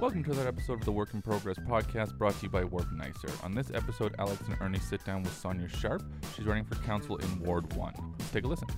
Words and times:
Welcome 0.00 0.22
to 0.22 0.30
another 0.30 0.46
episode 0.46 0.74
of 0.74 0.84
the 0.84 0.92
Work 0.92 1.12
in 1.12 1.20
Progress 1.20 1.56
podcast 1.58 2.16
brought 2.16 2.36
to 2.36 2.44
you 2.44 2.48
by 2.48 2.62
Work 2.62 2.92
Nicer. 2.92 3.28
On 3.42 3.52
this 3.52 3.72
episode, 3.74 4.14
Alex 4.20 4.40
and 4.46 4.56
Ernie 4.60 4.78
sit 4.78 5.04
down 5.04 5.24
with 5.24 5.36
Sonia 5.36 5.68
Sharp. 5.68 6.04
She's 6.36 6.46
running 6.46 6.64
for 6.64 6.76
council 6.76 7.16
in 7.16 7.40
Ward 7.40 7.72
1. 7.74 7.94
Let's 8.16 8.30
take 8.30 8.44
a 8.44 8.46
listen. 8.46 8.68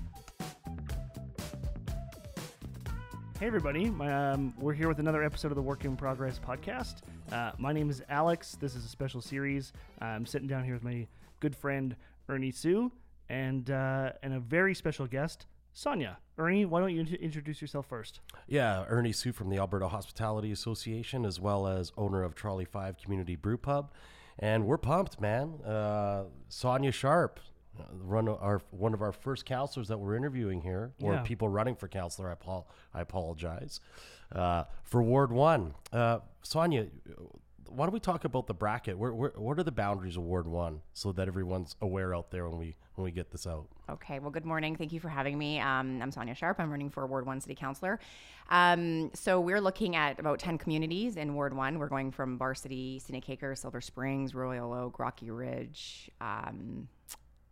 Hey, 3.39 3.47
everybody. 3.47 3.89
Um, 4.01 4.55
we're 4.59 4.73
here 4.73 4.89
with 4.89 4.99
another 4.99 5.23
episode 5.23 5.53
of 5.53 5.57
the 5.57 5.63
Work 5.63 5.85
in 5.85 5.95
Progress 5.95 6.39
podcast. 6.39 7.03
Uh, 7.31 7.53
my 7.59 7.75
name 7.75 7.91
is 7.91 8.03
Alex. 8.09 8.57
This 8.59 8.75
is 8.75 8.87
a 8.87 8.89
special 8.89 9.21
series. 9.21 9.75
I'm 10.01 10.25
sitting 10.25 10.49
down 10.49 10.65
here 10.65 10.73
with 10.73 10.85
my 10.85 11.07
good 11.41 11.55
friend, 11.55 11.97
Ernie 12.31 12.51
Tsu, 12.51 12.91
and, 13.29 13.71
uh, 13.71 14.13
and 14.23 14.33
a 14.33 14.41
very 14.41 14.75
special 14.75 15.07
guest, 15.07 15.45
Sonia. 15.73 16.19
Ernie, 16.39 16.65
why 16.65 16.81
don't 16.81 16.91
you 16.95 17.01
introduce 17.21 17.61
yourself 17.61 17.87
first? 17.87 18.21
Yeah, 18.47 18.85
Ernie 18.89 19.13
Tsu 19.13 19.33
from 19.33 19.51
the 19.51 19.59
Alberta 19.59 19.89
Hospitality 19.89 20.51
Association, 20.53 21.25
as 21.25 21.39
well 21.41 21.67
as 21.67 21.93
owner 21.97 22.23
of 22.23 22.35
Trolley 22.35 22.65
5 22.65 22.97
Community 22.99 23.37
Brew 23.37 23.57
Pub. 23.59 23.93
And 24.39 24.67
we're 24.67 24.79
pumped, 24.79 25.21
man. 25.21 25.61
Uh, 25.65 26.25
Sonia 26.49 26.93
Sharp, 26.93 27.41
uh, 27.79 27.85
run 27.93 28.27
our 28.29 28.63
one 28.71 28.95
of 28.95 29.03
our 29.03 29.13
first 29.13 29.45
councilors 29.45 29.89
that 29.89 29.99
we're 29.99 30.17
interviewing 30.17 30.63
here, 30.63 30.93
or 31.03 31.15
Yeah. 31.15 31.23
people 31.23 31.49
running 31.49 31.77
for 31.77 31.89
councilor. 31.89 32.29
I, 32.31 32.33
apo- 32.33 32.67
I 32.95 33.01
apologize. 33.03 33.81
Uh, 34.33 34.65
for 34.83 35.03
Ward 35.03 35.31
1. 35.31 35.75
Uh, 35.93 36.21
Sonia, 36.43 36.87
why 37.69 37.85
don't 37.85 37.93
we 37.93 38.01
talk 38.01 38.25
about 38.25 38.47
the 38.47 38.55
bracket? 38.55 38.97
Where, 38.99 39.13
where, 39.13 39.33
what 39.37 39.59
are 39.59 39.63
the 39.63 39.73
boundaries 39.73 40.17
of 40.17 40.23
Ward 40.23 40.47
1 40.49 40.81
so 40.95 41.13
that 41.13 41.29
everyone's 41.29 41.77
aware 41.83 42.15
out 42.15 42.31
there 42.31 42.49
when 42.49 42.59
we, 42.59 42.77
when 43.01 43.05
we 43.07 43.11
get 43.11 43.31
this 43.31 43.47
out? 43.47 43.67
Okay, 43.89 44.19
well, 44.19 44.31
good 44.31 44.45
morning. 44.45 44.77
Thank 44.77 44.93
you 44.93 45.01
for 45.01 45.09
having 45.09 45.39
me. 45.39 45.59
Um, 45.59 46.01
I'm 46.03 46.11
Sonia 46.11 46.35
Sharp. 46.35 46.61
I'm 46.61 46.71
running 46.71 46.91
for 46.91 47.07
Ward 47.07 47.27
1 47.27 47.41
City 47.41 47.55
Councilor. 47.55 47.99
Um, 48.51 49.11
so, 49.15 49.41
we're 49.41 49.61
looking 49.61 49.97
at 49.97 50.21
about 50.21 50.39
10 50.39 50.59
communities 50.59 51.17
in 51.17 51.35
Ward 51.35 51.55
1. 51.55 51.79
We're 51.79 51.89
going 51.89 52.11
from 52.11 52.37
Varsity, 52.37 52.99
Scenic 52.99 53.29
Acres, 53.31 53.61
Silver 53.61 53.81
Springs, 53.81 54.35
Royal 54.35 54.73
Oak, 54.73 54.99
Rocky 54.99 55.31
Ridge, 55.31 56.11
um, 56.21 56.89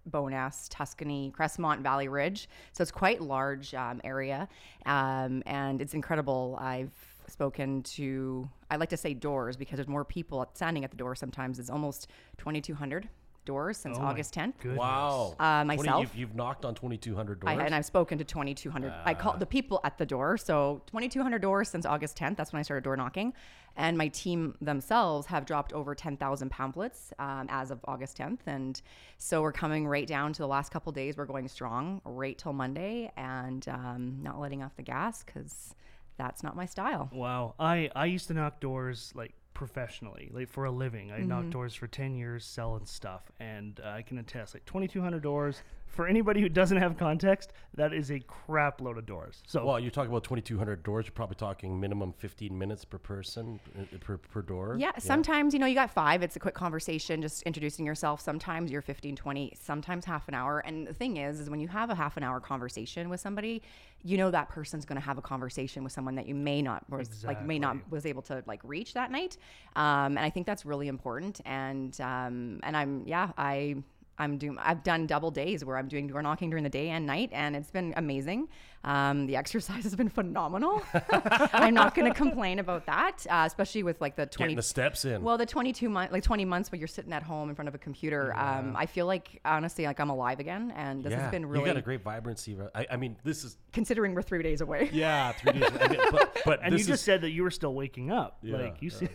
Bowness, 0.06 0.69
Tuscany, 0.69 1.32
Crestmont, 1.36 1.80
Valley 1.80 2.08
Ridge. 2.08 2.48
So, 2.72 2.82
it's 2.82 2.92
quite 2.92 3.22
large 3.22 3.74
um, 3.74 4.00
area 4.04 4.48
um, 4.84 5.42
and 5.46 5.80
it's 5.80 5.94
incredible. 5.94 6.58
I've 6.60 6.92
spoken 7.26 7.82
to, 7.82 8.48
I 8.70 8.76
like 8.76 8.88
to 8.91 8.96
say 8.96 9.14
doors 9.14 9.56
because 9.56 9.76
there's 9.76 9.88
more 9.88 10.04
people 10.04 10.46
standing 10.54 10.84
at 10.84 10.91
the 10.91 10.96
door 10.96 11.14
sometimes. 11.14 11.58
It's 11.58 11.70
almost 11.70 12.08
2,200 12.38 13.08
doors 13.48 13.78
since 13.78 13.98
Oh 13.98 14.02
August 14.02 14.34
10th. 14.34 14.52
Goodness. 14.60 14.78
Wow. 14.78 15.34
Uh, 15.41 15.64
20 15.64 15.77
myself. 15.78 16.02
you've, 16.02 16.14
you've 16.14 16.34
knocked 16.36 16.64
on 16.64 16.74
2,200 16.74 17.42
I, 17.44 17.54
doors. 17.54 17.66
and 17.66 17.74
I've 17.74 17.86
spoken 17.86 18.18
to 18.18 18.24
2,200. 18.24 18.92
I 19.04 19.14
called 19.14 19.41
the 19.41 19.46
people 19.46 19.80
at 19.82 19.98
the 19.98 20.06
door. 20.06 20.36
So 20.36 20.82
2,200 20.86 21.41
doors 21.41 21.69
since 21.69 21.86
August 21.86 22.16
10th. 22.19 22.36
That's 22.36 22.52
when 22.52 22.60
I 22.60 22.62
started 22.62 22.84
door 22.84 22.96
knocking. 22.96 23.32
And 23.76 23.96
my 23.96 24.08
team 24.08 24.54
themselves 24.60 25.26
have 25.28 25.46
dropped 25.46 25.72
over 25.72 25.94
10,000 25.94 26.50
pamphlets 26.50 27.12
um, 27.19 27.46
as 27.48 27.70
of 27.70 27.80
August 27.86 28.19
10th. 28.19 28.41
And 28.46 28.80
so 29.16 29.41
we're 29.41 29.52
coming 29.52 29.86
right 29.86 30.06
down 30.06 30.32
to 30.34 30.42
the 30.42 30.48
last 30.48 30.70
couple 30.70 30.92
days. 30.92 31.16
We're 31.16 31.24
going 31.24 31.48
strong 31.48 32.02
right 32.04 32.36
till 32.36 32.52
Monday 32.52 33.10
and 33.16 33.66
um, 33.69 34.19
not 34.22 34.38
letting 34.38 34.62
off 34.62 34.76
the 34.76 34.82
gas 34.82 35.24
because 35.24 35.74
that's 36.19 36.42
not 36.42 36.54
my 36.54 36.66
style. 36.66 37.08
Wow. 37.12 37.54
I, 37.58 37.88
I 37.96 38.06
used 38.06 38.26
to 38.28 38.34
knock 38.34 38.60
doors 38.60 39.12
like 39.14 39.32
professionally, 39.54 40.30
like 40.32 40.48
for 40.48 40.64
a 40.64 40.70
living. 40.70 41.10
I 41.10 41.18
Mm-hmm. 41.18 41.28
knocked 41.28 41.50
doors 41.50 41.74
for 41.74 41.86
10 41.86 42.14
years 42.14 42.44
selling 42.44 42.86
stuff, 42.86 43.30
and 43.41 43.80
uh, 43.84 43.88
I 43.88 44.02
can 44.02 44.18
attest 44.18 44.54
like 44.54 44.64
2,200 44.66 45.22
doors. 45.22 45.62
For 45.89 46.06
anybody 46.06 46.41
who 46.41 46.48
doesn't 46.48 46.77
have 46.77 46.97
context, 46.97 47.53
that 47.75 47.92
is 47.92 48.11
a 48.11 48.20
crap 48.20 48.81
load 48.81 48.98
of 48.98 49.06
doors. 49.06 49.42
So, 49.47 49.64
Well, 49.64 49.81
you're 49.81 49.91
talking 49.91 50.11
about 50.11 50.25
2,200 50.25 50.83
doors. 50.83 51.06
You're 51.06 51.12
probably 51.12 51.36
talking 51.36 51.81
minimum 51.81 52.12
15 52.12 52.56
minutes 52.56 52.84
per 52.84 52.98
person 52.98 53.59
uh, 53.78 53.97
per, 54.00 54.19
per 54.19 54.43
door. 54.43 54.77
Yeah, 54.78 54.93
sometimes, 54.98 55.54
you 55.54 55.60
know, 55.60 55.66
you 55.66 55.75
got 55.75 55.91
five. 55.91 56.22
It's 56.22 56.37
a 56.37 56.41
quick 56.41 56.54
conversation, 56.54 57.21
just 57.22 57.43
introducing 57.43 57.84
yourself. 57.84 58.21
Sometimes 58.21 58.71
you're 58.71 58.82
15, 58.82 59.16
20, 59.16 59.53
sometimes 59.60 60.04
half 60.04 60.28
an 60.28 60.34
hour. 60.34 60.60
And 60.60 60.87
the 60.87 60.94
thing 60.94 61.16
is, 61.16 61.41
is 61.41 61.50
when 61.50 61.60
you 61.60 61.69
have 61.69 61.91
a 61.91 61.94
half 61.94 62.16
an 62.16 62.22
hour 62.22 62.38
conversation 62.41 63.09
with 63.09 63.21
somebody, 63.21 63.62
you 64.04 64.16
know 64.16 64.31
that 64.31 64.48
person's 64.48 64.84
going 64.84 65.00
to 65.00 65.04
have 65.04 65.19
a 65.19 65.22
conversation 65.22 65.82
with 65.82 65.93
someone 65.93 66.15
that 66.15 66.27
you 66.28 66.34
may 66.34 66.62
not, 66.62 66.88
was, 66.88 67.25
like, 67.25 67.44
may 67.44 67.59
not 67.59 67.77
was 67.91 68.06
able 68.06 68.22
to 68.22 68.43
like 68.47 68.60
reach 68.62 68.94
that 68.94 69.10
night. 69.10 69.37
Um, 69.75 70.16
and 70.16 70.21
I 70.21 70.31
think 70.31 70.47
that's 70.47 70.65
really 70.65 70.87
important. 70.87 71.41
And 71.44 72.00
um, 72.00 72.60
and 72.62 72.77
I'm 72.77 73.03
yeah, 73.06 73.31
I. 73.37 73.82
I'm 74.18 74.38
doing. 74.38 74.58
I've 74.60 74.82
done 74.82 75.06
double 75.06 75.30
days 75.30 75.64
where 75.64 75.76
I'm 75.76 75.88
doing 75.88 76.08
door 76.08 76.22
knocking 76.22 76.50
during 76.50 76.64
the 76.64 76.70
day 76.70 76.90
and 76.90 77.06
night, 77.06 77.30
and 77.32 77.54
it's 77.54 77.70
been 77.70 77.94
amazing. 77.96 78.48
Um, 78.84 79.26
the 79.26 79.36
exercise 79.42 79.84
has 79.84 79.94
been 79.94 80.08
phenomenal. 80.08 80.82
I'm 81.52 81.74
not 81.74 81.94
going 81.94 82.10
to 82.10 82.16
complain 82.16 82.58
about 82.58 82.86
that, 82.86 83.26
uh, 83.30 83.44
especially 83.46 83.82
with 83.82 84.00
like 84.00 84.16
the 84.16 84.26
20 84.26 84.48
Getting 84.48 84.56
the 84.56 84.62
steps 84.62 85.04
in. 85.04 85.22
well, 85.22 85.38
the 85.38 85.46
22 85.46 85.88
months, 85.88 86.12
like 86.12 86.22
20 86.22 86.44
months 86.44 86.72
where 86.72 86.78
you're 86.78 86.88
sitting 86.88 87.12
at 87.12 87.22
home 87.22 87.48
in 87.48 87.54
front 87.54 87.68
of 87.68 87.74
a 87.74 87.78
computer, 87.78 88.36
um, 88.36 88.74
I 88.76 88.86
feel 88.86 89.06
like 89.06 89.40
honestly, 89.44 89.84
like 89.84 90.00
I'm 90.00 90.10
alive 90.10 90.40
again, 90.40 90.72
and 90.76 91.04
this 91.04 91.12
yeah, 91.12 91.22
has 91.22 91.30
been 91.30 91.46
really. 91.46 91.60
you 91.60 91.64
really. 91.64 91.74
got 91.74 91.78
a 91.78 91.84
great 91.84 92.02
vibrancy. 92.02 92.54
right? 92.54 92.70
I, 92.74 92.86
I 92.92 92.96
mean, 92.96 93.16
this 93.24 93.44
is 93.44 93.56
considering 93.72 94.14
we're 94.14 94.22
three 94.22 94.42
days 94.42 94.60
away. 94.60 94.90
yeah, 94.92 95.32
three 95.32 95.52
days. 95.52 95.70
I 95.80 95.88
mean, 95.88 96.00
but 96.10 96.38
but 96.44 96.60
and 96.62 96.72
you 96.72 96.78
just 96.78 96.90
is, 96.90 97.00
said 97.00 97.20
that 97.20 97.30
you 97.30 97.44
were 97.44 97.50
still 97.50 97.74
waking 97.74 98.10
up. 98.10 98.38
Yeah, 98.42 98.56
like, 98.56 98.82
you 98.82 98.90
see. 98.90 99.08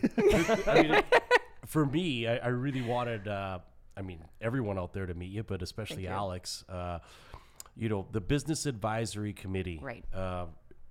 I 0.66 0.82
mean, 0.82 1.02
for 1.66 1.84
me, 1.84 2.26
I, 2.26 2.36
I 2.36 2.48
really 2.48 2.82
wanted. 2.82 3.28
Uh, 3.28 3.58
I 3.96 4.02
mean, 4.02 4.24
everyone 4.40 4.78
out 4.78 4.92
there 4.92 5.06
to 5.06 5.14
meet 5.14 5.30
you, 5.30 5.42
but 5.42 5.62
especially 5.62 6.04
you. 6.04 6.08
Alex. 6.08 6.64
Uh, 6.68 6.98
you 7.76 7.88
know, 7.88 8.06
the 8.12 8.20
business 8.20 8.66
advisory 8.66 9.32
committee. 9.32 9.80
Right. 9.82 10.04
Uh, 10.14 10.46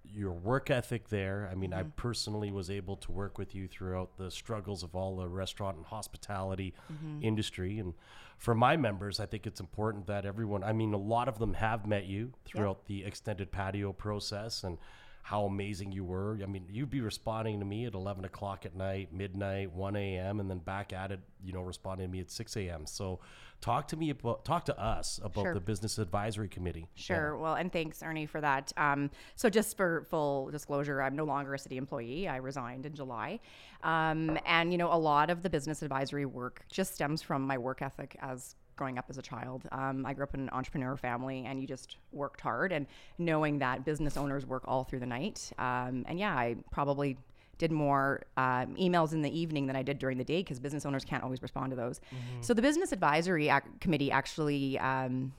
your 0.06 0.31
work 0.34 0.69
ethic 0.69 1.09
there. 1.09 1.50
I 1.52 1.56
mean, 1.56 1.72
Mm-hmm. 1.72 1.80
I 1.80 1.84
personally 1.96 2.52
was 2.52 2.69
able 2.69 2.97
to 2.97 3.12
work 3.12 3.38
with 3.40 3.56
you 3.56 3.68
throughout 3.68 4.16
the 4.18 4.30
struggles 4.30 4.84
of 4.84 4.94
all 4.96 5.16
the 5.18 5.28
restaurant 5.28 5.78
and 5.78 5.86
hospitality 5.86 6.74
Mm-hmm. 6.92 7.24
industry. 7.24 7.80
And 7.80 7.94
for 8.38 8.53
my 8.53 8.75
members, 8.78 9.19
I 9.19 9.25
think 9.25 9.47
it's 9.47 9.59
important 9.59 10.06
that 10.08 10.25
everyone, 10.25 10.63
I 10.63 10.74
mean, 10.74 10.94
a 10.94 10.97
lot 10.97 11.28
of 11.28 11.40
them 11.40 11.53
have 11.56 11.88
met 11.88 12.06
you 12.06 12.34
throughout 12.46 12.86
the 12.86 13.03
extended 13.06 13.52
patio 13.52 13.92
process 13.94 14.63
and 14.63 14.78
how 15.24 15.46
amazing 15.46 15.94
you 15.94 16.04
were. 16.04 16.38
I 16.44 16.46
mean, 16.46 16.66
you'd 16.70 16.90
be 16.90 17.00
responding 17.00 17.60
to 17.60 17.66
me 17.66 17.86
at 17.86 17.94
11 17.94 18.26
o'clock 18.26 18.66
at 18.66 18.76
night, 18.76 19.14
midnight, 19.14 19.72
1 19.72 19.96
a.m., 19.96 20.42
and 20.42 20.50
then 20.50 20.58
back 20.60 20.92
at 20.92 21.14
it, 21.14 21.22
you 21.42 21.54
know, 21.54 21.62
responding 21.62 22.08
to 22.08 22.12
me 22.12 22.20
at 22.20 22.30
6 22.30 22.58
a.m. 22.58 22.86
So 22.86 23.22
talk 23.62 23.88
to 23.88 23.96
me 23.96 24.10
about, 24.10 24.44
talk 24.44 24.66
to 24.66 24.78
us 24.78 25.22
about 25.24 25.44
Sure. 25.44 25.54
the 25.54 25.62
business 25.62 25.98
advisory 25.98 26.50
committee. 26.50 26.90
Sure. 26.96 27.38
Well, 27.38 27.56
and 27.56 27.72
thanks, 27.72 28.04
Ernie, 28.04 28.26
for 28.26 28.42
that. 28.42 28.74
Um, 28.76 29.10
so, 29.38 29.50
just 29.50 29.78
for 29.78 30.06
full 30.10 30.52
disclosure, 30.52 31.02
I'm 31.02 31.16
no 31.16 31.24
longer 31.24 31.54
a 31.54 31.60
city 31.60 31.78
employee. 31.78 32.28
I 32.28 32.36
resigned 32.36 32.86
in 32.86 32.94
July. 32.94 33.40
Um, 33.82 34.38
and, 34.46 34.74
you 34.74 34.78
know, 34.78 34.92
a 34.92 35.00
lot 35.00 35.30
of 35.30 35.42
the 35.42 35.50
business 35.50 35.82
advisory 35.82 36.26
work 36.26 36.66
just 36.70 36.94
stems 36.96 37.22
from 37.22 37.44
my 37.44 37.58
work 37.58 37.82
ethic 37.82 38.18
as 38.22 38.56
growing 38.76 38.98
up 38.98 39.06
as 39.10 39.18
a 39.18 39.22
child. 39.22 39.64
Um, 39.72 40.06
I 40.06 40.14
grew 40.14 40.24
up 40.24 40.34
in 40.34 40.42
an 40.42 40.50
entrepreneur 40.52 40.96
family 40.98 41.46
and 41.46 41.60
you 41.62 41.68
just 41.68 41.98
worked 42.12 42.42
hard 42.42 42.72
and 42.72 42.88
knowing 43.18 43.60
that 43.60 43.86
business 43.86 44.18
owners 44.18 44.46
work 44.46 44.64
all 44.66 44.84
through 44.84 45.00
the 45.00 45.06
night. 45.06 45.52
Um, 45.58 46.06
and 46.08 46.20
yeah, 46.20 46.34
I 46.34 46.56
probably 46.72 47.18
did 47.60 47.72
more 47.72 48.24
um, 48.36 48.76
emails 48.76 49.14
in 49.14 49.22
the 49.22 49.40
evening 49.40 49.68
than 49.68 49.76
I 49.76 49.84
did 49.84 50.00
during 50.00 50.18
the 50.18 50.24
day 50.24 50.40
because 50.42 50.60
business 50.60 50.86
owners 50.86 51.06
can't 51.06 51.24
always 51.24 51.42
respond 51.42 51.70
to 51.70 51.76
those. 51.76 52.02
So 52.42 52.54
the 52.54 52.62
business 52.62 52.92
advisory 52.92 53.50
ac- 53.50 53.66
committee 53.80 54.12
actually 54.12 54.80
um, 54.80 55.32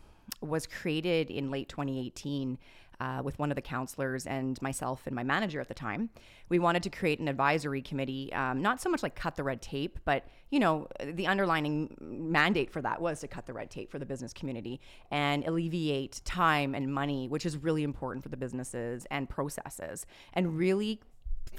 was 0.44 0.66
created 0.66 1.30
in 1.30 1.50
late 1.50 1.68
2018 1.68 2.58
uh, 3.00 3.20
with 3.24 3.38
one 3.38 3.50
of 3.50 3.56
the 3.56 3.62
councilors 3.62 4.26
and 4.26 4.60
myself 4.62 5.02
and 5.06 5.14
my 5.14 5.22
manager 5.24 5.60
at 5.60 5.68
the 5.68 5.74
time. 5.74 6.10
We 6.48 6.58
wanted 6.58 6.82
to 6.84 6.90
create 6.90 7.18
an 7.18 7.28
advisory 7.28 7.82
committee, 7.82 8.32
um, 8.32 8.62
not 8.62 8.80
so 8.80 8.88
much 8.88 9.02
like 9.02 9.14
cut 9.14 9.36
the 9.36 9.42
red 9.42 9.60
tape, 9.60 9.98
but 10.04 10.24
you 10.50 10.60
know, 10.60 10.88
the 11.02 11.26
underlining 11.26 11.96
mandate 12.00 12.70
for 12.70 12.80
that 12.82 13.00
was 13.00 13.20
to 13.20 13.28
cut 13.28 13.46
the 13.46 13.52
red 13.52 13.70
tape 13.70 13.90
for 13.90 13.98
the 13.98 14.06
business 14.06 14.32
community 14.32 14.80
and 15.10 15.44
alleviate 15.44 16.20
time 16.24 16.74
and 16.74 16.92
money, 16.92 17.28
which 17.28 17.44
is 17.44 17.56
really 17.56 17.82
important 17.82 18.22
for 18.22 18.28
the 18.28 18.36
businesses 18.36 19.06
and 19.10 19.28
processes, 19.28 20.06
and 20.34 20.56
really 20.56 21.00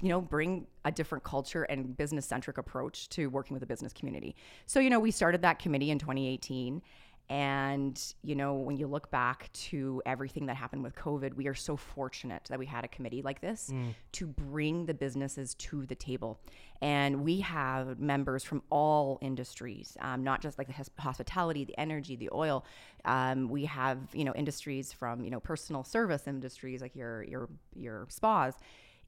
you 0.02 0.10
know, 0.10 0.20
bring 0.20 0.68
a 0.84 0.92
different 0.92 1.24
culture 1.24 1.64
and 1.64 1.96
business 1.96 2.26
centric 2.26 2.58
approach 2.58 3.08
to 3.10 3.28
working 3.28 3.54
with 3.54 3.62
the 3.62 3.68
business 3.68 3.94
community. 3.94 4.36
So, 4.66 4.80
you 4.80 4.90
know, 4.90 5.00
we 5.00 5.12
started 5.12 5.42
that 5.44 5.60
committee 5.60 5.90
in 5.90 6.00
2018. 6.00 6.82
And, 7.30 8.00
you 8.22 8.36
know, 8.36 8.54
when 8.54 8.78
you 8.78 8.86
look 8.86 9.10
back 9.10 9.52
to 9.54 10.02
everything 10.06 10.46
that 10.46 10.56
happened 10.56 10.84
with 10.84 10.96
COVID, 10.96 11.34
we 11.34 11.48
are 11.48 11.56
so 11.56 11.76
fortunate 11.76 12.44
that 12.50 12.60
we 12.60 12.68
had 12.68 12.86
a 12.86 12.88
committee 12.88 13.24
like 13.24 13.42
this 13.42 13.72
to 14.14 14.28
bring 14.28 14.86
the 14.86 14.94
businesses 14.94 15.56
to 15.56 15.86
the 15.88 15.96
table. 15.96 16.40
And 16.82 17.24
we 17.24 17.40
have 17.40 18.00
members 18.00 18.44
from 18.44 18.62
all 18.70 19.18
industries, 19.22 19.98
um, 20.02 20.24
not 20.24 20.42
just 20.42 20.60
like 20.60 20.68
the 20.68 21.02
hospitality, 21.02 21.66
the 21.66 21.78
energy, 21.80 22.16
the 22.16 22.30
oil. 22.32 22.64
Um, 23.06 23.50
we 23.50 23.66
have, 23.66 23.98
you 24.14 24.24
know, 24.24 24.34
industries 24.36 24.94
from, 24.94 25.24
you 25.24 25.32
know, 25.32 25.40
personal 25.40 25.84
service 25.84 26.28
industries 26.28 26.82
like 26.82 26.96
your, 26.96 27.24
your, 27.24 27.50
your 27.76 28.06
spas 28.10 28.54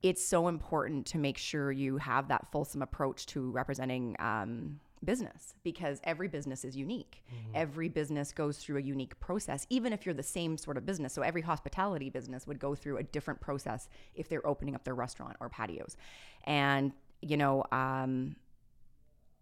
it's 0.04 0.24
so 0.24 0.48
important 0.48 1.08
to 1.08 1.18
make 1.18 1.38
sure 1.38 1.72
you 1.72 1.98
have 1.98 2.28
that 2.28 2.46
fulsome 2.52 2.82
approach 2.82 3.26
to 3.26 3.50
representing 3.50 4.16
um, 4.20 4.80
business 5.04 5.54
because 5.64 6.00
every 6.04 6.28
business 6.28 6.66
is 6.66 6.76
unique. 6.76 7.24
Every 7.54 7.90
business 7.90 8.32
goes 8.32 8.58
through 8.58 8.78
a 8.78 8.82
unique 8.82 9.20
process, 9.20 9.66
even 9.70 9.94
if 9.94 10.06
you're 10.06 10.16
the 10.16 10.24
same 10.24 10.58
sort 10.58 10.78
of 10.78 10.86
business. 10.86 11.14
So 11.14 11.22
every 11.22 11.42
hospitality 11.42 12.10
business 12.10 12.48
would 12.48 12.60
go 12.60 12.76
through 12.76 12.98
a 12.98 13.04
different 13.04 13.40
process 13.42 13.90
if 14.16 14.30
they're 14.30 14.46
opening 14.46 14.76
up 14.76 14.84
their 14.84 14.96
restaurant 14.96 15.38
or 15.40 15.50
patios. 15.50 15.98
And 16.46 16.92
you 17.22 17.38
know, 17.38 17.64
um, 17.72 18.36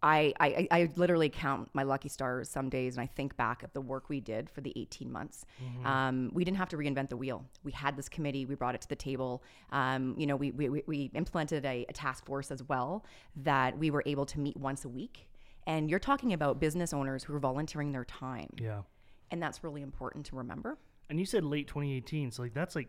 I, 0.02 0.34
I, 0.38 0.68
I 0.70 0.90
literally 0.96 1.28
count 1.30 1.70
my 1.72 1.82
lucky 1.82 2.08
stars 2.08 2.48
some 2.50 2.68
days 2.68 2.96
and 2.96 3.02
I 3.02 3.06
think 3.06 3.36
back 3.36 3.62
of 3.62 3.72
the 3.72 3.80
work 3.80 4.08
we 4.08 4.20
did 4.20 4.50
for 4.50 4.60
the 4.60 4.72
18 4.76 5.10
months. 5.10 5.44
Mm-hmm. 5.62 5.86
Um, 5.86 6.30
we 6.34 6.44
didn't 6.44 6.58
have 6.58 6.68
to 6.70 6.76
reinvent 6.76 7.08
the 7.08 7.16
wheel. 7.16 7.44
We 7.64 7.72
had 7.72 7.96
this 7.96 8.08
committee, 8.08 8.44
we 8.44 8.54
brought 8.54 8.74
it 8.74 8.82
to 8.82 8.88
the 8.88 8.96
table. 8.96 9.42
Um, 9.72 10.14
you 10.18 10.26
know, 10.26 10.36
we, 10.36 10.50
we, 10.52 10.68
we- 10.68 10.82
we 10.86 11.10
implemented 11.14 11.64
a, 11.64 11.86
a 11.88 11.92
task 11.92 12.24
force 12.26 12.50
as 12.50 12.62
well 12.62 13.04
that 13.36 13.78
we 13.78 13.90
were 13.90 14.02
able 14.06 14.26
to 14.26 14.38
meet 14.38 14.56
once 14.56 14.84
a 14.84 14.88
week. 14.88 15.26
And 15.66 15.90
you're 15.90 15.98
talking 15.98 16.32
about 16.32 16.60
business 16.60 16.92
owners 16.92 17.24
who 17.24 17.34
are 17.34 17.38
volunteering 17.38 17.92
their 17.92 18.04
time. 18.04 18.50
Yeah. 18.60 18.82
And 19.30 19.42
that's 19.42 19.64
really 19.64 19.82
important 19.82 20.26
to 20.26 20.36
remember. 20.36 20.78
And 21.10 21.18
you 21.18 21.26
said 21.26 21.44
late 21.44 21.66
2018, 21.66 22.30
so 22.30 22.42
like 22.42 22.54
that's 22.54 22.76
like 22.76 22.88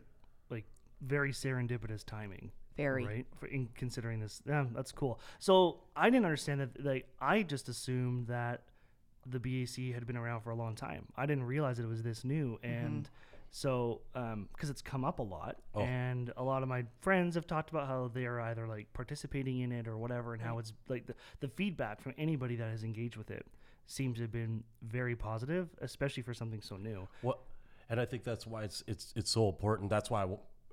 like 0.50 0.65
very 1.01 1.31
serendipitous 1.31 2.06
timing. 2.06 2.51
Very. 2.75 3.06
right 3.06 3.25
for 3.39 3.47
in 3.47 3.69
considering 3.75 4.19
this. 4.19 4.41
Yeah, 4.45 4.65
that's 4.74 4.91
cool. 4.91 5.19
So 5.39 5.79
I 5.95 6.12
didn't 6.12 6.25
understand 6.25 6.62
that. 6.62 6.85
Like 6.85 7.07
I 7.19 7.41
just 7.41 7.69
assumed 7.69 8.27
that 8.27 8.63
the 9.25 9.39
BAC 9.39 9.94
had 9.94 10.06
been 10.06 10.15
around 10.18 10.41
for 10.41 10.51
a 10.51 10.56
long 10.56 10.75
time. 10.75 11.06
I 11.18 11.25
didn't 11.25 11.45
realize 11.45 11.77
that 11.77 11.83
it 11.83 11.89
was 11.89 12.03
this 12.03 12.23
new, 12.23 12.59
Mm-hmm. 12.63 12.85
So 13.51 14.01
because 14.53 14.69
it's 14.69 14.81
come 14.81 15.03
up 15.05 15.19
a 15.19 15.23
lot, 15.23 15.57
Oh. 15.73 15.81
and 15.81 16.31
a 16.38 16.44
lot 16.44 16.63
of 16.63 16.69
my 16.69 16.85
friends 17.01 17.35
have 17.35 17.47
talked 17.47 17.69
about 17.69 17.88
how 17.88 18.09
they 18.13 18.25
are 18.25 18.39
either 18.41 18.67
like 18.67 18.91
participating 18.94 19.59
in 19.59 19.71
it 19.71 19.88
or 19.88 19.97
whatever, 19.97 20.33
and 20.33 20.41
how 20.41 20.57
it's 20.59 20.73
like 20.89 21.07
the, 21.07 21.15
the 21.39 21.47
feedback 21.47 22.01
from 22.01 22.13
anybody 22.17 22.55
that 22.57 22.69
has 22.69 22.83
engaged 22.83 23.15
with 23.17 23.31
it 23.31 23.45
seems 23.85 24.17
to 24.17 24.23
have 24.23 24.31
been 24.31 24.63
very 24.81 25.15
positive, 25.15 25.69
especially 25.81 26.21
for 26.23 26.33
something 26.33 26.61
so 26.61 26.75
new. 26.75 27.07
What, 27.21 27.39
and 27.89 27.99
I 28.01 28.05
think 28.05 28.23
that's 28.23 28.45
why 28.45 28.63
it's 28.63 28.83
it's 28.88 29.13
it's 29.15 29.31
so 29.31 29.47
important. 29.47 29.89
That's 29.89 30.09
why 30.09 30.25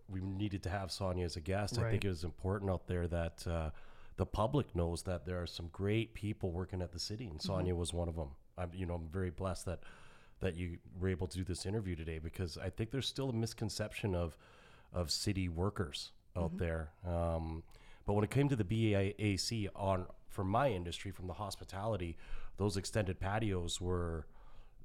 we 0.08 0.20
needed 0.20 0.62
to 0.64 0.68
have 0.68 0.90
Sonia 0.90 1.24
as 1.24 1.36
a 1.36 1.40
guest. 1.40 1.78
I 1.78 1.90
think 1.90 2.04
it 2.04 2.08
was 2.08 2.24
important 2.24 2.70
out 2.70 2.86
there 2.88 3.06
that 3.06 3.46
uh, 3.46 3.70
the 4.16 4.26
public 4.26 4.74
knows 4.76 5.02
that 5.04 5.24
there 5.26 5.40
are 5.40 5.46
some 5.46 5.68
great 5.72 6.12
people 6.14 6.50
working 6.50 6.82
at 6.82 6.92
the 6.92 6.98
city, 6.98 7.26
and 7.26 7.40
Sonia 7.40 7.74
was 7.74 7.92
one 7.94 8.08
of 8.08 8.16
them. 8.16 8.30
I'm 8.58 8.70
you 8.74 8.84
know 8.86 8.94
I'm 8.94 9.08
very 9.08 9.30
blessed 9.30 9.66
that 9.66 9.80
that 10.44 10.56
you 10.56 10.76
were 11.00 11.08
able 11.08 11.26
to 11.26 11.38
do 11.38 11.44
this 11.44 11.64
interview 11.64 11.96
today 11.96 12.18
because 12.18 12.58
I 12.58 12.68
think 12.68 12.90
there's 12.90 13.08
still 13.08 13.30
a 13.30 13.32
misconception 13.32 14.14
of 14.14 14.36
of 14.92 15.10
city 15.10 15.48
workers 15.48 16.12
out 16.36 16.58
there. 16.58 16.90
Um, 17.06 17.64
but 18.06 18.12
when 18.12 18.24
it 18.24 18.30
came 18.30 18.48
to 18.50 18.56
the 18.56 18.64
BAAC 18.64 19.68
on 19.74 20.06
for 20.28 20.44
my 20.44 20.68
industry, 20.70 21.10
from 21.10 21.26
the 21.26 21.32
hospitality, 21.32 22.16
those 22.58 22.76
extended 22.76 23.18
patios 23.18 23.80
were 23.80 24.26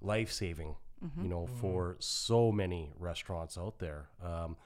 life 0.01 0.31
saving. 0.31 0.75
You 1.23 1.29
know, 1.29 1.47
for 1.61 1.95
so 1.99 2.51
many 2.51 2.91
restaurants 2.99 3.57
out 3.57 3.79
there. 3.79 4.09
Um, 4.21 4.57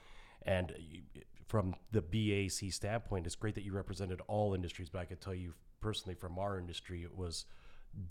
and 0.43 0.73
you, 0.79 1.01
from 1.47 1.75
the 1.91 2.01
BAC 2.01 2.71
standpoint, 2.71 3.27
it's 3.27 3.35
great 3.35 3.53
that 3.55 3.63
you 3.63 3.71
represented 3.71 4.19
all 4.27 4.55
industries. 4.55 4.89
But 4.89 4.99
I 4.99 5.05
can 5.05 5.17
tell 5.17 5.35
you 5.35 5.53
personally, 5.79 6.15
from 6.15 6.39
our 6.39 6.57
industry, 6.57 7.03
it 7.03 7.15
was 7.15 7.45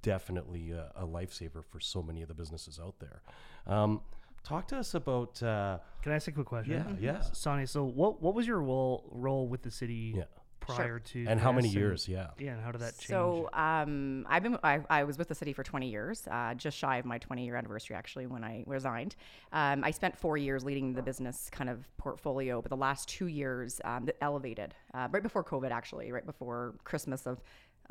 definitely 0.03 0.71
a, 0.73 0.91
a 0.97 1.07
lifesaver 1.07 1.65
for 1.65 1.81
so 1.81 2.03
many 2.03 2.23
of 2.23 2.29
the 2.29 2.35
businesses 2.35 2.79
out 2.83 2.95
there. 3.01 3.23
Um, 3.67 4.01
talk 4.45 4.69
to 4.69 4.77
us 4.79 4.95
about. 4.95 5.43
Uh, 5.43 5.79
Can 6.03 6.13
I 6.13 6.17
ask 6.17 6.29
a 6.29 6.33
quick 6.33 6.47
question? 6.47 6.99
Yeah, 7.01 7.15
yeah. 7.15 7.21
Sonny, 7.33 7.67
so 7.67 7.85
what 7.85 8.23
what 8.23 8.35
was 8.35 8.47
your 8.47 8.61
role 8.61 9.05
role 9.11 9.47
with 9.49 9.63
the 9.63 9.71
city 9.71 10.15
Yeah. 10.17 10.25
prior 10.61 10.99
to 10.99 11.25
and 11.29 11.41
how 11.41 11.53
many 11.53 11.69
this, 11.69 11.75
years? 11.77 12.09
Yeah. 12.09 12.29
Yeah, 12.39 12.53
and 12.55 12.63
how 12.65 12.73
did 12.73 12.81
that 12.81 12.99
change? 12.99 13.09
So 13.09 13.49
um, 13.53 14.27
I've 14.29 14.43
been 14.43 14.59
I, 14.63 14.81
I 14.91 15.05
was 15.05 15.19
with 15.19 15.29
the 15.29 15.35
city 15.35 15.53
for 15.53 15.63
20 15.63 15.89
years, 15.91 16.27
uh, 16.31 16.55
just 16.55 16.77
shy 16.77 16.99
of 16.99 17.05
my 17.05 17.19
20 17.19 17.45
year 17.45 17.57
anniversary 17.57 17.97
actually 17.97 18.27
when 18.27 18.43
I 18.45 18.65
resigned. 18.67 19.15
Um, 19.53 19.85
I 19.85 19.91
spent 19.91 20.17
four 20.17 20.37
years 20.37 20.65
leading 20.65 20.93
the 20.95 21.03
business 21.03 21.49
kind 21.51 21.69
of 21.71 21.89
portfolio, 21.97 22.61
but 22.63 22.71
the 22.71 22.77
last 22.77 23.09
two 23.09 23.27
years 23.27 23.81
um, 23.85 24.07
that 24.07 24.17
elevated 24.21 24.75
uh, 24.95 25.09
right 25.11 25.23
before 25.23 25.45
COVID 25.45 25.71
actually, 25.71 26.11
right 26.13 26.27
before 26.27 26.75
Christmas 26.85 27.27
of. 27.27 27.41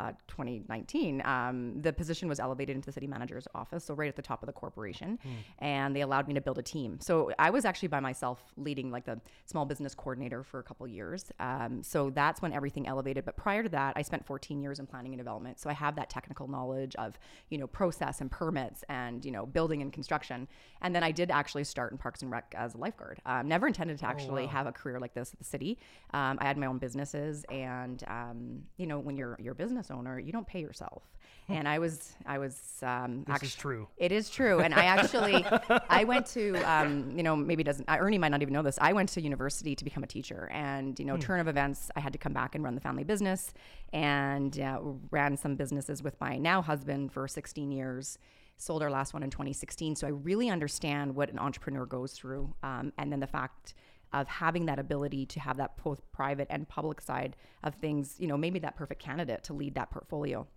Uh, 0.01 0.13
2019, 0.27 1.21
um, 1.25 1.79
the 1.81 1.93
position 1.93 2.27
was 2.27 2.39
elevated 2.39 2.75
into 2.75 2.87
the 2.87 2.91
city 2.91 3.05
manager's 3.05 3.47
office, 3.53 3.83
so 3.83 3.93
right 3.93 4.09
at 4.09 4.15
the 4.15 4.21
top 4.21 4.41
of 4.41 4.47
the 4.47 4.53
corporation, 4.53 5.19
and 5.59 5.95
they 5.95 6.01
allowed 6.01 6.27
me 6.27 6.33
to 6.33 6.41
build 6.41 6.57
a 6.57 6.63
team. 6.63 6.97
So 6.99 7.31
I 7.37 7.51
was 7.51 7.65
actually 7.65 7.89
by 7.89 7.99
myself 7.99 8.43
leading 8.57 8.89
like 8.89 9.05
the 9.05 9.19
small 9.45 9.65
business 9.65 9.93
coordinator 9.93 10.41
for 10.43 10.59
a 10.59 10.63
couple 10.63 10.87
years. 10.87 11.31
Um, 11.39 11.83
so 11.83 12.09
that's 12.09 12.41
when 12.41 12.51
everything 12.51 12.87
elevated. 12.87 13.25
But 13.25 13.37
prior 13.37 13.61
to 13.61 13.69
that, 13.69 13.93
I 13.95 14.01
spent 14.01 14.25
14 14.25 14.59
years 14.59 14.79
in 14.79 14.87
planning 14.87 15.13
and 15.13 15.19
development, 15.19 15.59
so 15.59 15.69
I 15.69 15.73
have 15.73 15.95
that 15.97 16.09
technical 16.09 16.47
knowledge 16.47 16.95
of 16.95 17.19
you 17.49 17.59
know 17.59 17.67
process 17.67 18.21
and 18.21 18.31
permits 18.31 18.83
and 18.89 19.23
you 19.23 19.31
know 19.31 19.45
building 19.45 19.83
and 19.83 19.93
construction. 19.93 20.47
And 20.81 20.95
then 20.95 21.03
I 21.03 21.11
did 21.11 21.29
actually 21.29 21.65
start 21.65 21.91
in 21.91 21.99
Parks 21.99 22.23
and 22.23 22.31
Rec 22.31 22.55
as 22.57 22.73
a 22.73 22.77
lifeguard. 22.79 23.19
Um, 23.27 23.47
never 23.47 23.67
intended 23.67 23.99
to 23.99 24.05
actually 24.07 24.47
have 24.47 24.65
a 24.65 24.71
career 24.71 24.99
like 24.99 25.13
this 25.13 25.31
at 25.33 25.37
the 25.37 25.45
city. 25.45 25.77
Um, 26.11 26.39
I 26.41 26.45
had 26.45 26.57
my 26.57 26.65
own 26.65 26.79
businesses, 26.79 27.45
and 27.51 28.03
um, 28.07 28.63
you 28.77 28.87
know 28.87 28.97
when 28.97 29.15
you're 29.15 29.37
you're 29.39 29.53
business 29.53 29.90
owner, 29.91 30.19
you 30.19 30.31
don't 30.31 30.47
pay 30.47 30.61
yourself. 30.61 31.03
and 31.49 31.67
I 31.67 31.79
was 31.79 32.13
I 32.25 32.37
was 32.37 32.55
um, 32.81 33.23
this 33.25 33.35
actu- 33.35 33.45
is 33.47 33.55
true. 33.55 33.87
it 33.97 34.11
is 34.11 34.29
true, 34.29 34.59
and 34.61 34.73
I 34.73 34.85
actually 34.85 35.45
I 35.89 36.03
went 36.05 36.25
to 36.27 36.55
um, 36.63 37.11
you 37.17 37.23
know 37.23 37.35
maybe 37.35 37.63
doesn't 37.63 37.89
Ernie 37.89 38.17
might 38.17 38.29
not 38.29 38.41
even 38.41 38.53
know 38.53 38.61
this. 38.61 38.77
I 38.79 38.93
went 38.93 39.09
to 39.09 39.21
university 39.21 39.75
to 39.75 39.83
become 39.83 40.03
a 40.03 40.07
teacher, 40.07 40.49
and 40.53 40.97
you 40.97 41.05
know 41.05 41.17
turn 41.17 41.39
of 41.39 41.47
events, 41.47 41.91
I 41.95 41.99
had 41.99 42.13
to 42.13 42.19
come 42.19 42.33
back 42.33 42.55
and 42.55 42.63
run 42.63 42.75
the 42.75 42.81
family 42.81 43.03
business, 43.03 43.53
and 43.91 44.57
uh, 44.59 44.79
ran 45.09 45.35
some 45.35 45.55
businesses 45.55 46.01
with 46.01 46.19
my 46.21 46.37
now 46.37 46.61
husband 46.61 47.11
for 47.11 47.27
16 47.27 47.71
years. 47.71 48.17
Sold 48.57 48.83
our 48.83 48.91
last 48.91 49.13
one 49.13 49.23
in 49.23 49.31
2016, 49.31 49.95
so 49.95 50.05
I 50.05 50.11
really 50.11 50.47
understand 50.49 51.15
what 51.15 51.31
an 51.31 51.39
entrepreneur 51.39 51.85
goes 51.87 52.13
through, 52.13 52.53
um, 52.61 52.93
and 52.99 53.11
then 53.11 53.19
the 53.19 53.25
fact 53.27 53.73
of 54.13 54.27
having 54.27 54.65
that 54.65 54.79
ability 54.79 55.25
to 55.25 55.39
have 55.39 55.57
that 55.57 55.71
both 55.83 56.01
private 56.11 56.47
and 56.49 56.67
public 56.67 57.01
side 57.01 57.35
of 57.63 57.75
things, 57.75 58.15
you 58.19 58.27
know, 58.27 58.37
maybe 58.37 58.59
that 58.59 58.75
perfect 58.75 59.01
candidate 59.01 59.43
to 59.45 59.53
lead 59.53 59.75
that 59.75 59.89
portfolio. 59.91 60.47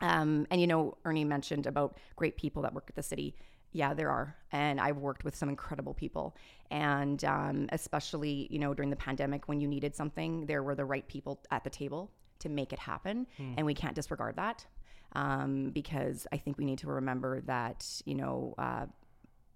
Um, 0.00 0.46
and 0.50 0.60
you 0.60 0.66
know, 0.66 0.96
Ernie 1.04 1.24
mentioned 1.24 1.66
about 1.66 1.98
great 2.16 2.36
people 2.36 2.62
that 2.62 2.74
work 2.74 2.86
at 2.88 2.96
the 2.96 3.02
city. 3.02 3.36
Yeah, 3.72 3.94
there 3.94 4.10
are, 4.10 4.36
and 4.50 4.78
I've 4.78 4.98
worked 4.98 5.24
with 5.24 5.34
some 5.34 5.48
incredible 5.48 5.94
people, 5.94 6.36
and 6.70 7.24
um, 7.24 7.68
especially 7.72 8.46
you 8.50 8.58
know 8.58 8.74
during 8.74 8.90
the 8.90 8.96
pandemic 8.96 9.48
when 9.48 9.60
you 9.60 9.68
needed 9.68 9.94
something, 9.94 10.44
there 10.46 10.62
were 10.62 10.74
the 10.74 10.84
right 10.84 11.06
people 11.08 11.40
at 11.50 11.64
the 11.64 11.70
table 11.70 12.10
to 12.40 12.50
make 12.50 12.72
it 12.72 12.78
happen, 12.78 13.26
and 13.56 13.64
we 13.64 13.72
can't 13.72 13.94
disregard 13.94 14.36
that 14.36 14.66
um, 15.14 15.70
because 15.70 16.26
I 16.32 16.36
think 16.36 16.58
we 16.58 16.64
need 16.66 16.78
to 16.78 16.88
remember 16.88 17.40
that 17.42 17.86
you 18.04 18.14
know. 18.14 18.54
Uh, 18.58 18.86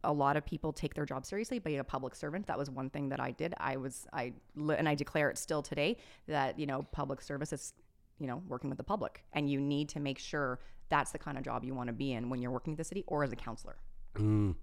a 0.06 0.12
lot 0.12 0.36
of 0.36 0.44
people 0.46 0.72
take 0.72 0.94
their 0.94 1.04
job 1.04 1.26
seriously 1.26 1.58
being 1.58 1.78
a 1.80 1.84
public 1.84 2.14
servant 2.14 2.46
that 2.46 2.58
was 2.58 2.70
one 2.70 2.88
thing 2.90 3.08
that 3.10 3.20
i 3.20 3.30
did 3.32 3.52
i 3.58 3.76
was 3.76 4.06
i 4.12 4.32
and 4.78 4.88
i 4.88 4.94
declare 4.94 5.28
it 5.30 5.36
still 5.36 5.62
today 5.62 5.96
that 6.28 6.58
you 6.58 6.66
know 6.66 6.86
public 6.92 7.20
service 7.20 7.52
is 7.52 7.74
you 8.18 8.26
know 8.26 8.42
working 8.48 8.70
with 8.70 8.76
the 8.78 8.84
public 8.84 9.24
and 9.32 9.50
you 9.50 9.60
need 9.60 9.88
to 9.88 10.00
make 10.00 10.18
sure 10.18 10.58
that's 10.88 11.10
the 11.10 11.18
kind 11.18 11.36
of 11.36 11.44
job 11.44 11.64
you 11.64 11.74
want 11.74 11.88
to 11.88 11.92
be 11.92 12.12
in 12.12 12.30
when 12.30 12.40
you're 12.40 12.50
working 12.52 12.72
at 12.74 12.78
the 12.78 12.84
city 12.84 13.02
or 13.06 13.24
as 13.24 13.32
a 13.32 13.36
councilor 13.36 13.76
Mm. 14.16 14.54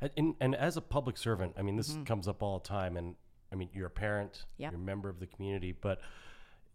And, 0.00 0.10
and, 0.16 0.34
and 0.40 0.54
as 0.56 0.76
a 0.76 0.80
public 0.80 1.16
servant, 1.16 1.54
I 1.56 1.62
mean, 1.62 1.76
this 1.76 1.96
comes 2.04 2.26
up 2.26 2.42
all 2.42 2.58
the 2.58 2.66
time. 2.68 2.96
And 2.96 3.14
I 3.52 3.54
mean, 3.54 3.68
you're 3.72 3.86
a 3.86 3.90
parent, 3.90 4.44
Yeah. 4.58 4.70
you're 4.70 4.80
a 4.80 4.82
member 4.82 5.08
of 5.08 5.20
the 5.20 5.26
community, 5.28 5.72
but 5.72 6.00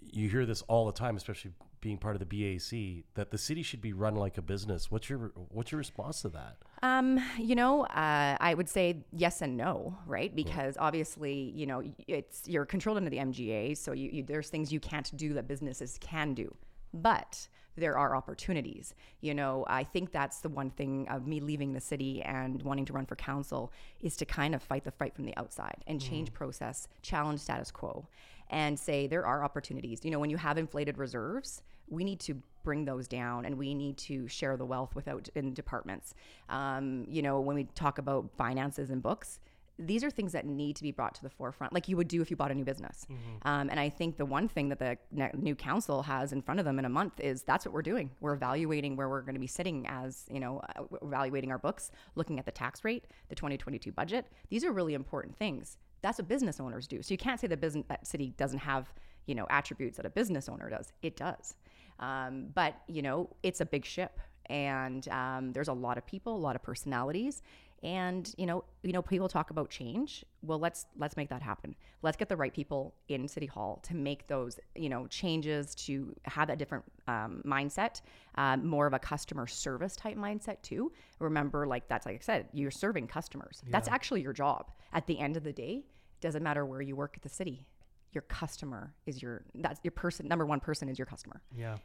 you 0.01 0.29
hear 0.29 0.45
this 0.45 0.61
all 0.63 0.85
the 0.85 0.91
time, 0.91 1.15
especially 1.15 1.51
being 1.79 1.97
part 1.97 2.15
of 2.15 2.19
the 2.19 2.25
BAC, 2.25 3.05
that 3.15 3.31
the 3.31 3.37
city 3.37 3.63
should 3.63 3.81
be 3.81 3.91
run 3.91 4.15
like 4.15 4.37
a 4.37 4.41
business. 4.41 4.91
What's 4.91 5.09
your 5.09 5.31
What's 5.49 5.71
your 5.71 5.79
response 5.79 6.21
to 6.21 6.29
that? 6.29 6.57
Um, 6.83 7.19
you 7.37 7.55
know, 7.55 7.85
uh, 7.85 8.37
I 8.39 8.53
would 8.53 8.69
say 8.69 9.03
yes 9.11 9.41
and 9.41 9.57
no, 9.57 9.97
right? 10.05 10.35
Because 10.35 10.77
obviously, 10.79 11.51
you 11.55 11.65
know, 11.65 11.83
it's 12.07 12.47
you're 12.47 12.65
controlled 12.65 12.97
under 12.97 13.09
the 13.09 13.17
MGA, 13.17 13.77
so 13.77 13.91
you, 13.91 14.09
you 14.11 14.23
there's 14.23 14.49
things 14.49 14.71
you 14.71 14.79
can't 14.79 15.15
do 15.17 15.33
that 15.33 15.47
businesses 15.47 15.97
can 15.99 16.33
do, 16.33 16.55
but 16.93 17.47
there 17.77 17.97
are 17.97 18.15
opportunities. 18.15 18.93
You 19.21 19.33
know, 19.33 19.65
I 19.67 19.83
think 19.83 20.11
that's 20.11 20.39
the 20.39 20.49
one 20.49 20.69
thing 20.71 21.07
of 21.09 21.25
me 21.25 21.39
leaving 21.39 21.73
the 21.73 21.79
city 21.79 22.21
and 22.21 22.61
wanting 22.63 22.85
to 22.85 22.93
run 22.93 23.05
for 23.05 23.15
council 23.15 23.71
is 24.01 24.17
to 24.17 24.25
kind 24.25 24.53
of 24.53 24.61
fight 24.61 24.83
the 24.83 24.91
fight 24.91 25.15
from 25.15 25.25
the 25.25 25.35
outside 25.37 25.83
and 25.87 25.99
change 26.01 26.33
process, 26.33 26.87
challenge 27.01 27.39
status 27.39 27.71
quo, 27.71 28.07
and 28.49 28.77
say 28.77 29.07
there 29.07 29.25
are 29.25 29.43
opportunities. 29.43 30.01
You 30.03 30.11
know, 30.11 30.19
when 30.19 30.29
you 30.29 30.37
have 30.37 30.57
inflated 30.57 30.97
reserves, 30.97 31.61
we 31.89 32.03
need 32.03 32.19
to 32.21 32.41
bring 32.63 32.85
those 32.85 33.07
down 33.07 33.45
and 33.45 33.57
we 33.57 33.73
need 33.73 33.97
to 33.97 34.27
share 34.27 34.57
the 34.57 34.65
wealth 34.65 34.93
without 34.95 35.29
in 35.35 35.53
departments. 35.53 36.13
Um, 36.49 37.05
you 37.09 37.21
know, 37.21 37.39
when 37.39 37.55
we 37.55 37.63
talk 37.75 37.97
about 37.97 38.29
finances 38.37 38.89
and 38.89 39.01
books, 39.01 39.39
these 39.87 40.03
are 40.03 40.09
things 40.09 40.31
that 40.33 40.45
need 40.45 40.75
to 40.77 40.83
be 40.83 40.91
brought 40.91 41.15
to 41.15 41.23
the 41.23 41.29
forefront, 41.29 41.73
like 41.73 41.87
you 41.87 41.97
would 41.97 42.07
do 42.07 42.21
if 42.21 42.29
you 42.29 42.37
bought 42.37 42.51
a 42.51 42.55
new 42.55 42.63
business. 42.63 43.05
Um, 43.43 43.69
and 43.69 43.79
I 43.79 43.89
think 43.89 44.17
the 44.17 44.25
one 44.25 44.47
thing 44.47 44.69
that 44.69 44.79
the 44.79 44.97
ne- 45.11 45.31
new 45.37 45.55
council 45.55 46.03
has 46.03 46.31
in 46.31 46.41
front 46.41 46.59
of 46.59 46.65
them 46.65 46.79
in 46.79 46.85
a 46.85 46.89
month 46.89 47.19
is 47.19 47.43
that's 47.43 47.65
what 47.65 47.73
we're 47.73 47.81
doing. 47.81 48.11
We're 48.19 48.33
evaluating 48.33 48.95
where 48.95 49.09
we're 49.09 49.21
going 49.21 49.35
to 49.35 49.39
be 49.41 49.47
sitting 49.47 49.85
as, 49.87 50.25
you 50.31 50.39
know, 50.39 50.61
uh, 50.75 50.83
evaluating 51.01 51.51
our 51.51 51.57
books, 51.57 51.91
looking 52.15 52.39
at 52.39 52.45
the 52.45 52.51
tax 52.51 52.83
rate, 52.83 53.05
the 53.29 53.35
2022 53.35 53.91
budget. 53.91 54.25
These 54.49 54.63
are 54.63 54.71
really 54.71 54.93
important 54.93 55.37
things. 55.37 55.77
That's 56.01 56.17
what 56.17 56.27
business 56.27 56.59
owners 56.59 56.87
do. 56.87 57.01
So 57.01 57.13
you 57.13 57.17
can't 57.17 57.39
say 57.39 57.47
the 57.47 57.57
business 57.57 57.85
that 57.89 58.07
city 58.07 58.33
doesn't 58.37 58.59
have, 58.59 58.93
you 59.25 59.35
know, 59.35 59.45
attributes 59.49 59.97
that 59.97 60.05
a 60.05 60.09
business 60.09 60.49
owner 60.49 60.69
does. 60.69 60.91
It 61.01 61.15
does. 61.15 61.55
Um, 61.99 62.47
but 62.53 62.75
you 62.87 63.01
know, 63.01 63.29
it's 63.43 63.61
a 63.61 63.65
big 63.65 63.85
ship, 63.85 64.19
and 64.47 65.07
um, 65.09 65.53
there's 65.53 65.67
a 65.67 65.73
lot 65.73 65.97
of 65.97 66.05
people, 66.05 66.35
a 66.35 66.37
lot 66.37 66.55
of 66.55 66.63
personalities, 66.63 67.41
And 67.83 68.31
you 68.37 68.45
know, 68.45 68.63
you 68.83 68.91
know, 68.91 69.01
people 69.01 69.27
talk 69.27 69.49
about 69.49 69.69
change. 69.69 70.23
Well, 70.43 70.59
let's 70.59 70.85
let's 70.97 71.17
make 71.17 71.29
that 71.29 71.41
happen. 71.41 71.75
Let's 72.03 72.15
get 72.15 72.29
the 72.29 72.35
right 72.35 72.53
people 72.53 72.93
in 73.07 73.27
City 73.27 73.47
Hall 73.47 73.79
to 73.83 73.95
make 73.95 74.27
those 74.27 74.59
you 74.75 74.89
know 74.89 75.07
changes 75.07 75.73
to 75.75 76.15
have 76.25 76.49
a 76.49 76.55
different 76.55 76.83
um, 77.07 77.41
mindset, 77.45 78.01
um, 78.35 78.67
more 78.67 78.85
of 78.85 78.93
a 78.93 78.99
customer 78.99 79.47
service 79.47 79.95
type 79.95 80.15
mindset 80.15 80.61
too. 80.61 80.91
Remember, 81.19 81.65
like 81.65 81.87
that's 81.87 82.05
like 82.05 82.15
I 82.15 82.19
said, 82.19 82.49
you're 82.53 82.71
serving 82.71 83.07
customers. 83.07 83.63
That's 83.67 83.87
actually 83.87 84.21
your 84.21 84.33
job. 84.33 84.71
At 84.93 85.07
the 85.07 85.17
end 85.17 85.35
of 85.35 85.43
the 85.43 85.53
day, 85.53 85.83
it 85.83 86.21
doesn't 86.21 86.43
matter 86.43 86.65
where 86.65 86.81
you 86.81 86.95
work 86.95 87.13
at 87.15 87.23
the 87.23 87.29
city. 87.29 87.65
Your 88.13 88.23
customer 88.23 88.93
is 89.07 89.21
your 89.21 89.43
that's 89.55 89.79
your 89.83 89.91
person. 89.91 90.27
Number 90.27 90.45
one 90.45 90.59
person 90.59 90.87
is 90.87 90.99
your 90.99 91.07
customer. 91.07 91.41
Yeah. 91.57 91.77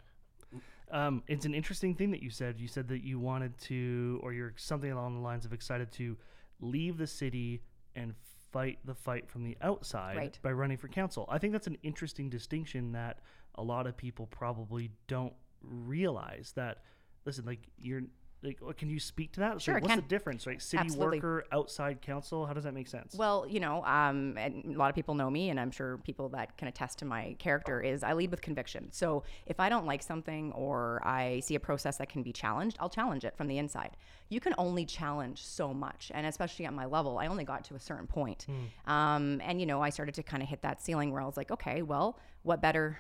Um, 0.90 1.22
it's 1.26 1.44
an 1.44 1.54
interesting 1.54 1.94
thing 1.94 2.10
that 2.12 2.22
you 2.22 2.30
said. 2.30 2.60
You 2.60 2.68
said 2.68 2.88
that 2.88 3.02
you 3.02 3.18
wanted 3.18 3.58
to, 3.62 4.20
or 4.22 4.32
you're 4.32 4.52
something 4.56 4.90
along 4.92 5.14
the 5.16 5.20
lines 5.20 5.44
of 5.44 5.52
excited 5.52 5.90
to 5.92 6.16
leave 6.60 6.96
the 6.96 7.06
city 7.06 7.62
and 7.94 8.14
fight 8.52 8.78
the 8.84 8.94
fight 8.94 9.28
from 9.28 9.42
the 9.44 9.56
outside 9.60 10.16
Right. 10.16 10.38
by 10.42 10.52
running 10.52 10.76
for 10.76 10.88
council. 10.88 11.26
I 11.28 11.38
think 11.38 11.52
that's 11.52 11.66
an 11.66 11.76
interesting 11.82 12.30
distinction 12.30 12.92
that 12.92 13.18
a 13.56 13.62
lot 13.62 13.86
of 13.86 13.96
people 13.96 14.26
probably 14.26 14.90
don't 15.08 15.34
realize 15.62 16.52
that, 16.56 16.82
listen, 17.24 17.44
like, 17.44 17.60
you're. 17.78 18.02
Like, 18.42 18.60
can 18.76 18.90
you 18.90 19.00
speak 19.00 19.32
to 19.32 19.40
that? 19.40 19.60
Sure, 19.60 19.76
I 19.76 19.80
what's 19.80 19.88
can. 19.88 19.96
the 19.96 20.06
difference, 20.06 20.46
right? 20.46 20.60
City 20.60 20.82
Absolutely. 20.82 21.18
worker, 21.18 21.46
outside 21.52 22.02
council. 22.02 22.46
How 22.46 22.52
does 22.52 22.64
that 22.64 22.74
make 22.74 22.86
sense? 22.86 23.14
Well, 23.14 23.46
you 23.48 23.60
know, 23.60 23.82
um, 23.84 24.36
and 24.36 24.76
a 24.76 24.78
lot 24.78 24.88
of 24.90 24.94
people 24.94 25.14
know 25.14 25.30
me, 25.30 25.50
and 25.50 25.58
I'm 25.58 25.70
sure 25.70 25.98
people 25.98 26.28
that 26.30 26.56
can 26.58 26.68
attest 26.68 26.98
to 26.98 27.04
my 27.04 27.34
character 27.38 27.80
is 27.80 28.02
I 28.02 28.12
lead 28.12 28.30
with 28.30 28.42
conviction. 28.42 28.92
So 28.92 29.24
if 29.46 29.58
I 29.58 29.68
don't 29.68 29.86
like 29.86 30.02
something 30.02 30.52
or 30.52 31.02
I 31.04 31.40
see 31.40 31.54
a 31.54 31.60
process 31.60 31.96
that 31.96 32.08
can 32.08 32.22
be 32.22 32.32
challenged, 32.32 32.76
I'll 32.78 32.90
challenge 32.90 33.24
it 33.24 33.36
from 33.36 33.48
the 33.48 33.58
inside. 33.58 33.96
You 34.28 34.40
can 34.40 34.54
only 34.58 34.84
challenge 34.84 35.44
so 35.44 35.72
much, 35.72 36.12
and 36.14 36.26
especially 36.26 36.66
at 36.66 36.74
my 36.74 36.84
level, 36.84 37.18
I 37.18 37.28
only 37.28 37.44
got 37.44 37.64
to 37.64 37.74
a 37.74 37.80
certain 37.80 38.06
point. 38.06 38.46
Um, 38.86 39.40
and 39.44 39.60
you 39.60 39.66
know, 39.66 39.80
I 39.80 39.90
started 39.90 40.14
to 40.16 40.22
kind 40.22 40.42
of 40.42 40.48
hit 40.48 40.62
that 40.62 40.82
ceiling 40.82 41.10
where 41.10 41.22
I 41.22 41.26
was 41.26 41.36
like, 41.36 41.50
okay, 41.50 41.82
well, 41.82 42.18
what 42.42 42.60
better 42.60 42.98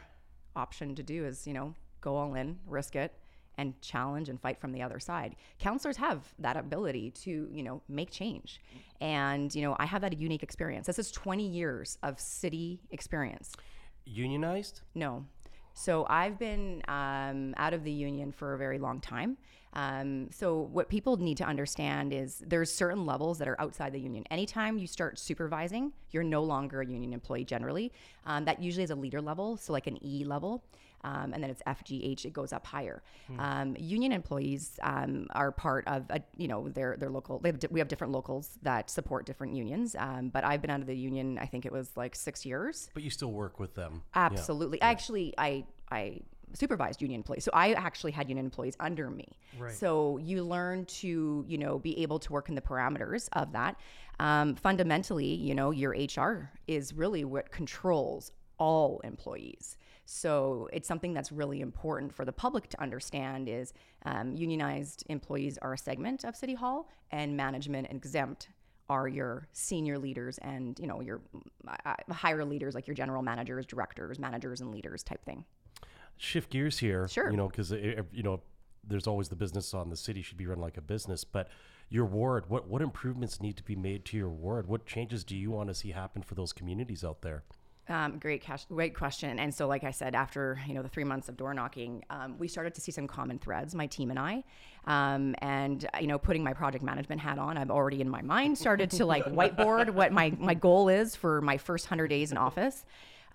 option 0.54 0.94
to 0.94 1.02
do 1.02 1.26
is 1.26 1.46
you 1.46 1.52
know 1.52 1.74
go 2.00 2.16
all 2.16 2.34
in, 2.34 2.58
risk 2.66 2.96
it 2.96 3.12
and 3.58 3.80
challenge 3.80 4.28
and 4.28 4.40
fight 4.40 4.60
from 4.60 4.72
the 4.72 4.82
other 4.82 4.98
side. 4.98 5.36
Councilors 5.58 5.96
have 5.96 6.34
that 6.38 6.56
ability 6.56 7.10
to, 7.10 7.48
you 7.52 7.62
know, 7.62 7.82
make 7.88 8.10
change. 8.10 8.60
And, 9.00 9.54
you 9.54 9.62
know, 9.62 9.76
I 9.78 9.86
have 9.86 10.02
that 10.02 10.18
unique 10.18 10.42
experience. 10.42 10.86
This 10.86 10.98
is 10.98 11.10
20 11.10 11.46
years 11.46 11.98
of 12.02 12.20
city 12.20 12.80
experience. 12.90 13.54
Unionized? 14.04 14.82
No. 14.94 15.24
So 15.74 16.06
I've 16.08 16.38
been 16.38 16.82
um, 16.88 17.54
out 17.58 17.74
of 17.74 17.84
the 17.84 17.92
union 17.92 18.32
for 18.32 18.54
a 18.54 18.58
very 18.58 18.78
long 18.78 19.00
time. 19.00 19.36
Um, 19.74 20.30
so 20.30 20.70
what 20.72 20.88
people 20.88 21.18
need 21.18 21.36
to 21.36 21.44
understand 21.44 22.14
is 22.14 22.42
there's 22.46 22.72
certain 22.72 23.04
levels 23.04 23.36
that 23.38 23.46
are 23.46 23.60
outside 23.60 23.92
the 23.92 24.00
union. 24.00 24.24
Anytime 24.30 24.78
you 24.78 24.86
start 24.86 25.18
supervising, 25.18 25.92
you're 26.12 26.22
no 26.22 26.42
longer 26.42 26.80
a 26.80 26.86
union 26.86 27.12
employee 27.12 27.44
generally. 27.44 27.92
Um, 28.24 28.46
that 28.46 28.62
usually 28.62 28.84
is 28.84 28.90
a 28.90 28.94
leader 28.94 29.20
level, 29.20 29.58
so 29.58 29.74
like 29.74 29.86
an 29.86 29.98
E 30.02 30.24
level. 30.24 30.64
Um, 31.06 31.32
and 31.32 31.42
then 31.42 31.50
it's 31.50 31.62
FGH, 31.66 32.24
it 32.24 32.32
goes 32.32 32.52
up 32.52 32.66
higher. 32.66 33.02
Um, 33.38 33.76
union 33.78 34.10
employees 34.10 34.78
um, 34.82 35.28
are 35.34 35.52
part 35.52 35.86
of, 35.86 36.04
a, 36.10 36.20
you 36.36 36.48
know, 36.48 36.68
their 36.68 36.96
their 36.96 37.10
local. 37.10 37.38
They 37.38 37.50
have, 37.50 37.60
di- 37.60 37.68
we 37.70 37.78
have 37.80 37.88
different 37.88 38.12
locals 38.12 38.58
that 38.62 38.90
support 38.90 39.24
different 39.24 39.54
unions. 39.54 39.94
Um, 39.96 40.30
but 40.30 40.42
I've 40.44 40.60
been 40.60 40.70
out 40.70 40.80
of 40.80 40.88
the 40.88 40.96
union. 40.96 41.38
I 41.38 41.46
think 41.46 41.64
it 41.64 41.72
was 41.72 41.90
like 41.96 42.16
six 42.16 42.44
years. 42.44 42.90
But 42.92 43.04
you 43.04 43.10
still 43.10 43.32
work 43.32 43.60
with 43.60 43.74
them. 43.74 44.02
Yeah. 44.14 44.22
Absolutely. 44.22 44.80
Actually, 44.82 45.32
I 45.38 45.64
I 45.90 46.20
supervised 46.54 47.00
union 47.00 47.20
employees, 47.20 47.44
so 47.44 47.50
I 47.54 47.72
actually 47.72 48.12
had 48.12 48.28
union 48.28 48.46
employees 48.46 48.76
under 48.80 49.08
me. 49.10 49.28
Right. 49.58 49.74
So 49.74 50.18
you 50.18 50.42
learn 50.42 50.86
to 50.86 51.44
you 51.46 51.58
know 51.58 51.78
be 51.78 52.02
able 52.02 52.18
to 52.18 52.32
work 52.32 52.48
in 52.48 52.56
the 52.56 52.62
parameters 52.62 53.28
of 53.32 53.52
that. 53.52 53.76
Um, 54.18 54.56
fundamentally, 54.56 55.34
you 55.34 55.54
know, 55.54 55.70
your 55.70 55.90
HR 55.90 56.50
is 56.66 56.94
really 56.94 57.24
what 57.24 57.52
controls 57.52 58.32
all 58.58 59.00
employees. 59.04 59.76
So 60.06 60.68
it's 60.72 60.88
something 60.88 61.12
that's 61.12 61.32
really 61.32 61.60
important 61.60 62.14
for 62.14 62.24
the 62.24 62.32
public 62.32 62.68
to 62.70 62.80
understand 62.80 63.48
is 63.48 63.74
um, 64.04 64.36
unionized 64.36 65.04
employees 65.08 65.58
are 65.60 65.74
a 65.74 65.78
segment 65.78 66.24
of 66.24 66.36
City 66.36 66.54
Hall 66.54 66.88
and 67.10 67.36
management 67.36 67.88
exempt 67.90 68.48
are 68.88 69.08
your 69.08 69.48
senior 69.52 69.98
leaders 69.98 70.38
and 70.38 70.78
you 70.78 70.86
know 70.86 71.00
your 71.00 71.20
uh, 71.66 71.94
higher 72.12 72.44
leaders 72.44 72.74
like 72.74 72.86
your 72.86 72.94
general 72.94 73.22
managers, 73.22 73.66
directors, 73.66 74.18
managers, 74.18 74.60
and 74.60 74.70
leaders 74.70 75.02
type 75.02 75.24
thing. 75.24 75.44
shift 76.16 76.50
gears 76.50 76.78
here. 76.78 77.08
Sure. 77.08 77.30
You 77.30 77.36
know, 77.36 77.48
because 77.48 77.72
you 77.72 78.22
know, 78.22 78.40
there's 78.86 79.06
always 79.06 79.28
the 79.28 79.36
business 79.36 79.74
on 79.74 79.90
the 79.90 79.96
city 79.96 80.22
should 80.22 80.38
be 80.38 80.46
run 80.46 80.60
like 80.60 80.76
a 80.76 80.80
business. 80.80 81.24
But 81.24 81.48
your 81.88 82.04
ward, 82.04 82.48
what 82.48 82.68
what 82.68 82.82
improvements 82.82 83.40
need 83.40 83.56
to 83.56 83.64
be 83.64 83.76
made 83.76 84.04
to 84.06 84.16
your 84.16 84.30
ward? 84.30 84.68
What 84.68 84.86
changes 84.86 85.24
do 85.24 85.36
you 85.36 85.50
want 85.50 85.68
to 85.68 85.74
see 85.74 85.90
happen 85.90 86.22
for 86.22 86.34
those 86.34 86.52
communities 86.52 87.04
out 87.04 87.22
there? 87.22 87.44
Um, 87.88 88.18
great, 88.18 88.42
cash, 88.42 88.64
great 88.64 88.96
question. 88.96 89.38
And 89.38 89.54
so, 89.54 89.68
like 89.68 89.84
I 89.84 89.92
said, 89.92 90.16
after 90.16 90.58
you 90.66 90.74
know 90.74 90.82
the 90.82 90.88
three 90.88 91.04
months 91.04 91.28
of 91.28 91.36
door 91.36 91.54
knocking, 91.54 92.04
um, 92.10 92.36
we 92.36 92.48
started 92.48 92.74
to 92.74 92.80
see 92.80 92.90
some 92.90 93.06
common 93.06 93.38
threads. 93.38 93.76
My 93.76 93.86
team 93.86 94.10
and 94.10 94.18
I, 94.18 94.42
um, 94.86 95.36
and 95.38 95.88
uh, 95.94 95.98
you 96.00 96.08
know, 96.08 96.18
putting 96.18 96.42
my 96.42 96.52
project 96.52 96.82
management 96.82 97.20
hat 97.20 97.38
on, 97.38 97.56
I've 97.56 97.70
already 97.70 98.00
in 98.00 98.08
my 98.08 98.22
mind 98.22 98.58
started 98.58 98.90
to 98.92 99.06
like 99.06 99.24
whiteboard 99.26 99.90
what 99.90 100.10
my 100.10 100.32
my 100.38 100.54
goal 100.54 100.88
is 100.88 101.14
for 101.14 101.40
my 101.40 101.58
first 101.58 101.86
hundred 101.86 102.08
days 102.08 102.32
in 102.32 102.38
office. 102.38 102.84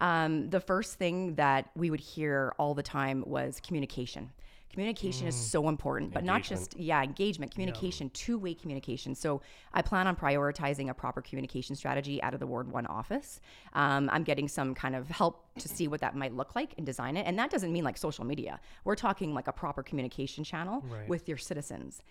Um, 0.01 0.49
the 0.49 0.59
first 0.59 0.95
thing 0.95 1.35
that 1.35 1.69
we 1.75 1.89
would 1.89 2.01
hear 2.01 2.53
all 2.57 2.73
the 2.73 2.83
time 2.83 3.23
was 3.25 3.61
communication. 3.65 4.31
Communication 4.71 5.27
is 5.27 5.35
so 5.35 5.67
important, 5.67 6.13
but 6.13 6.23
not 6.23 6.43
just 6.43 6.77
yeah, 6.79 7.03
engagement, 7.03 7.51
communication, 7.51 8.09
two-way 8.11 8.53
communication. 8.53 9.13
So 9.13 9.41
I 9.73 9.81
plan 9.81 10.07
on 10.07 10.15
prioritizing 10.15 10.89
a 10.89 10.93
proper 10.93 11.21
communication 11.21 11.75
strategy 11.75 12.21
out 12.23 12.33
of 12.33 12.39
the 12.39 12.47
Ward 12.47 12.71
One 12.71 12.85
office. 12.85 13.41
Um, 13.73 14.09
I'm 14.13 14.23
getting 14.23 14.47
some 14.47 14.73
kind 14.73 14.95
of 14.95 15.09
help 15.09 15.45
to 15.59 15.67
see 15.67 15.87
what 15.89 15.99
that 16.01 16.15
might 16.15 16.33
look 16.33 16.55
like 16.55 16.73
and 16.77 16.85
design 16.85 17.17
it, 17.17 17.27
and 17.27 17.37
that 17.37 17.51
doesn't 17.51 17.71
mean 17.73 17.83
like 17.83 17.97
social 17.97 18.23
media. 18.23 18.61
We're 18.85 18.95
talking 18.95 19.33
like 19.33 19.47
a 19.47 19.53
proper 19.53 19.83
communication 19.83 20.43
channel 20.43 20.83
Right. 20.89 21.07
with 21.07 21.27
your 21.27 21.37
citizens 21.37 22.01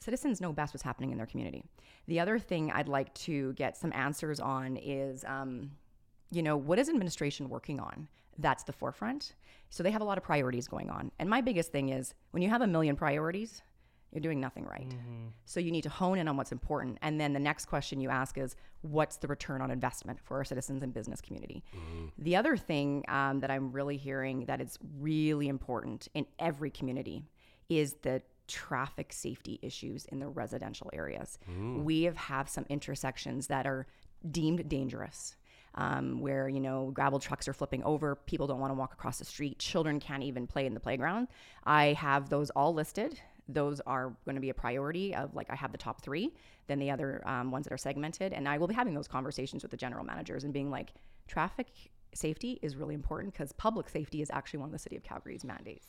citizens 0.00 0.40
know 0.40 0.52
best 0.52 0.72
what's 0.72 0.84
happening 0.84 1.10
in 1.10 1.16
their 1.18 1.26
community. 1.26 1.64
The 2.06 2.20
other 2.20 2.38
thing 2.38 2.70
I'd 2.70 2.86
like 2.88 3.12
to 3.14 3.52
get 3.54 3.76
some 3.76 3.92
answers 3.92 4.38
on 4.38 4.76
is, 4.76 5.24
um, 5.24 5.72
you 6.30 6.40
know, 6.42 6.56
what 6.56 6.78
is 6.78 6.88
administration 6.88 7.48
working 7.48 7.80
on? 7.80 8.06
That's 8.38 8.62
the 8.62 8.72
forefront. 8.72 9.34
So 9.70 9.82
they 9.82 9.90
have 9.90 10.00
a 10.00 10.04
lot 10.04 10.16
of 10.16 10.24
priorities 10.24 10.68
going 10.68 10.90
on. 10.90 11.10
And 11.18 11.28
my 11.28 11.40
biggest 11.40 11.72
thing 11.72 11.90
is 11.90 12.14
when 12.30 12.42
you 12.42 12.48
have 12.48 12.62
a 12.62 12.66
million 12.66 12.96
priorities, 12.96 13.62
you're 14.12 14.20
doing 14.20 14.40
nothing 14.40 14.64
right. 14.64 14.88
Mm-hmm. 14.88 15.26
So 15.44 15.60
you 15.60 15.70
need 15.70 15.82
to 15.82 15.90
hone 15.90 16.18
in 16.18 16.28
on 16.28 16.36
what's 16.36 16.52
important. 16.52 16.98
And 17.02 17.20
then 17.20 17.34
the 17.34 17.40
next 17.40 17.66
question 17.66 18.00
you 18.00 18.08
ask 18.08 18.38
is, 18.38 18.56
what's 18.80 19.18
the 19.18 19.28
return 19.28 19.60
on 19.60 19.70
investment 19.70 20.18
for 20.24 20.38
our 20.38 20.44
citizens 20.44 20.82
and 20.82 20.94
business 20.94 21.20
community? 21.20 21.62
Mm-hmm. 21.76 22.06
The 22.18 22.36
other 22.36 22.56
thing 22.56 23.04
um, 23.08 23.40
that 23.40 23.50
I'm 23.50 23.70
really 23.70 23.98
hearing 23.98 24.46
that 24.46 24.62
is 24.62 24.78
really 24.98 25.48
important 25.48 26.08
in 26.14 26.26
every 26.38 26.70
community 26.70 27.24
is 27.68 27.96
the 28.00 28.22
traffic 28.46 29.12
safety 29.12 29.58
issues 29.60 30.06
in 30.06 30.20
the 30.20 30.28
residential 30.28 30.90
areas. 30.94 31.38
Mm. 31.50 31.84
We 31.84 32.04
have, 32.04 32.16
have 32.16 32.48
some 32.48 32.64
intersections 32.70 33.48
that 33.48 33.66
are 33.66 33.86
deemed 34.30 34.66
dangerous. 34.70 35.36
Um, 35.80 36.20
where 36.20 36.48
you 36.48 36.58
know 36.58 36.90
gravel 36.92 37.20
trucks 37.20 37.46
are 37.46 37.52
flipping 37.52 37.84
over, 37.84 38.16
people 38.16 38.48
don't 38.48 38.58
want 38.58 38.72
to 38.72 38.74
walk 38.74 38.92
across 38.92 39.20
the 39.20 39.24
street, 39.24 39.60
children 39.60 40.00
can't 40.00 40.24
even 40.24 40.44
play 40.46 40.66
in 40.66 40.74
the 40.74 40.80
playground. 40.80 41.28
I 41.64 41.92
have 41.92 42.28
those 42.28 42.50
all 42.50 42.74
listed. 42.74 43.20
Those 43.48 43.80
are 43.86 44.12
going 44.24 44.34
to 44.34 44.40
be 44.40 44.50
a 44.50 44.54
priority 44.54 45.14
of 45.14 45.36
like 45.36 45.48
I 45.50 45.54
have 45.54 45.70
the 45.70 45.78
top 45.78 46.02
three, 46.02 46.34
then 46.66 46.80
the 46.80 46.90
other 46.90 47.22
um, 47.26 47.52
ones 47.52 47.64
that 47.64 47.72
are 47.72 47.78
segmented, 47.78 48.32
and 48.32 48.48
I 48.48 48.58
will 48.58 48.66
be 48.66 48.74
having 48.74 48.94
those 48.94 49.06
conversations 49.06 49.62
with 49.62 49.70
the 49.70 49.76
general 49.76 50.04
managers 50.04 50.42
and 50.42 50.52
being 50.52 50.68
like, 50.68 50.90
traffic 51.28 51.68
safety 52.12 52.58
is 52.62 52.74
really 52.74 52.94
important 52.94 53.32
because 53.32 53.52
public 53.52 53.88
safety 53.88 54.20
is 54.20 54.30
actually 54.32 54.58
one 54.58 54.68
of 54.68 54.72
the 54.72 54.78
city 54.78 54.96
of 54.96 55.04
Calgary's 55.04 55.44
mandates. 55.44 55.86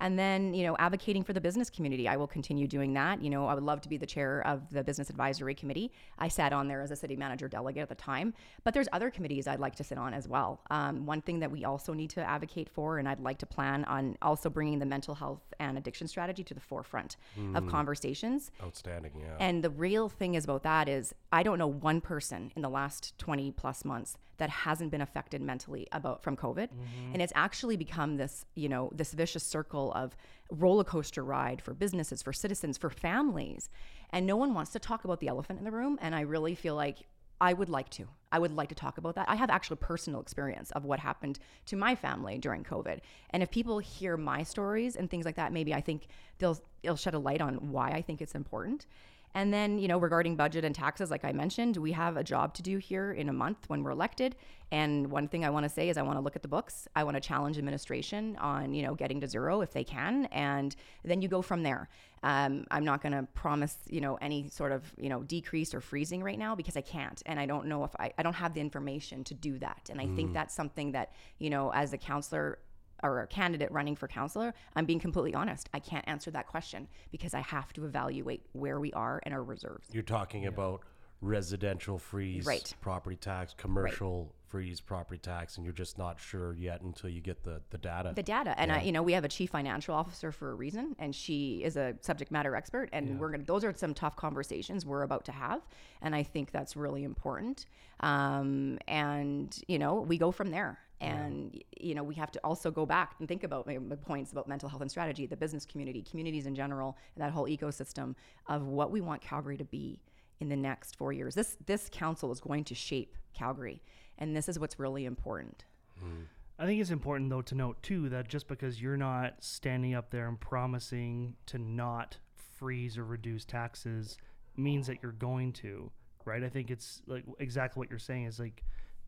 And 0.00 0.18
then, 0.18 0.54
you 0.54 0.64
know, 0.64 0.76
advocating 0.78 1.24
for 1.24 1.32
the 1.32 1.40
business 1.40 1.70
community. 1.70 2.08
I 2.08 2.16
will 2.16 2.26
continue 2.26 2.66
doing 2.66 2.94
that. 2.94 3.22
You 3.22 3.30
know, 3.30 3.46
I 3.46 3.54
would 3.54 3.64
love 3.64 3.80
to 3.82 3.88
be 3.88 3.96
the 3.96 4.06
chair 4.06 4.46
of 4.46 4.70
the 4.70 4.84
Business 4.84 5.10
Advisory 5.10 5.54
Committee. 5.54 5.92
I 6.18 6.28
sat 6.28 6.52
on 6.52 6.68
there 6.68 6.82
as 6.82 6.90
a 6.90 6.96
city 6.96 7.16
manager 7.16 7.48
delegate 7.48 7.82
at 7.82 7.88
the 7.88 7.94
time, 7.94 8.34
but 8.64 8.74
there's 8.74 8.88
other 8.92 9.10
committees 9.10 9.46
I'd 9.46 9.60
like 9.60 9.74
to 9.76 9.84
sit 9.84 9.98
on 9.98 10.14
as 10.14 10.28
well. 10.28 10.60
Um, 10.70 11.06
one 11.06 11.20
thing 11.20 11.40
that 11.40 11.50
we 11.50 11.64
also 11.64 11.92
need 11.92 12.10
to 12.10 12.22
advocate 12.22 12.68
for, 12.68 12.98
and 12.98 13.08
I'd 13.08 13.20
like 13.20 13.38
to 13.38 13.46
plan 13.46 13.84
on 13.84 14.16
also 14.22 14.48
bringing 14.50 14.78
the 14.78 14.86
mental 14.86 15.14
health 15.14 15.42
and 15.58 15.76
addiction 15.76 16.06
strategy 16.08 16.44
to 16.44 16.54
the 16.54 16.60
forefront 16.60 17.16
of 17.54 17.66
conversations. 17.66 18.50
Outstanding, 18.62 19.12
yeah. 19.18 19.36
And 19.40 19.62
the 19.62 19.70
real 19.70 20.08
thing 20.08 20.34
is 20.34 20.44
about 20.44 20.62
that 20.62 20.88
is 20.88 21.14
I 21.32 21.42
don't 21.42 21.58
know 21.58 21.66
one 21.66 22.00
person 22.00 22.52
in 22.56 22.62
the 22.62 22.70
last 22.70 23.18
20 23.18 23.52
plus 23.52 23.84
months 23.84 24.16
that 24.38 24.50
hasn't 24.50 24.90
been 24.90 25.00
affected 25.00 25.42
mentally 25.42 25.86
about 25.92 26.22
from 26.22 26.36
COVID. 26.36 26.68
And 27.12 27.20
it's 27.20 27.32
actually 27.34 27.76
become 27.76 28.16
this, 28.16 28.44
you 28.54 28.68
know, 28.68 28.90
this 28.94 29.12
vicious 29.12 29.42
circle 29.42 29.87
of 29.92 30.16
roller 30.50 30.84
coaster 30.84 31.22
ride 31.22 31.60
for 31.60 31.74
businesses, 31.74 32.22
for 32.22 32.32
citizens, 32.32 32.78
for 32.78 32.90
families. 32.90 33.68
And 34.10 34.26
no 34.26 34.36
one 34.36 34.54
wants 34.54 34.72
to 34.72 34.78
talk 34.78 35.04
about 35.04 35.20
the 35.20 35.28
elephant 35.28 35.58
in 35.58 35.64
the 35.64 35.70
room. 35.70 35.98
And 36.00 36.14
I 36.14 36.22
really 36.22 36.54
feel 36.54 36.74
like 36.74 36.98
I 37.40 37.52
would 37.52 37.68
like 37.68 37.88
to. 37.90 38.08
I 38.32 38.38
would 38.38 38.52
like 38.52 38.68
to 38.70 38.74
talk 38.74 38.98
about 38.98 39.14
that. 39.14 39.28
I 39.28 39.36
have 39.36 39.48
actual 39.48 39.76
personal 39.76 40.20
experience 40.20 40.70
of 40.72 40.84
what 40.84 41.00
happened 41.00 41.38
to 41.66 41.76
my 41.76 41.94
family 41.94 42.38
during 42.38 42.64
COVID. 42.64 43.00
And 43.30 43.42
if 43.42 43.50
people 43.50 43.78
hear 43.78 44.16
my 44.16 44.42
stories 44.42 44.96
and 44.96 45.08
things 45.08 45.24
like 45.24 45.36
that, 45.36 45.52
maybe 45.52 45.72
I 45.72 45.80
think 45.80 46.08
they'll 46.38 46.58
it'll 46.82 46.96
shed 46.96 47.14
a 47.14 47.18
light 47.18 47.40
on 47.40 47.70
why 47.70 47.90
I 47.90 48.02
think 48.02 48.20
it's 48.20 48.34
important. 48.34 48.86
And 49.34 49.52
then, 49.52 49.78
you 49.78 49.88
know, 49.88 49.98
regarding 49.98 50.36
budget 50.36 50.64
and 50.64 50.74
taxes, 50.74 51.10
like 51.10 51.24
I 51.24 51.32
mentioned, 51.32 51.76
we 51.76 51.92
have 51.92 52.16
a 52.16 52.24
job 52.24 52.54
to 52.54 52.62
do 52.62 52.78
here 52.78 53.12
in 53.12 53.28
a 53.28 53.32
month 53.32 53.58
when 53.68 53.82
we're 53.82 53.90
elected. 53.90 54.36
And 54.70 55.10
one 55.10 55.28
thing 55.28 55.44
I 55.44 55.50
want 55.50 55.64
to 55.64 55.68
say 55.68 55.88
is 55.88 55.96
I 55.96 56.02
want 56.02 56.18
to 56.18 56.20
look 56.20 56.36
at 56.36 56.42
the 56.42 56.48
books. 56.48 56.88
I 56.94 57.04
want 57.04 57.16
to 57.16 57.20
challenge 57.20 57.56
administration 57.56 58.36
on, 58.36 58.74
you 58.74 58.82
know, 58.82 58.94
getting 58.94 59.20
to 59.20 59.28
zero 59.28 59.60
if 59.60 59.72
they 59.72 59.84
can. 59.84 60.26
And 60.26 60.74
then 61.04 61.22
you 61.22 61.28
go 61.28 61.40
from 61.40 61.62
there. 61.62 61.88
Um, 62.22 62.66
I'm 62.70 62.84
not 62.84 63.00
going 63.00 63.12
to 63.12 63.22
promise, 63.34 63.76
you 63.88 64.00
know, 64.00 64.16
any 64.16 64.48
sort 64.48 64.72
of, 64.72 64.82
you 64.98 65.08
know, 65.08 65.22
decrease 65.22 65.72
or 65.72 65.80
freezing 65.80 66.22
right 66.22 66.38
now 66.38 66.54
because 66.54 66.76
I 66.76 66.80
can't. 66.80 67.22
And 67.24 67.38
I 67.38 67.46
don't 67.46 67.66
know 67.66 67.84
if 67.84 67.94
I, 67.98 68.12
I 68.18 68.22
don't 68.22 68.34
have 68.34 68.54
the 68.54 68.60
information 68.60 69.24
to 69.24 69.34
do 69.34 69.58
that. 69.60 69.88
And 69.90 70.00
I 70.00 70.06
think 70.16 70.32
that's 70.32 70.54
something 70.54 70.92
that, 70.92 71.12
you 71.38 71.48
know, 71.48 71.70
as 71.72 71.92
a 71.92 71.98
councilor, 71.98 72.58
or 73.02 73.20
a 73.20 73.26
candidate 73.26 73.70
running 73.70 73.96
for 73.96 74.08
councilor, 74.08 74.54
I'm 74.76 74.84
being 74.86 75.00
completely 75.00 75.34
honest. 75.34 75.68
I 75.74 75.78
can't 75.78 76.06
answer 76.08 76.30
that 76.32 76.46
question 76.46 76.88
because 77.10 77.34
I 77.34 77.40
have 77.40 77.72
to 77.74 77.84
evaluate 77.84 78.42
where 78.52 78.80
we 78.80 78.92
are 78.92 79.20
and 79.24 79.34
our 79.34 79.42
reserves. 79.42 79.88
You're 79.92 80.02
talking 80.02 80.46
about 80.46 80.82
residential 81.20 81.98
freeze 81.98 82.46
Right. 82.46 82.74
property 82.80 83.16
tax, 83.16 83.52
commercial 83.56 84.32
freeze 84.46 84.80
property 84.80 85.18
tax, 85.18 85.56
and 85.56 85.64
you're 85.64 85.74
just 85.74 85.98
not 85.98 86.18
sure 86.18 86.54
yet 86.54 86.80
until 86.80 87.10
you 87.10 87.20
get 87.20 87.42
the, 87.42 87.60
the 87.70 87.76
data. 87.78 88.12
The 88.14 88.22
data, 88.22 88.54
and 88.58 88.72
I, 88.72 88.82
you 88.82 88.92
know, 88.92 89.02
we 89.02 89.12
have 89.12 89.24
a 89.24 89.28
chief 89.28 89.50
financial 89.50 89.94
officer 89.94 90.32
for 90.32 90.52
a 90.52 90.54
reason, 90.54 90.94
and 90.98 91.14
she 91.14 91.62
is 91.64 91.76
a 91.76 91.96
subject 92.00 92.30
matter 92.30 92.54
expert, 92.54 92.88
and 92.92 93.18
we're 93.18 93.30
gonna. 93.30 93.44
Those 93.44 93.64
are 93.64 93.74
some 93.74 93.94
tough 93.94 94.16
conversations 94.16 94.86
we're 94.86 95.02
about 95.02 95.24
to 95.26 95.32
have, 95.32 95.60
and 96.00 96.14
I 96.14 96.22
think 96.22 96.50
that's 96.52 96.76
really 96.76 97.04
important. 97.04 97.66
Um, 98.00 98.78
and 98.86 99.56
you 99.66 99.78
know, 99.78 100.00
we 100.00 100.18
go 100.18 100.30
from 100.30 100.50
there. 100.50 100.78
And 101.00 101.50
y- 101.54 101.60
you 101.80 101.94
know, 101.94 102.02
we 102.02 102.14
have 102.16 102.32
to 102.32 102.40
also 102.42 102.70
go 102.70 102.84
back 102.84 103.14
and 103.18 103.28
think 103.28 103.44
about 103.44 103.66
my, 103.66 103.78
my 103.78 103.96
points 103.96 104.32
about 104.32 104.48
mental 104.48 104.68
health 104.68 104.82
and 104.82 104.90
strategy, 104.90 105.26
the 105.26 105.36
business 105.36 105.64
community, 105.64 106.02
communities 106.02 106.46
in 106.46 106.54
general, 106.54 106.96
and 107.14 107.24
that 107.24 107.32
whole 107.32 107.46
ecosystem 107.46 108.14
of 108.48 108.66
what 108.66 108.90
we 108.90 109.00
want 109.00 109.22
Calgary 109.22 109.56
to 109.56 109.64
be 109.64 110.00
in 110.40 110.48
the 110.48 110.56
next 110.56 110.96
four 110.96 111.12
years. 111.12 111.34
This 111.34 111.56
this 111.66 111.88
council 111.92 112.32
is 112.32 112.40
going 112.40 112.64
to 112.64 112.74
shape 112.74 113.16
Calgary, 113.34 113.82
and 114.18 114.34
this 114.36 114.48
is 114.48 114.58
what's 114.58 114.78
really 114.78 115.04
important. 115.04 115.64
Hmm. 116.00 116.22
I 116.58 116.66
think 116.66 116.80
it's 116.80 116.90
important 116.90 117.30
though 117.30 117.42
to 117.42 117.54
note 117.54 117.82
too 117.82 118.08
that 118.08 118.28
just 118.28 118.48
because 118.48 118.82
you're 118.82 118.96
not 118.96 119.34
standing 119.40 119.94
up 119.94 120.10
there 120.10 120.26
and 120.26 120.38
promising 120.40 121.36
to 121.46 121.58
not 121.58 122.18
freeze 122.34 122.98
or 122.98 123.04
reduce 123.04 123.44
taxes 123.44 124.18
means 124.56 124.88
that 124.88 124.98
you're 125.02 125.12
going 125.12 125.52
to, 125.52 125.90
right? 126.24 126.42
I 126.42 126.48
think 126.48 126.70
it's 126.70 127.00
like 127.06 127.24
exactly 127.38 127.78
what 127.78 127.90
you're 127.90 128.00
saying 128.00 128.24
is 128.24 128.40
like, 128.40 128.64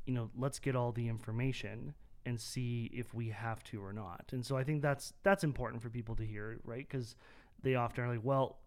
you 0.07 0.14
know, 0.14 0.30
let's 0.37 0.59
get 0.59 0.76
all 0.76 0.92
the 0.92 1.09
information 1.09 1.95
and 2.26 2.40
see 2.40 2.90
if 2.92 3.14
we 3.14 3.30
have 3.30 3.62
to 3.64 3.83
or 3.83 3.92
not. 3.92 4.25
And 4.33 4.45
so 4.45 4.57
I 4.57 4.64
think 4.64 4.83
that's 4.83 5.12
that's 5.23 5.45
important 5.45 5.83
for 5.83 5.90
people 5.90 6.14
to 6.16 6.25
hear, 6.25 6.61
right? 6.64 6.88
Cuz 6.88 7.16
they 7.62 7.75
often 7.75 8.04
are 8.04 8.09
like, 8.09 8.25
well, 8.25 8.59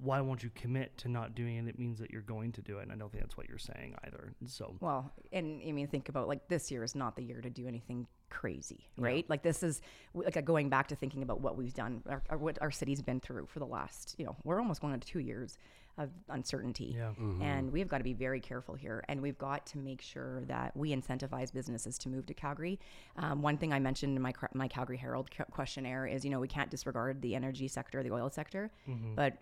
why 0.00 0.20
won't 0.20 0.42
you 0.42 0.50
commit 0.54 0.96
to 0.98 1.08
not 1.08 1.34
doing 1.34 1.56
it? 1.56 1.66
It 1.68 1.78
means 1.78 1.98
that 1.98 2.10
you're 2.10 2.22
going 2.22 2.52
to 2.52 2.62
do 2.62 2.78
it. 2.78 2.82
And 2.82 2.92
I 2.92 2.96
don't 2.96 3.10
think 3.10 3.24
that's 3.24 3.36
what 3.36 3.48
you're 3.48 3.58
saying 3.58 3.94
either. 4.04 4.34
So 4.46 4.76
Well, 4.80 5.12
and 5.32 5.60
I 5.66 5.72
mean, 5.72 5.88
think 5.88 6.08
about 6.08 6.28
like 6.28 6.46
this 6.48 6.70
year 6.70 6.84
is 6.84 6.94
not 6.94 7.16
the 7.16 7.22
year 7.22 7.40
to 7.40 7.50
do 7.50 7.66
anything 7.66 8.06
crazy, 8.28 8.88
right? 8.98 9.28
Like 9.28 9.42
this 9.42 9.62
is 9.62 9.80
like 10.14 10.44
going 10.44 10.68
back 10.68 10.88
to 10.88 10.96
thinking 10.96 11.22
about 11.22 11.40
what 11.40 11.56
we've 11.56 11.74
done, 11.74 12.02
or, 12.06 12.22
or 12.30 12.38
what 12.38 12.60
our 12.60 12.70
city's 12.70 13.02
been 13.02 13.20
through 13.20 13.46
for 13.46 13.58
the 13.58 13.66
last, 13.66 14.14
you 14.18 14.24
know, 14.24 14.36
we're 14.44 14.60
almost 14.60 14.80
going 14.80 14.92
on 14.92 15.00
to 15.00 15.06
two 15.08 15.20
years 15.20 15.58
of 15.98 16.10
uncertainty, 16.28 16.94
Yeah. 16.96 17.12
Mm-hmm. 17.20 17.42
and 17.42 17.72
we've 17.72 17.88
got 17.88 17.98
to 17.98 18.04
be 18.04 18.12
very 18.12 18.40
careful 18.40 18.74
here, 18.74 19.04
and 19.08 19.20
we've 19.20 19.38
got 19.38 19.66
to 19.66 19.78
make 19.78 20.02
sure 20.02 20.42
that 20.46 20.76
we 20.76 20.94
incentivize 20.94 21.52
businesses 21.52 21.96
to 21.98 22.08
move 22.08 22.26
to 22.26 22.34
Calgary. 22.34 22.78
Um, 23.16 23.42
one 23.42 23.56
thing 23.56 23.72
I 23.72 23.78
mentioned 23.78 24.16
in 24.16 24.22
my 24.22 24.32
my 24.54 24.68
Calgary 24.68 24.96
Herald 24.96 25.30
questionnaire 25.50 26.06
is, 26.06 26.24
you 26.24 26.30
know, 26.30 26.40
we 26.40 26.48
can't 26.48 26.70
disregard 26.70 27.22
the 27.22 27.34
energy 27.34 27.68
sector, 27.68 28.02
the 28.02 28.12
oil 28.12 28.30
sector, 28.30 28.70
mm-hmm. 28.88 29.14
but 29.14 29.38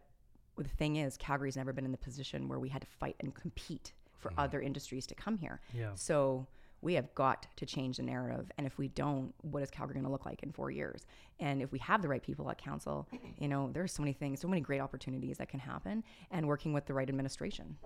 the 0.57 0.69
thing 0.69 0.97
is, 0.97 1.17
Calgary's 1.17 1.57
never 1.57 1.73
been 1.73 1.85
in 1.85 1.93
the 1.93 1.99
position 1.99 2.49
where 2.49 2.59
we 2.59 2.69
had 2.69 2.83
to 2.83 2.87
fight 2.87 3.17
and 3.21 3.35
compete 3.35 3.93
for 4.19 4.31
mm-hmm. 4.31 4.41
other 4.41 4.61
industries 4.61 5.07
to 5.07 5.15
come 5.15 5.37
here. 5.37 5.61
Yeah. 5.73 5.91
So 5.95 6.47
we 6.85 6.95
have 6.95 7.13
got 7.15 7.47
to 7.57 7.65
change 7.67 7.97
the 7.97 8.03
narrative. 8.03 8.53
And 8.59 8.67
if 8.67 8.77
we 8.79 8.89
don't, 8.89 9.33
what 9.41 9.63
is 9.63 9.71
Calgary 9.71 9.95
going 9.95 10.05
to 10.05 10.13
look 10.13 10.27
like 10.27 10.43
in 10.43 10.53
four 10.53 10.71
years? 10.71 11.07
And 11.41 11.63
if 11.63 11.73
we 11.73 11.79
have 11.81 12.03
the 12.03 12.09
right 12.09 12.23
people 12.23 12.49
at 12.51 12.59
council, 12.59 13.09
you 13.39 13.49
know, 13.49 13.71
there's 13.73 13.91
so 13.93 14.03
many 14.03 14.13
things, 14.13 14.41
so 14.41 14.47
many 14.49 14.61
great 14.61 14.81
opportunities 14.81 15.39
that 15.39 15.49
can 15.49 15.61
happen. 15.61 16.05
And 16.31 16.47
working 16.47 16.73
with 16.75 16.85
the 16.87 16.93
right 16.95 17.09
administration. 17.09 17.79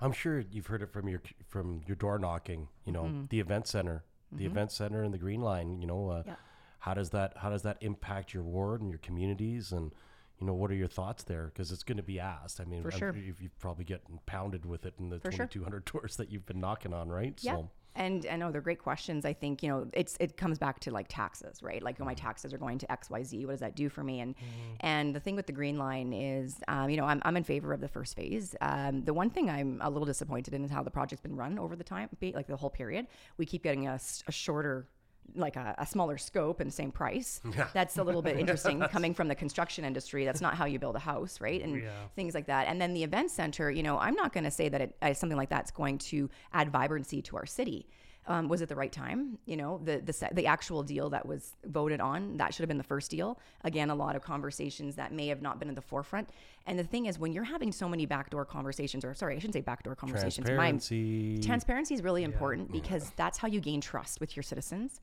I'm 0.00 0.12
sure 0.12 0.40
you've 0.50 0.66
heard 0.66 0.82
it 0.82 0.92
from 0.92 1.08
your 1.08 1.22
from 1.48 1.80
your 1.86 1.96
door 1.96 2.18
knocking. 2.18 2.68
You 2.84 2.92
know, 2.92 3.04
Mm-hmm. 3.04 3.24
the 3.30 3.40
event 3.40 3.66
center, 3.66 4.04
the 4.30 4.46
event 4.46 4.70
center 4.72 5.02
and 5.02 5.14
the 5.14 5.18
Green 5.18 5.40
Line. 5.40 5.80
You 5.80 5.86
know, 5.86 6.08
uh, 6.10 6.22
Yeah. 6.26 6.34
how 6.80 6.94
does 6.94 7.10
that 7.10 7.38
how 7.38 7.50
does 7.50 7.62
that 7.62 7.78
impact 7.80 8.34
your 8.34 8.42
ward 8.42 8.80
and 8.82 8.90
your 8.90 8.98
communities 8.98 9.72
and 9.72 9.92
you 10.38 10.46
know 10.46 10.54
what 10.54 10.70
are 10.70 10.74
your 10.74 10.88
thoughts 10.88 11.22
there? 11.22 11.46
Because 11.46 11.70
it's 11.72 11.84
going 11.84 11.98
to 11.98 12.02
be 12.02 12.18
asked. 12.20 12.60
I 12.60 12.64
mean, 12.64 12.82
For 12.82 12.90
sure. 12.90 13.14
you've, 13.16 13.40
you've 13.40 13.58
probably 13.60 13.84
getting 13.84 14.18
pounded 14.26 14.66
with 14.66 14.84
it 14.84 14.94
in 14.98 15.08
the 15.08 15.20
For 15.20 15.30
sure. 15.30 15.46
2,200 15.46 15.84
doors 15.92 16.16
that 16.16 16.30
you've 16.30 16.46
been 16.46 16.58
knocking 16.60 16.92
on, 16.92 17.08
right? 17.08 17.38
Yeah. 17.40 17.52
So 17.54 17.70
And 17.94 18.26
I 18.30 18.36
know 18.36 18.50
they're 18.50 18.60
great 18.60 18.78
questions. 18.78 19.24
I 19.24 19.32
think, 19.32 19.62
you 19.62 19.68
know, 19.68 19.86
it's 19.92 20.16
it 20.18 20.36
comes 20.36 20.58
back 20.58 20.80
to 20.80 20.90
like 20.90 21.06
taxes, 21.08 21.62
right? 21.62 21.82
Like, 21.82 21.96
oh, 22.00 22.04
my 22.04 22.14
taxes 22.14 22.54
are 22.54 22.58
going 22.58 22.78
to 22.78 22.86
XYZ. 22.86 23.44
What 23.44 23.52
does 23.52 23.60
that 23.60 23.76
do 23.76 23.88
for 23.88 24.02
me? 24.02 24.20
And 24.20 24.34
and 24.80 25.14
the 25.14 25.20
thing 25.20 25.36
with 25.36 25.46
the 25.46 25.52
green 25.52 25.78
line 25.78 26.12
is, 26.12 26.56
um, 26.68 26.88
you 26.88 26.96
know, 26.96 27.04
I'm, 27.04 27.20
I'm 27.24 27.36
in 27.36 27.44
favor 27.44 27.72
of 27.72 27.80
the 27.80 27.88
first 27.88 28.16
phase. 28.16 28.54
Um, 28.60 29.04
the 29.04 29.14
one 29.14 29.30
thing 29.30 29.50
I'm 29.50 29.80
a 29.82 29.90
little 29.90 30.06
disappointed 30.06 30.54
in 30.54 30.64
is 30.64 30.70
how 30.70 30.82
the 30.82 30.90
project's 30.90 31.22
been 31.22 31.36
run 31.36 31.58
over 31.58 31.76
the 31.76 31.84
time, 31.84 32.08
like 32.20 32.46
the 32.46 32.56
whole 32.56 32.70
period. 32.70 33.06
We 33.36 33.46
keep 33.46 33.62
getting 33.62 33.88
a 33.88 34.00
shorter 34.30 34.88
like 35.34 35.56
a, 35.56 35.74
a 35.78 35.86
smaller 35.86 36.18
scope 36.18 36.60
and 36.60 36.72
same 36.72 36.92
price. 36.92 37.40
Yeah. 37.56 37.68
That's 37.74 37.98
a 37.98 38.04
little 38.04 38.22
bit 38.22 38.36
interesting 38.42 38.80
coming 38.90 39.14
from 39.14 39.28
the 39.28 39.34
construction 39.34 39.84
industry. 39.84 40.24
That's 40.24 40.40
not 40.40 40.54
how 40.54 40.64
you 40.66 40.78
build 40.78 40.96
a 40.96 41.00
house, 41.00 41.40
right? 41.40 41.62
And 41.62 41.82
Yeah. 41.82 41.90
things 42.16 42.34
like 42.34 42.46
that. 42.46 42.66
And 42.68 42.80
then 42.80 42.92
the 42.94 43.02
event 43.04 43.30
center, 43.30 43.70
you 43.70 43.82
know, 43.82 43.98
I'm 43.98 44.14
not 44.14 44.32
going 44.32 44.44
to 44.44 44.50
say 44.50 44.68
that 44.68 44.80
it, 44.80 44.96
uh, 45.02 45.14
something 45.14 45.36
like 45.36 45.48
that's 45.50 45.70
going 45.70 45.98
to 45.98 46.28
add 46.52 46.70
vibrancy 46.70 47.22
to 47.22 47.36
our 47.36 47.46
city. 47.46 47.86
Um, 48.28 48.46
was 48.46 48.62
it 48.62 48.68
the 48.68 48.76
right 48.76 48.92
time? 48.92 49.38
You 49.46 49.56
know, 49.56 49.80
the 49.82 49.98
the 49.98 50.28
the 50.32 50.46
actual 50.46 50.82
deal 50.82 51.10
that 51.10 51.26
was 51.26 51.54
voted 51.64 52.00
on 52.00 52.36
that 52.36 52.54
should 52.54 52.62
have 52.62 52.68
been 52.68 52.78
the 52.78 52.84
first 52.84 53.10
deal. 53.10 53.40
Again, 53.64 53.90
a 53.90 53.94
lot 53.94 54.14
of 54.14 54.22
conversations 54.22 54.94
that 54.96 55.12
may 55.12 55.26
have 55.26 55.42
not 55.42 55.58
been 55.58 55.68
in 55.68 55.74
the 55.74 55.82
forefront. 55.82 56.30
And 56.66 56.78
the 56.78 56.84
thing 56.84 57.06
is, 57.06 57.18
when 57.18 57.32
you're 57.32 57.42
having 57.42 57.72
so 57.72 57.88
many 57.88 58.06
backdoor 58.06 58.44
conversations, 58.44 59.04
or 59.04 59.12
sorry, 59.14 59.34
I 59.34 59.38
shouldn't 59.38 59.54
say 59.54 59.60
backdoor 59.60 59.96
conversations. 59.96 60.46
My- 60.48 60.70
transparency. 60.70 61.38
transparency 61.42 61.94
is 61.94 62.02
really 62.02 62.22
important 62.22 62.70
because 62.70 63.10
that's 63.16 63.38
how 63.38 63.48
you 63.48 63.60
gain 63.60 63.80
trust 63.80 64.20
with 64.20 64.36
your 64.36 64.44
citizens 64.44 65.00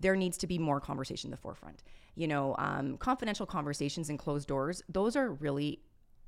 there 0.00 0.16
needs 0.16 0.36
to 0.36 0.46
be 0.46 0.58
more 0.58 0.80
conversation 0.80 1.28
in 1.28 1.30
the 1.30 1.36
forefront 1.36 1.82
you 2.14 2.26
know 2.26 2.54
um, 2.58 2.96
confidential 2.98 3.46
conversations 3.46 4.10
and 4.10 4.18
closed 4.18 4.48
doors 4.48 4.82
those 4.88 5.16
are 5.16 5.30
really 5.30 5.80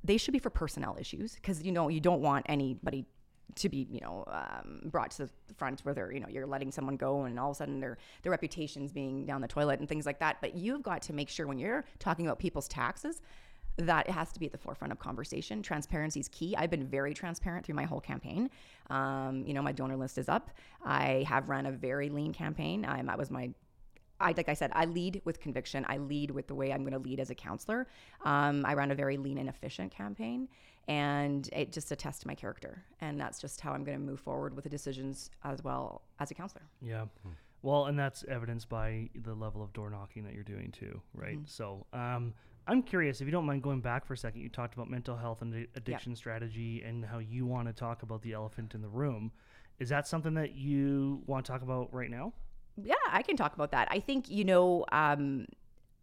they 0.03 0.17
should 0.17 0.31
be 0.31 0.39
for 0.39 0.49
personnel 0.49 0.97
issues 0.99 1.35
because 1.35 1.61
you 1.63 1.71
know 1.71 1.89
you 1.89 1.99
don't 1.99 2.21
want 2.21 2.45
anybody 2.47 3.05
to 3.55 3.69
be 3.69 3.87
you 3.89 4.01
know 4.01 4.23
um, 4.27 4.81
brought 4.85 5.11
to 5.11 5.25
the 5.25 5.29
front 5.55 5.79
where 5.81 5.93
they're 5.93 6.11
you 6.11 6.19
know 6.19 6.27
you're 6.27 6.45
letting 6.45 6.71
someone 6.71 6.97
go 6.97 7.23
and 7.23 7.39
all 7.39 7.51
of 7.51 7.55
a 7.55 7.57
sudden 7.57 7.79
their 7.79 7.97
their 8.21 8.31
reputations 8.31 8.91
being 8.91 9.25
down 9.25 9.41
the 9.41 9.47
toilet 9.47 9.79
and 9.79 9.87
things 9.87 10.05
like 10.05 10.19
that 10.19 10.37
but 10.41 10.55
you've 10.55 10.83
got 10.83 11.01
to 11.01 11.13
make 11.13 11.29
sure 11.29 11.47
when 11.47 11.57
you're 11.57 11.85
talking 11.99 12.25
about 12.25 12.37
people's 12.37 12.67
taxes 12.67 13.21
that 13.77 14.07
it 14.07 14.11
has 14.11 14.31
to 14.31 14.39
be 14.39 14.45
at 14.45 14.51
the 14.51 14.57
forefront 14.57 14.93
of 14.93 14.99
conversation. 14.99 15.61
Transparency 15.61 16.19
is 16.19 16.29
key. 16.29 16.55
I've 16.55 16.69
been 16.69 16.87
very 16.87 17.13
transparent 17.13 17.65
through 17.65 17.75
my 17.75 17.83
whole 17.83 17.99
campaign. 17.99 18.49
Um, 18.89 19.43
you 19.45 19.53
know, 19.53 19.61
my 19.61 19.73
donor 19.73 19.97
list 19.97 20.17
is 20.17 20.29
up. 20.29 20.51
I 20.83 21.25
have 21.27 21.49
run 21.49 21.65
a 21.65 21.71
very 21.71 22.09
lean 22.09 22.31
campaign. 22.31 22.85
Um, 22.87 23.07
that 23.07 23.17
was 23.17 23.29
my 23.29 23.51
I 24.19 24.33
like 24.37 24.47
I 24.47 24.53
said, 24.53 24.71
I 24.73 24.85
lead 24.85 25.21
with 25.25 25.39
conviction. 25.39 25.85
I 25.89 25.97
lead 25.97 26.31
with 26.31 26.47
the 26.47 26.55
way 26.55 26.71
I'm 26.71 26.81
going 26.81 26.93
to 26.93 26.99
lead 26.99 27.19
as 27.19 27.29
a 27.31 27.35
councilor. 27.35 27.87
Um, 28.23 28.65
I 28.65 28.73
ran 28.73 28.91
a 28.91 28.95
very 28.95 29.17
lean 29.17 29.37
and 29.37 29.49
efficient 29.49 29.91
campaign, 29.91 30.47
and 30.87 31.49
it 31.51 31.71
just 31.71 31.91
attests 31.91 32.19
to 32.19 32.27
my 32.27 32.35
character. 32.35 32.83
And 33.01 33.19
that's 33.19 33.39
just 33.39 33.61
how 33.61 33.71
I'm 33.71 33.83
going 33.83 33.97
to 33.97 34.03
move 34.03 34.19
forward 34.19 34.55
with 34.55 34.63
the 34.63 34.69
decisions 34.69 35.31
as 35.43 35.63
well 35.63 36.03
as 36.19 36.31
a 36.31 36.33
councilor. 36.33 36.63
Yeah. 36.81 37.05
Well, 37.61 37.85
and 37.85 37.97
that's 37.97 38.23
evidenced 38.27 38.69
by 38.69 39.09
the 39.15 39.33
level 39.33 39.63
of 39.63 39.73
door 39.73 39.89
knocking 39.89 40.23
that 40.25 40.33
you're 40.33 40.43
doing 40.43 40.71
too, 40.71 41.01
right? 41.15 41.39
So, 41.45 41.87
um, 41.93 42.33
I'm 42.67 42.81
curious 42.81 43.21
if 43.21 43.27
you 43.27 43.31
don't 43.31 43.45
mind 43.45 43.61
going 43.61 43.81
back 43.81 44.05
for 44.05 44.13
a 44.13 44.17
second. 44.17 44.41
You 44.41 44.49
talked 44.49 44.73
about 44.73 44.89
mental 44.89 45.15
health 45.15 45.41
and 45.41 45.53
addi- 45.53 45.67
addiction 45.75 46.15
strategy 46.15 46.83
and 46.85 47.05
how 47.05 47.19
you 47.19 47.45
want 47.45 47.67
to 47.67 47.73
talk 47.73 48.03
about 48.03 48.21
the 48.21 48.33
elephant 48.33 48.73
in 48.73 48.81
the 48.81 48.87
room. 48.87 49.31
Is 49.79 49.89
that 49.89 50.07
something 50.07 50.33
that 50.35 50.55
you 50.55 51.21
want 51.27 51.45
to 51.45 51.51
talk 51.51 51.61
about 51.61 51.93
right 51.93 52.09
now? 52.09 52.33
Yeah, 52.81 52.95
I 53.09 53.21
can 53.21 53.37
talk 53.37 53.53
about 53.53 53.71
that. 53.71 53.87
I 53.91 53.99
think 53.99 54.29
you 54.29 54.45
know 54.45 54.85
um, 54.91 55.45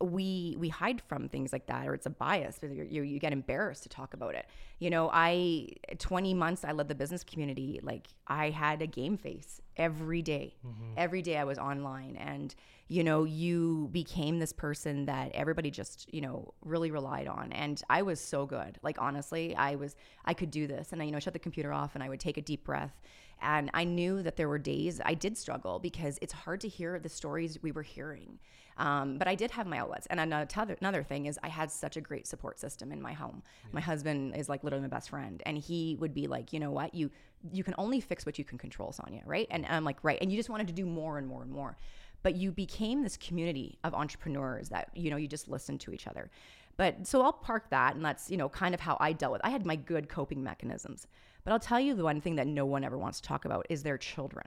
we 0.03 0.57
we 0.59 0.69
hide 0.69 1.01
from 1.01 1.29
things 1.29 1.53
like 1.53 1.67
that, 1.67 1.87
or 1.87 1.95
it's 1.95 2.07
a 2.07 2.11
bias. 2.11 2.59
You, 2.62 2.87
you 2.88 3.03
you 3.03 3.19
get 3.19 3.33
embarrassed 3.33 3.83
to 3.85 3.88
talk 3.88 4.15
about 4.15 4.35
it. 4.35 4.47
You 4.79 4.91
know, 4.91 5.11
I 5.12 5.69
20 5.99 6.35
months 6.35 6.65
I 6.65 6.73
led 6.73 6.88
the 6.88 6.95
business 6.95 7.25
community. 7.25 7.81
Like 7.83 8.09
I 8.27 8.51
had 8.51 8.83
a 8.83 8.87
game 8.87 9.17
face 9.17 9.61
every 9.77 10.23
day. 10.23 10.57
Mm-hmm. 10.67 10.95
Every 10.97 11.23
day 11.23 11.37
I 11.37 11.45
was 11.45 11.59
online, 11.59 12.17
and 12.17 12.55
you 12.88 13.05
know, 13.05 13.25
you 13.25 13.88
became 13.93 14.38
this 14.38 14.53
person 14.53 15.07
that 15.07 15.33
everybody 15.33 15.71
just 15.71 16.12
you 16.12 16.21
know 16.21 16.53
really 16.65 16.91
relied 16.91 17.29
on. 17.29 17.53
And 17.53 17.81
I 17.88 18.03
was 18.03 18.21
so 18.21 18.45
good. 18.45 18.79
Like 18.83 19.01
honestly, 19.01 19.55
I 19.55 19.77
was 19.77 19.97
I 20.25 20.35
could 20.35 20.51
do 20.51 20.67
this, 20.67 20.93
and 20.93 21.01
I 21.01 21.05
you 21.05 21.12
know 21.12 21.21
shut 21.21 21.33
the 21.33 21.38
computer 21.38 21.73
off, 21.73 21.95
and 21.95 22.03
I 22.03 22.09
would 22.09 22.21
take 22.21 22.37
a 22.37 22.43
deep 22.43 22.65
breath. 22.65 23.01
And 23.43 23.71
I 23.75 23.85
knew 23.85 24.23
that 24.23 24.37
there 24.37 24.49
were 24.49 24.59
days 24.59 25.01
I 25.05 25.15
did 25.15 25.37
struggle 25.37 25.79
because 25.79 26.19
it's 26.23 26.33
hard 26.33 26.61
to 26.63 26.69
hear 26.69 26.99
the 26.99 27.09
stories 27.09 27.63
we 27.63 27.73
were 27.73 27.83
hearing. 27.83 28.39
Um, 28.79 29.19
but 29.19 29.29
I 29.29 29.35
did 29.35 29.51
have 29.53 29.67
my 29.67 29.79
outlets. 29.79 30.07
And 30.07 30.19
another, 30.19 30.77
another 30.81 31.03
thing 31.03 31.27
is 31.27 31.39
I 31.43 31.49
had 31.49 31.71
such 31.71 31.97
a 31.97 32.01
great 32.01 32.27
support 32.27 32.59
system 32.59 32.93
in 32.93 33.03
my 33.03 33.13
home. 33.13 33.43
My 33.73 33.81
husband 33.81 34.35
is 34.37 34.49
like 34.49 34.65
literally 34.65 34.83
my 34.83 34.89
best 34.89 35.11
friend, 35.11 35.43
and 35.45 35.59
he 35.59 35.97
would 36.01 36.15
be 36.15 36.27
like, 36.27 36.53
you 36.53 36.61
know 36.61 36.71
what, 36.71 36.95
you 36.95 37.11
you 37.53 37.65
can 37.65 37.75
only 37.77 38.01
fix 38.01 38.25
what 38.25 38.39
you 38.39 38.45
can 38.45 38.57
control, 38.57 38.93
Sonia, 38.93 39.23
right? 39.27 39.49
And 39.51 39.67
I'm 39.67 39.85
like, 39.85 39.99
right, 40.03 40.19
and 40.21 40.31
you 40.31 40.37
just 40.39 40.49
wanted 40.49 40.69
to 40.69 40.73
do 40.73 40.87
more 40.87 41.19
and 41.19 41.27
more 41.27 41.43
and 41.43 41.51
more, 41.51 41.77
but 42.23 42.37
you 42.37 42.53
became 42.53 43.03
this 43.03 43.17
community 43.17 43.79
of 43.83 43.95
entrepreneurs 43.95 44.69
that 44.69 44.91
you 44.95 45.11
know 45.11 45.17
you 45.17 45.29
just 45.29 45.49
listened 45.49 45.81
to 45.81 45.93
each 45.93 46.07
other. 46.07 46.31
But 46.77 47.07
so 47.07 47.23
I'll 47.23 47.33
park 47.33 47.69
that, 47.71 47.95
and 47.95 48.05
that's 48.05 48.31
you 48.31 48.37
know 48.37 48.49
kind 48.49 48.75
of 48.75 48.81
how 48.81 48.97
I 49.01 49.13
dealt 49.13 49.33
with. 49.33 49.43
I 49.45 49.51
had 49.51 49.67
my 49.67 49.77
good 49.77 50.09
coping 50.09 50.43
mechanisms, 50.43 51.07
but 51.45 51.53
I'll 51.53 51.61
tell 51.61 51.81
you 51.81 51.95
the 51.95 52.05
one 52.05 52.21
thing 52.21 52.37
that 52.37 52.47
no 52.47 52.67
one 52.67 52.85
ever 52.85 52.99
wants 52.99 53.21
to 53.21 53.29
talk 53.29 53.45
about 53.45 53.67
is 53.69 53.83
their 53.83 53.99
children. 53.99 54.47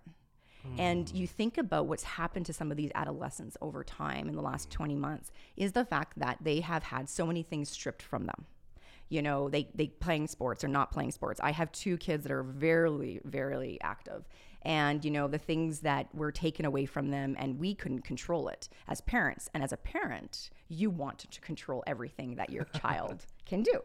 And 0.77 1.09
hmm. 1.09 1.15
you 1.15 1.27
think 1.27 1.57
about 1.57 1.87
what's 1.87 2.03
happened 2.03 2.45
to 2.47 2.53
some 2.53 2.71
of 2.71 2.77
these 2.77 2.91
adolescents 2.95 3.57
over 3.61 3.83
time 3.83 4.27
in 4.27 4.35
the 4.35 4.41
last 4.41 4.69
20 4.71 4.95
months 4.95 5.31
is 5.55 5.71
the 5.71 5.85
fact 5.85 6.19
that 6.19 6.39
they 6.41 6.59
have 6.61 6.83
had 6.83 7.09
so 7.09 7.25
many 7.25 7.43
things 7.43 7.69
stripped 7.69 8.01
from 8.01 8.25
them. 8.25 8.45
You 9.09 9.21
know, 9.21 9.49
they 9.49 9.69
they 9.75 9.87
playing 9.87 10.27
sports 10.27 10.63
or 10.63 10.67
not 10.67 10.91
playing 10.91 11.11
sports. 11.11 11.39
I 11.43 11.51
have 11.51 11.71
two 11.71 11.95
kids 11.97 12.23
that 12.23 12.31
are 12.31 12.41
very 12.41 13.21
very 13.23 13.77
active. 13.81 14.27
And 14.63 15.05
you 15.05 15.11
know, 15.11 15.27
the 15.27 15.37
things 15.37 15.81
that 15.81 16.13
were 16.15 16.31
taken 16.31 16.65
away 16.65 16.87
from 16.87 17.11
them 17.11 17.35
and 17.37 17.59
we 17.59 17.75
couldn't 17.75 18.01
control 18.01 18.47
it 18.47 18.67
as 18.87 19.01
parents. 19.01 19.47
And 19.53 19.63
as 19.63 19.71
a 19.71 19.77
parent, 19.77 20.49
you 20.69 20.89
want 20.89 21.19
to 21.19 21.39
control 21.41 21.83
everything 21.85 22.35
that 22.37 22.49
your 22.49 22.63
child 22.81 23.27
can 23.45 23.61
do. 23.61 23.81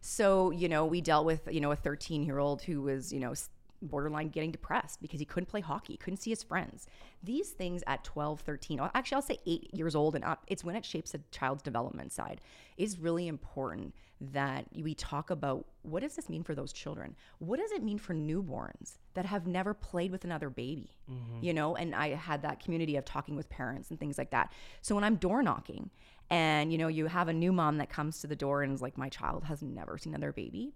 So, 0.00 0.50
you 0.50 0.68
know, 0.68 0.86
we 0.86 1.00
dealt 1.00 1.26
with, 1.26 1.48
you 1.50 1.60
know, 1.60 1.72
a 1.72 1.76
13-year-old 1.76 2.62
who 2.62 2.82
was, 2.82 3.12
you 3.12 3.20
know, 3.20 3.34
borderline 3.82 4.28
getting 4.28 4.50
depressed 4.50 5.00
because 5.00 5.20
he 5.20 5.26
couldn't 5.26 5.48
play 5.48 5.60
hockey, 5.60 5.96
couldn't 5.96 6.18
see 6.18 6.30
his 6.30 6.42
friends. 6.42 6.86
These 7.22 7.50
things 7.50 7.82
at 7.86 8.04
12, 8.04 8.40
13, 8.40 8.80
actually, 8.94 9.16
I'll 9.16 9.22
say 9.22 9.38
eight 9.46 9.72
years 9.74 9.94
old 9.94 10.14
and 10.14 10.24
up, 10.24 10.44
it's 10.46 10.64
when 10.64 10.76
it 10.76 10.84
shapes 10.84 11.14
a 11.14 11.20
child's 11.30 11.62
development 11.62 12.12
side. 12.12 12.40
It's 12.76 12.98
really 12.98 13.28
important 13.28 13.94
that 14.20 14.66
we 14.74 14.94
talk 14.94 15.30
about 15.30 15.64
what 15.82 16.02
does 16.02 16.16
this 16.16 16.28
mean 16.28 16.42
for 16.42 16.54
those 16.54 16.72
children? 16.72 17.14
What 17.38 17.60
does 17.60 17.70
it 17.70 17.82
mean 17.84 17.98
for 17.98 18.14
newborns 18.14 18.98
that 19.14 19.24
have 19.24 19.46
never 19.46 19.74
played 19.74 20.10
with 20.10 20.24
another 20.24 20.50
baby? 20.50 20.96
Mm-hmm. 21.10 21.44
You 21.44 21.54
know, 21.54 21.76
and 21.76 21.94
I 21.94 22.14
had 22.14 22.42
that 22.42 22.60
community 22.62 22.96
of 22.96 23.04
talking 23.04 23.36
with 23.36 23.48
parents 23.48 23.90
and 23.90 24.00
things 24.00 24.18
like 24.18 24.30
that. 24.30 24.52
So 24.82 24.94
when 24.94 25.04
I'm 25.04 25.16
door 25.16 25.42
knocking 25.42 25.90
and, 26.30 26.72
you 26.72 26.78
know, 26.78 26.88
you 26.88 27.06
have 27.06 27.28
a 27.28 27.32
new 27.32 27.52
mom 27.52 27.78
that 27.78 27.90
comes 27.90 28.20
to 28.20 28.26
the 28.26 28.36
door 28.36 28.62
and 28.62 28.72
is 28.72 28.82
like, 28.82 28.98
my 28.98 29.08
child 29.08 29.44
has 29.44 29.62
never 29.62 29.96
seen 29.98 30.14
another 30.14 30.32
baby 30.32 30.74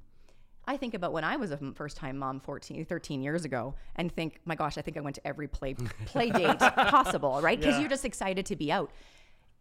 I 0.64 0.77
think 0.77 0.94
about 0.94 1.12
when 1.12 1.25
I 1.25 1.37
was 1.37 1.51
a 1.51 1.59
first 1.75 1.96
time 1.96 2.18
mom 2.18 2.38
14, 2.40 2.85
13 2.85 3.22
years 3.22 3.44
ago 3.44 3.75
and 3.96 4.12
think, 4.12 4.38
my 4.44 4.55
gosh, 4.55 4.79
I 4.79 4.83
think 4.83 4.96
I 4.96 5.01
went 5.01 5.16
to 5.16 5.27
every 5.27 5.48
play 5.48 5.75
play 6.07 6.31
date 6.31 6.59
possible, 6.61 7.40
right? 7.42 7.59
Because 7.59 7.75
Yeah. 7.75 7.81
you're 7.81 7.90
just 7.90 8.05
excited 8.05 8.46
to 8.46 8.57
be 8.57 8.70
out. 8.70 8.90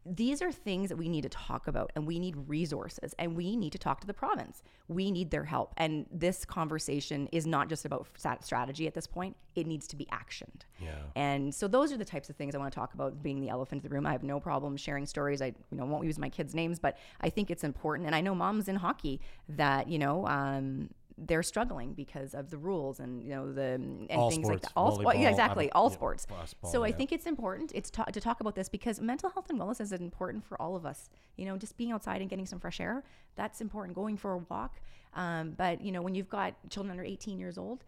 These 0.05 0.41
are 0.41 0.51
things 0.51 0.89
that 0.89 0.95
we 0.95 1.09
need 1.09 1.21
to 1.23 1.29
talk 1.29 1.67
about 1.67 1.91
and 1.95 2.07
we 2.07 2.19
need 2.19 2.35
resources 2.47 3.13
and 3.19 3.35
we 3.35 3.55
need 3.55 3.71
to 3.73 3.77
talk 3.77 4.01
to 4.01 4.07
the 4.07 4.13
province. 4.13 4.63
We 4.87 5.11
need 5.11 5.29
their 5.29 5.43
help. 5.43 5.73
And 5.77 6.07
this 6.11 6.43
conversation 6.43 7.27
is 7.31 7.45
not 7.45 7.69
just 7.69 7.85
about 7.85 8.07
strategy 8.41 8.87
at 8.87 8.93
this 8.93 9.07
point, 9.07 9.35
it 9.55 9.67
needs 9.67 9.87
to 9.87 9.95
be 9.95 10.07
actioned. 10.11 10.61
Yeah. 10.79 10.95
And 11.15 11.53
so 11.53 11.67
those 11.67 11.91
are 11.91 11.97
the 11.97 12.05
types 12.05 12.29
of 12.29 12.35
things 12.35 12.55
I 12.55 12.57
want 12.57 12.71
to 12.71 12.75
talk 12.75 12.93
about 12.93 13.21
being 13.21 13.41
the 13.41 13.49
elephant 13.49 13.83
in 13.83 13.89
the 13.89 13.93
room. 13.93 14.05
I 14.05 14.11
have 14.11 14.23
no 14.23 14.39
problem 14.39 14.75
sharing 14.77 15.05
stories. 15.05 15.41
I 15.41 15.47
you 15.47 15.77
know 15.77 15.85
won't 15.85 16.05
use 16.05 16.17
my 16.17 16.29
kids' 16.29 16.55
names, 16.55 16.79
but 16.79 16.97
I 17.19 17.29
think 17.29 17.51
it's 17.51 17.63
important. 17.63 18.07
And 18.07 18.15
I 18.15 18.21
know 18.21 18.33
moms 18.33 18.67
in 18.67 18.77
hockey 18.77 19.19
that, 19.49 19.87
you 19.87 19.99
know, 19.99 20.25
um, 20.27 20.89
they're 21.27 21.43
struggling 21.43 21.93
because 21.93 22.33
of 22.33 22.49
the 22.49 22.57
rules 22.57 22.99
and 22.99 23.21
you 23.23 23.29
know 23.29 23.51
the 23.53 23.61
and 23.61 24.09
All 24.11 24.29
things 24.29 24.47
like 24.47 24.59
sports, 24.59 24.63
that. 24.63 24.71
All 24.79 24.99
sports, 24.99 25.19
yeah, 25.19 25.29
exactly, 25.29 25.71
all 25.71 25.89
yeah, 25.89 25.93
sports. 25.95 26.25
basketball, 26.25 26.71
So 26.71 26.83
I 26.83 26.91
think 26.91 27.11
it's 27.11 27.25
important. 27.25 27.71
It's 27.75 27.89
ta- 27.91 28.05
to 28.05 28.19
talk 28.19 28.39
about 28.41 28.55
this 28.55 28.69
because 28.69 28.99
mental 28.99 29.29
health 29.29 29.49
and 29.49 29.59
wellness 29.59 29.79
is 29.81 29.91
important 29.91 30.43
for 30.45 30.59
all 30.61 30.75
of 30.75 30.85
us. 30.85 31.09
You 31.37 31.45
know, 31.45 31.57
just 31.57 31.77
being 31.77 31.91
outside 31.91 32.21
and 32.21 32.29
getting 32.29 32.45
some 32.45 32.59
fresh 32.59 32.79
air 32.79 33.03
that's 33.35 33.61
important. 33.61 33.95
Going 33.95 34.17
for 34.17 34.33
a 34.33 34.37
walk, 34.49 34.79
um, 35.15 35.51
but 35.51 35.81
you 35.81 35.91
know, 35.91 36.01
when 36.01 36.15
you've 36.15 36.29
got 36.29 36.55
children 36.69 36.91
under 36.91 37.03
18 37.03 37.37
years 37.39 37.57
old, 37.57 37.83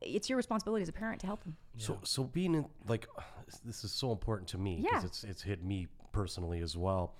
it's 0.00 0.28
your 0.28 0.36
responsibility 0.36 0.82
as 0.82 0.88
a 0.88 0.92
parent 0.92 1.20
to 1.22 1.26
help 1.26 1.42
them. 1.42 1.56
So 1.76 1.98
so 2.04 2.24
being 2.24 2.54
in 2.54 2.66
like 2.88 3.08
this 3.64 3.84
is 3.84 3.92
so 3.92 4.12
important 4.12 4.48
to 4.50 4.58
me 4.58 4.76
because 4.82 5.02
Yeah. 5.02 5.06
it's 5.06 5.24
it's 5.24 5.42
hit 5.42 5.64
me 5.64 5.88
personally 6.12 6.60
as 6.60 6.76
well. 6.76 7.14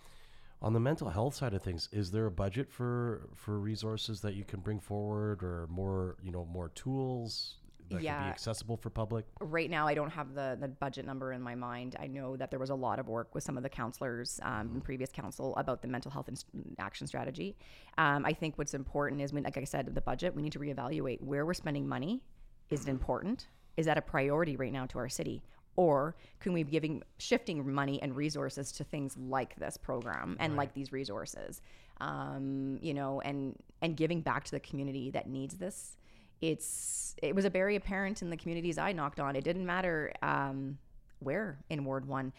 On 0.67 0.73
the 0.73 0.81
mental 0.81 1.09
health 1.09 1.37
side 1.37 1.55
of 1.55 1.63
things, 1.63 1.89
is 1.93 2.11
there 2.11 2.27
a 2.27 2.31
budget 2.31 2.69
for 2.69 3.29
for 3.37 3.61
resources 3.61 4.21
that 4.23 4.35
you 4.35 4.43
can 4.43 4.59
bring 4.59 4.81
forward 4.81 5.45
or 5.45 5.69
more, 5.71 6.17
you 6.25 6.33
know, 6.33 6.45
more 6.45 6.71
tools 6.71 7.59
that 7.89 8.03
can 8.03 8.25
be 8.25 8.31
accessible 8.31 8.77
for 8.77 8.91
public? 8.91 9.27
right 9.39 9.71
now 9.71 9.87
I 9.87 9.95
don't 9.95 10.11
have 10.11 10.35
the, 10.35 10.59
the 10.61 10.67
budget 10.67 11.07
number 11.07 11.33
in 11.33 11.41
my 11.41 11.55
mind. 11.55 11.95
I 12.01 12.09
know 12.09 12.37
that 12.37 12.51
there 12.51 12.59
was 12.59 12.71
a 12.71 12.75
lot 12.75 12.99
of 12.99 13.07
work 13.07 13.33
with 13.33 13.45
some 13.45 13.57
of 13.57 13.63
the 13.63 13.69
councilors 13.69 14.41
um, 14.43 14.73
in 14.75 14.81
previous 14.81 15.13
council 15.13 15.55
about 15.55 15.83
the 15.83 15.89
mental 15.89 16.11
health 16.11 16.27
and 16.27 16.43
action 16.81 17.07
strategy. 17.07 17.57
Um, 17.97 18.27
I 18.27 18.33
think 18.33 18.59
what's 18.59 18.75
important 18.75 19.23
is, 19.23 19.33
when, 19.33 19.45
like 19.45 19.57
I 19.57 19.63
said, 19.63 19.95
the 19.95 20.01
budget, 20.01 20.35
we 20.35 20.43
need 20.43 20.55
to 20.55 20.59
reevaluate 20.59 21.23
where 21.23 21.47
we're 21.47 21.55
spending 21.55 21.87
money. 21.87 22.25
Is 22.71 22.89
it 22.89 22.89
important? 22.89 23.47
Is 23.77 23.87
that 23.87 23.99
a 23.99 24.03
priority 24.03 24.57
right 24.57 24.73
now 24.73 24.87
to 24.87 24.99
our 24.99 25.09
city? 25.09 25.45
Or 25.77 26.17
can 26.41 26.53
we 26.53 26.63
be 26.63 26.71
giving 26.71 27.03
shifting 27.19 27.71
money 27.71 28.01
and 28.03 28.17
resources 28.17 28.73
to 28.73 28.85
things 28.85 29.17
like 29.17 29.57
this 29.57 29.77
program 29.77 30.37
and 30.41 30.57
like 30.57 30.73
these 30.73 30.91
resources, 30.91 31.61
um, 32.01 32.79
you 32.81 32.95
know, 32.95 33.21
and 33.21 33.55
and 33.83 33.97
giving 33.97 34.23
back 34.23 34.45
to 34.45 34.51
the 34.53 34.61
community 34.61 35.11
that 35.11 35.29
needs 35.29 35.57
this? 35.57 35.97
it's 36.41 37.17
it 37.23 37.35
was 37.35 37.45
a 37.45 37.51
very 37.51 37.77
apparent 37.77 38.23
in 38.23 38.31
the 38.31 38.37
communities 38.37 38.79
I 38.79 38.93
knocked 38.93 39.21
on. 39.21 39.37
It 39.37 39.45
didn't 39.45 39.67
matter 39.67 40.13
um, 40.23 40.79
where 41.21 41.59
in 41.71 41.85
Ward 41.85 42.07
One. 42.07 42.33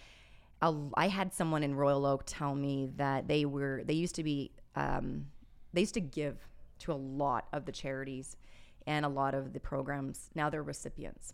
I 0.62 1.08
had 1.08 1.34
someone 1.34 1.62
in 1.62 1.76
Royal 1.76 2.04
Oak 2.06 2.24
tell 2.26 2.56
me 2.56 2.90
that 2.98 3.28
they 3.28 3.46
were 3.46 3.84
they 3.86 3.94
used 3.94 4.16
to 4.16 4.24
be 4.24 4.52
um, 4.76 5.28
they 5.74 5.82
used 5.82 5.94
to 5.96 6.02
give 6.02 6.38
to 6.80 6.92
a 6.92 6.96
lot 6.96 7.48
of 7.54 7.66
the 7.66 7.72
charities 7.72 8.38
and 8.86 9.06
a 9.06 9.10
lot 9.10 9.34
of 9.34 9.54
the 9.54 9.60
programs. 9.60 10.30
Now 10.36 10.50
they're 10.50 10.64
recipients. 10.64 11.34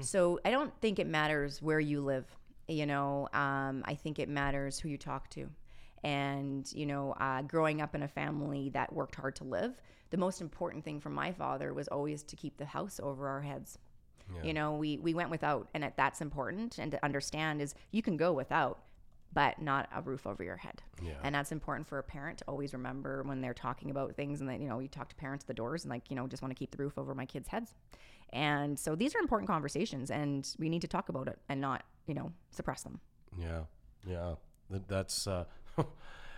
So 0.00 0.40
I 0.44 0.50
don't 0.50 0.72
think 0.80 0.98
it 0.98 1.06
matters 1.06 1.60
where 1.60 1.80
you 1.80 2.00
live. 2.00 2.26
You 2.68 2.86
know, 2.86 3.28
um, 3.32 3.82
I 3.86 3.94
think 3.94 4.18
it 4.18 4.28
matters 4.28 4.78
who 4.78 4.88
you 4.88 4.98
talk 4.98 5.30
to. 5.30 5.48
And, 6.04 6.70
you 6.72 6.86
know, 6.86 7.12
uh, 7.12 7.42
growing 7.42 7.80
up 7.80 7.94
in 7.94 8.02
a 8.02 8.08
family 8.08 8.68
that 8.70 8.92
worked 8.92 9.16
hard 9.16 9.34
to 9.36 9.44
live, 9.44 9.80
the 10.10 10.16
most 10.16 10.40
important 10.40 10.84
thing 10.84 11.00
for 11.00 11.10
my 11.10 11.32
father 11.32 11.74
was 11.74 11.88
always 11.88 12.22
to 12.24 12.36
keep 12.36 12.56
the 12.56 12.66
house 12.66 13.00
over 13.02 13.26
our 13.28 13.40
heads. 13.40 13.78
You 14.44 14.52
know, 14.52 14.74
we, 14.74 14.98
we 14.98 15.14
went 15.14 15.30
without, 15.30 15.68
and 15.74 15.90
that's 15.96 16.20
important. 16.20 16.78
And 16.78 16.92
to 16.92 17.02
understand 17.04 17.62
is 17.62 17.74
you 17.90 18.02
can 18.02 18.16
go 18.16 18.32
without, 18.32 18.82
but 19.32 19.60
not 19.60 19.88
a 19.94 20.02
roof 20.02 20.26
over 20.26 20.42
your 20.42 20.56
head. 20.56 20.82
Yeah. 21.02 21.12
And 21.22 21.34
that's 21.34 21.52
important 21.52 21.86
for 21.86 21.98
a 21.98 22.02
parent 22.02 22.38
to 22.38 22.44
always 22.48 22.72
remember 22.72 23.22
when 23.22 23.40
they're 23.40 23.54
talking 23.54 23.90
about 23.90 24.14
things 24.14 24.40
and 24.40 24.48
that, 24.48 24.60
you 24.60 24.68
know, 24.68 24.78
you 24.78 24.88
talk 24.88 25.08
to 25.10 25.16
parents 25.16 25.44
at 25.44 25.48
the 25.48 25.54
doors 25.54 25.84
and 25.84 25.90
like, 25.90 26.10
you 26.10 26.16
know, 26.16 26.26
just 26.26 26.42
want 26.42 26.50
to 26.50 26.58
keep 26.58 26.70
the 26.70 26.82
roof 26.82 26.96
over 26.96 27.14
my 27.14 27.26
kids' 27.26 27.48
heads. 27.48 27.74
And 28.32 28.78
so 28.78 28.94
these 28.94 29.14
are 29.14 29.18
important 29.18 29.48
conversations 29.48 30.10
and 30.10 30.48
we 30.58 30.68
need 30.68 30.82
to 30.82 30.88
talk 30.88 31.08
about 31.08 31.28
it 31.28 31.38
and 31.48 31.60
not, 31.60 31.84
you 32.06 32.14
know, 32.14 32.32
suppress 32.50 32.82
them. 32.82 33.00
Yeah, 33.38 33.62
yeah. 34.06 34.34
That, 34.70 34.88
that's 34.88 35.26
uh, 35.26 35.44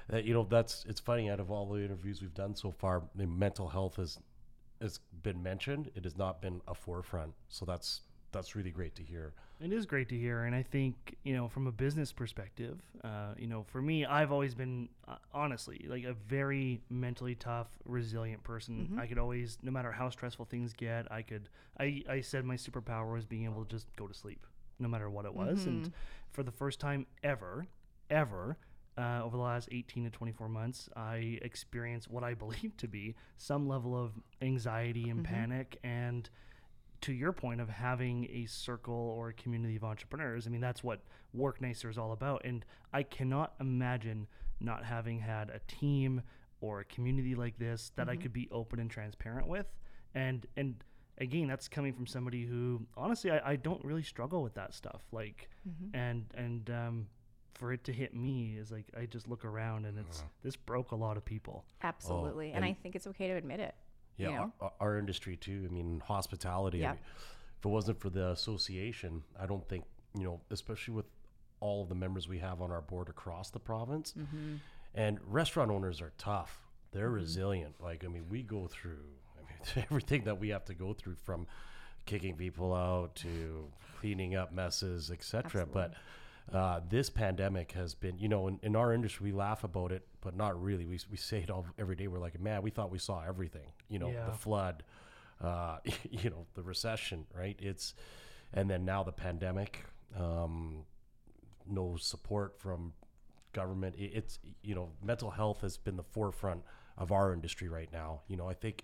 that 0.09 0.25
you 0.25 0.35
know 0.35 0.47
that's 0.49 0.85
it's 0.89 1.01
funny. 1.01 1.31
Out 1.31 1.41
of 1.41 1.51
all 1.51 1.67
the 1.67 1.83
interviews 1.83 2.21
we've 2.21 2.35
done 2.35 2.55
so 2.55 2.71
far, 2.71 3.03
mental 3.15 3.69
health 3.69 3.97
has 3.97 4.19
has 4.81 5.01
been 5.23 5.43
mentioned. 5.43 5.91
It 5.95 6.05
has 6.05 6.17
not 6.17 6.41
been 6.41 6.61
a 6.69 6.75
forefront. 6.75 7.35
So 7.49 7.65
that's 7.65 8.03
that's 8.33 8.55
really 8.55 8.71
great 8.71 8.95
to 8.97 9.03
hear. 9.03 9.33
It 9.61 9.73
is 9.73 9.85
great 9.85 10.09
to 10.09 10.17
hear, 10.17 10.45
and 10.45 10.55
I 10.55 10.63
think 10.63 11.17
you 11.23 11.35
know 11.35 11.49
from 11.49 11.67
a 11.67 11.73
business 11.73 12.13
perspective, 12.13 12.81
uh, 13.05 13.35
you 13.39 13.47
know, 13.47 13.63
for 13.63 13.83
me, 13.83 14.07
I've 14.07 14.33
always 14.33 14.55
been 14.55 14.89
uh, 15.07 15.17
honestly 15.35 15.85
like 15.89 16.05
a 16.05 16.15
very 16.15 16.81
mentally 16.89 17.35
tough, 17.35 17.69
resilient 17.85 18.43
person. 18.43 18.97
I 19.03 19.07
could 19.07 19.19
always, 19.19 19.59
no 19.63 19.71
matter 19.71 19.93
how 19.93 20.09
stressful 20.09 20.47
things 20.47 20.73
get, 20.73 21.11
I 21.13 21.23
could. 21.23 21.49
I 21.79 22.03
I 22.09 22.21
said 22.23 22.45
my 22.45 22.57
superpower 22.57 23.13
was 23.13 23.27
being 23.27 23.45
able 23.45 23.65
to 23.65 23.69
just 23.71 23.95
go 23.97 24.07
to 24.07 24.15
sleep, 24.15 24.47
no 24.79 24.89
matter 24.89 25.11
what 25.11 25.25
it 25.27 25.35
was, 25.35 25.67
and 25.67 25.93
for 26.31 26.43
the 26.43 26.53
first 26.53 26.81
time 26.81 27.07
ever, 27.23 27.67
ever. 28.09 28.57
Uh, 28.99 29.21
over 29.25 29.37
the 29.37 29.43
last 29.43 29.69
18 29.73 30.05
to 30.05 30.11
24 30.11 30.49
months, 30.49 30.89
I 30.95 31.39
experienced 31.41 32.11
what 32.11 32.23
I 32.23 32.35
believe 32.45 32.77
to 32.79 32.89
be 32.89 33.15
some 33.39 33.67
level 33.67 33.97
of 33.97 34.13
anxiety 34.43 35.09
and 35.09 35.25
panic 35.25 35.79
and 35.85 36.29
to 37.03 37.13
your 37.13 37.33
point 37.33 37.61
of 37.61 37.69
having 37.69 38.29
a 38.31 38.47
circle 38.47 38.95
or 38.95 39.29
a 39.29 39.33
community 39.33 39.77
of 39.77 39.85
entrepreneurs, 39.85 40.47
I 40.47 40.51
mean, 40.51 40.61
that's 40.61 40.85
what 40.85 41.01
Work 41.33 41.61
Nicer 41.61 41.89
is 41.89 41.99
all 41.99 42.13
about. 42.13 42.43
And 42.45 42.65
I 42.93 43.03
cannot 43.03 43.55
imagine 43.61 44.27
not 44.61 44.85
having 44.85 45.21
had 45.21 45.51
a 45.51 45.61
team 45.67 46.23
or 46.61 46.81
a 46.81 46.85
community 46.85 47.35
like 47.35 47.59
this 47.59 47.93
that 47.97 48.09
I 48.09 48.13
mm-hmm. 48.13 48.23
could 48.23 48.33
be 48.33 48.49
open 48.53 48.79
and 48.79 48.91
transparent 48.91 49.49
with. 49.49 49.67
And, 50.15 50.47
and, 50.57 50.77
Again, 51.21 51.49
that's 51.49 51.69
coming 51.69 51.93
from 51.93 52.07
somebody 52.07 52.47
who, 52.47 52.81
honestly, 52.97 53.31
I, 53.31 53.51
I 53.51 53.57
don't 53.57 53.85
really 53.85 54.03
struggle 54.03 54.43
with 54.43 54.55
that 54.55 54.73
stuff. 54.73 55.03
Like, 55.13 55.51
mm-hmm. 55.69 55.95
and 55.95 56.25
and 56.35 56.71
um, 56.71 57.07
for 57.53 57.75
it 57.75 57.85
to 57.85 57.93
hit 57.93 58.15
me 58.15 58.57
is 58.59 58.73
like 58.73 58.87
I 58.99 59.05
just 59.05 59.29
look 59.29 59.45
around 59.45 59.85
and 59.85 59.99
it's 59.99 60.21
uh-huh. 60.21 60.29
this 60.43 60.57
broke 60.57 60.93
a 60.93 60.97
lot 60.97 61.19
of 61.19 61.25
people. 61.25 61.67
Absolutely. 61.83 62.53
Oh, 62.53 62.57
and, 62.57 62.65
I 62.65 62.73
think 62.73 62.97
it's 62.97 63.07
okay 63.09 63.29
to 63.29 63.35
admit 63.35 63.61
it. 63.61 63.75
Yeah, 64.17 64.29
You 64.29 64.35
know? 64.37 64.53
our, 64.61 64.73
our 64.81 64.99
industry 64.99 65.37
too. 65.37 65.67
I 65.69 65.73
mean, 65.73 66.03
hospitality. 66.07 66.85
I 66.85 66.91
mean, 66.91 66.99
if 67.59 67.65
it 67.65 67.69
wasn't 67.69 68.01
for 68.01 68.11
the 68.11 68.29
association, 68.31 69.23
I 69.39 69.47
don't 69.47 69.67
think 69.69 69.85
you 70.17 70.25
know, 70.25 70.41
especially 70.51 70.95
with 70.95 71.07
all 71.61 71.83
of 71.83 71.89
the 71.89 71.95
members 71.95 72.27
we 72.27 72.39
have 72.39 72.61
on 72.63 72.71
our 72.73 72.81
board 72.81 73.09
across 73.09 73.51
the 73.51 73.61
province, 73.61 74.15
Mm-hmm. 74.19 74.55
and 74.95 75.19
restaurant 75.27 75.71
owners 75.71 76.01
are 76.01 76.13
tough. 76.19 76.59
They're 76.93 77.11
resilient. 77.11 77.75
Like 77.81 78.05
I 78.05 78.09
mean, 78.09 78.25
we 78.29 78.43
go 78.43 78.67
through 78.67 79.05
I 79.39 79.43
mean 79.43 79.85
everything 79.91 80.25
that 80.25 80.39
we 80.41 80.49
have 80.49 80.65
to 80.67 80.75
go 80.75 80.93
through 80.95 81.17
from 81.25 81.47
kicking 82.07 82.35
people 82.37 82.75
out 82.75 83.15
to 83.17 83.69
cleaning 84.01 84.35
up 84.35 84.53
messes, 84.53 85.11
etc. 85.11 85.67
But 85.67 85.95
uh, 86.53 86.81
this 86.89 87.11
pandemic 87.11 87.73
has 87.73 87.95
been, 87.95 88.19
you 88.19 88.29
know, 88.29 88.49
in, 88.49 88.59
in 88.63 88.77
our 88.77 88.93
industry, 88.93 89.31
we 89.31 89.37
laugh 89.37 89.63
about 89.65 89.93
it, 89.93 90.07
but 90.21 90.37
not 90.37 90.61
really. 90.61 90.85
We, 90.87 90.99
we 91.11 91.17
say 91.17 91.39
it 91.39 91.51
all 91.51 91.67
every 91.79 91.95
day. 91.97 92.09
We're 92.09 92.19
like, 92.19 92.41
man, 92.41 92.63
we 92.63 92.71
thought 92.71 92.91
we 92.91 92.99
saw 92.99 93.23
everything, 93.27 93.73
you 93.89 93.99
know, 93.99 94.11
Yeah. 94.11 94.27
the 94.27 94.33
flood, 94.33 94.83
uh, 95.41 95.79
you 96.11 96.31
know, 96.31 96.47
the 96.55 96.63
recession, 96.63 97.27
right? 97.35 97.57
It's, 97.61 97.95
and 98.53 98.69
then 98.69 98.85
now 98.85 99.03
the 99.05 99.13
pandemic, 99.13 99.85
um, 100.19 100.85
no 101.69 101.97
support 101.97 102.59
from 102.59 102.93
government. 103.53 103.95
It, 103.97 104.11
it's, 104.15 104.39
you 104.63 104.75
know, 104.75 104.91
mental 105.03 105.31
health 105.31 105.61
has 105.61 105.79
been 105.79 105.97
the 105.97 106.03
forefront 106.03 106.63
of 106.99 107.13
our 107.13 107.33
industry 107.33 107.69
right 107.69 107.89
now. 107.93 108.23
You 108.27 108.37
know, 108.37 108.49
I 108.49 108.55
think 108.55 108.83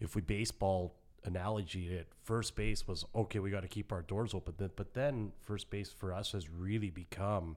if 0.00 0.16
we 0.16 0.22
baseball 0.22 0.96
analogy 1.24 1.88
it, 1.88 2.08
first 2.24 2.56
base 2.56 2.86
was 2.86 3.04
okay. 3.14 3.38
We 3.38 3.50
got 3.50 3.62
to 3.62 3.68
keep 3.68 3.92
our 3.92 4.02
doors 4.02 4.34
open. 4.34 4.54
But 4.76 4.94
then 4.94 5.32
first 5.42 5.70
base 5.70 5.90
for 5.90 6.12
us 6.12 6.32
has 6.32 6.48
really 6.48 6.90
become, 6.90 7.56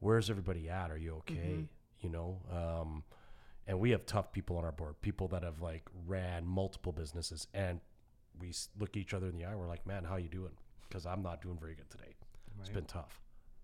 where's 0.00 0.30
everybody 0.30 0.68
at? 0.68 0.90
Are 0.90 0.96
you 0.98 1.16
okay? 1.16 1.66
You 2.00 2.08
know, 2.08 2.38
um, 2.50 3.04
and 3.66 3.78
we 3.78 3.90
have 3.90 4.06
tough 4.06 4.32
people 4.32 4.56
on 4.56 4.64
our 4.64 4.72
board, 4.72 5.00
people 5.02 5.28
that 5.28 5.42
have 5.44 5.60
like 5.60 5.88
ran 6.06 6.44
multiple 6.46 6.92
businesses, 6.92 7.46
and 7.54 7.80
we 8.40 8.52
look 8.78 8.96
each 8.96 9.14
other 9.14 9.26
in 9.28 9.36
the 9.36 9.44
eye. 9.44 9.54
We're 9.54 9.68
like, 9.68 9.86
man, 9.86 10.04
how 10.04 10.16
you 10.16 10.28
doing? 10.28 10.52
Because 10.88 11.06
I'm 11.06 11.22
not 11.22 11.42
doing 11.42 11.58
very 11.60 11.74
good 11.74 11.88
today. 11.90 12.14
It's 12.60 12.68
been 12.70 12.84
tough. 12.84 13.20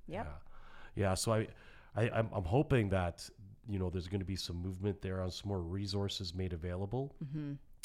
Yep. 0.07 0.27
Yeah. 0.27 1.03
Yeah. 1.03 1.15
So 1.15 1.33
I, 1.33 1.49
I 1.97 2.11
I'm, 2.11 2.29
I'm 2.33 2.45
hoping 2.45 2.89
that 2.91 3.29
you 3.69 3.79
know 3.79 3.91
there's 3.91 4.09
going 4.09 4.21
to 4.21 4.27
be 4.27 4.37
some 4.37 4.57
movement 4.63 5.03
there 5.03 5.21
on 5.21 5.31
some 5.31 5.49
more 5.49 5.61
resources 5.61 6.35
made 6.35 6.53
available, 6.53 7.15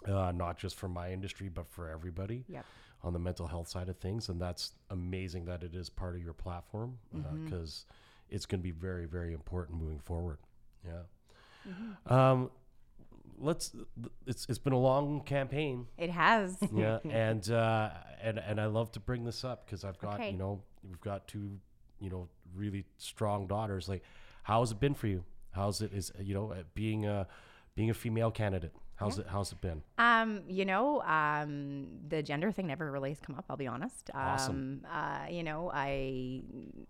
uh, 0.08 0.32
not 0.32 0.58
just 0.58 0.76
for 0.76 0.88
my 0.88 1.12
industry 1.12 1.50
but 1.50 1.68
for 1.70 1.90
everybody 1.90 2.46
Yep. 2.48 2.66
on 3.04 3.14
the 3.14 3.20
mental 3.20 3.48
health 3.48 3.68
side 3.68 3.90
of 3.90 3.98
things. 3.98 4.30
And 4.30 4.40
that's 4.42 4.74
amazing 4.90 5.46
that 5.46 5.64
it 5.64 5.76
is 5.76 5.90
part 5.90 6.16
of 6.16 6.22
your 6.24 6.34
platform 6.34 6.98
because 7.46 7.86
it's 8.30 8.46
going 8.46 8.60
to 8.60 8.64
be 8.64 8.72
very 8.72 9.06
very 9.06 9.34
important 9.34 9.80
moving 9.82 10.00
forward. 10.00 10.38
Yeah. 10.86 11.04
Um, 12.08 12.50
let's. 13.40 13.72
It's 14.26 14.46
it's 14.50 14.58
been 14.60 14.74
a 14.74 14.80
long 14.80 15.22
campaign. 15.22 15.88
It 15.98 16.10
has. 16.12 16.58
Yeah, 16.76 17.00
and 17.10 17.50
uh, 17.50 17.90
and 18.22 18.38
and 18.40 18.60
I 18.60 18.66
love 18.66 18.92
to 18.94 19.00
bring 19.00 19.24
this 19.24 19.44
up 19.44 19.66
because 19.66 19.84
I've 19.84 19.98
got 20.00 20.16
Okay. 20.16 20.32
you 20.32 20.38
know 20.38 20.62
we've 20.84 21.02
got 21.02 21.28
two 21.28 21.60
you 22.00 22.10
know 22.10 22.28
really 22.56 22.86
strong 22.98 23.48
daughters. 23.48 23.88
Like, 23.88 24.04
how 24.44 24.60
has 24.62 24.72
it 24.72 24.80
been 24.80 24.94
for 24.94 25.08
you? 25.08 25.24
How's 25.52 25.82
it 25.82 25.94
is 25.94 26.12
you 26.20 26.34
know 26.34 26.52
uh, 26.52 26.64
being 26.74 27.06
a 27.06 27.28
being 27.76 27.90
a 27.90 27.94
female 27.94 28.32
candidate? 28.32 28.74
How's 28.96 29.18
it 29.20 29.28
how's 29.28 29.52
it 29.52 29.60
been? 29.60 29.82
Um, 29.98 30.42
you 30.48 30.66
know, 30.66 31.02
um, 31.04 31.88
the 32.08 32.22
gender 32.22 32.52
thing 32.52 32.68
never 32.68 32.92
really 32.92 33.10
has 33.10 33.20
come 33.20 33.36
up. 33.36 33.46
I'll 33.50 33.58
be 33.58 33.68
honest. 33.68 34.10
Awesome. 34.14 34.86
Um, 34.86 34.92
uh, 34.92 35.30
you 35.30 35.44
know, 35.44 35.72
I, 35.74 36.42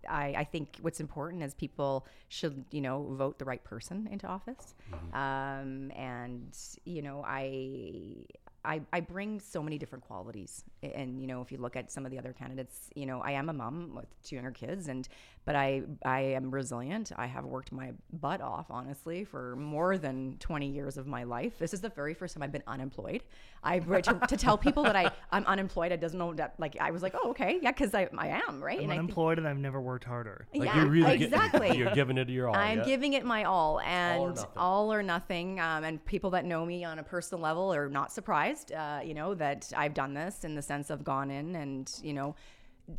I, 0.08 0.34
I 0.38 0.44
think 0.44 0.76
what's 0.82 1.00
important 1.00 1.42
is 1.42 1.54
people 1.54 2.06
should, 2.28 2.64
you 2.70 2.80
know, 2.82 3.02
vote 3.14 3.38
the 3.38 3.44
right 3.44 3.62
person 3.64 4.08
into 4.10 4.26
office. 4.26 4.74
Um, 5.12 5.90
and 5.96 6.56
you 6.84 7.02
know, 7.02 7.24
I. 7.26 8.26
I, 8.66 8.80
I 8.94 9.00
bring 9.00 9.40
so 9.40 9.62
many 9.62 9.76
different 9.76 10.04
qualities 10.06 10.64
and 10.82 11.20
you 11.20 11.26
know 11.26 11.42
if 11.42 11.52
you 11.52 11.58
look 11.58 11.76
at 11.76 11.92
some 11.92 12.06
of 12.06 12.10
the 12.10 12.18
other 12.18 12.32
candidates 12.32 12.88
you 12.94 13.04
know 13.04 13.20
I 13.20 13.32
am 13.32 13.50
a 13.50 13.52
mom 13.52 13.90
with 13.94 14.06
two 14.22 14.36
younger 14.36 14.52
kids 14.52 14.88
and 14.88 15.06
but 15.44 15.54
I 15.56 15.82
I 16.04 16.20
am 16.20 16.50
resilient 16.50 17.12
I 17.16 17.26
have 17.26 17.44
worked 17.44 17.72
my 17.72 17.92
butt 18.12 18.40
off 18.40 18.66
honestly 18.70 19.24
for 19.24 19.56
more 19.56 19.98
than 19.98 20.36
20 20.40 20.68
years 20.68 20.96
of 20.96 21.06
my 21.06 21.24
life 21.24 21.58
this 21.58 21.74
is 21.74 21.80
the 21.80 21.90
very 21.90 22.14
first 22.14 22.34
time 22.34 22.42
I've 22.42 22.52
been 22.52 22.62
unemployed 22.66 23.22
I 23.62 23.78
to, 23.78 24.20
to 24.28 24.36
tell 24.36 24.58
people 24.58 24.82
that 24.84 24.96
I 24.96 25.10
I'm 25.32 25.44
unemployed 25.46 25.92
I 25.92 25.96
doesn't 25.96 26.18
know 26.18 26.34
that 26.34 26.54
like 26.58 26.76
I 26.80 26.90
was 26.90 27.02
like 27.02 27.14
oh 27.22 27.30
okay 27.30 27.58
yeah 27.62 27.72
because 27.72 27.94
I, 27.94 28.08
I 28.16 28.28
am 28.48 28.62
right 28.62 28.78
I'm 28.78 28.84
and 28.84 28.92
I 28.92 28.96
think- 28.96 29.04
unemployed 29.04 29.38
and 29.38 29.46
I've 29.48 29.58
never 29.58 29.80
worked 29.80 30.04
harder. 30.04 30.46
Like 30.54 30.68
yeah 30.68 30.76
you're 30.76 30.86
really 30.90 31.18
gi- 31.18 31.24
exactly 31.24 31.76
you're 31.76 31.94
giving 31.94 32.18
it 32.18 32.28
your 32.28 32.48
all. 32.48 32.56
I'm 32.56 32.78
yeah? 32.78 32.84
giving 32.84 33.12
it 33.14 33.24
my 33.24 33.44
all, 33.44 33.80
and 33.80 34.34
nothing. 34.34 34.50
all 34.56 34.92
or 34.92 35.02
nothing. 35.02 35.60
Um, 35.60 35.84
and 35.84 36.04
people 36.04 36.30
that 36.30 36.44
know 36.44 36.64
me 36.64 36.84
on 36.84 36.98
a 36.98 37.02
personal 37.02 37.42
level 37.42 37.72
are 37.72 37.88
not 37.88 38.12
surprised, 38.12 38.72
uh, 38.72 39.00
you 39.04 39.14
know, 39.14 39.34
that 39.34 39.72
I've 39.76 39.94
done 39.94 40.14
this 40.14 40.44
in 40.44 40.54
the 40.54 40.62
sense 40.62 40.90
of 40.90 41.04
gone 41.04 41.30
in 41.30 41.56
and, 41.56 41.90
you 42.02 42.12
know, 42.12 42.34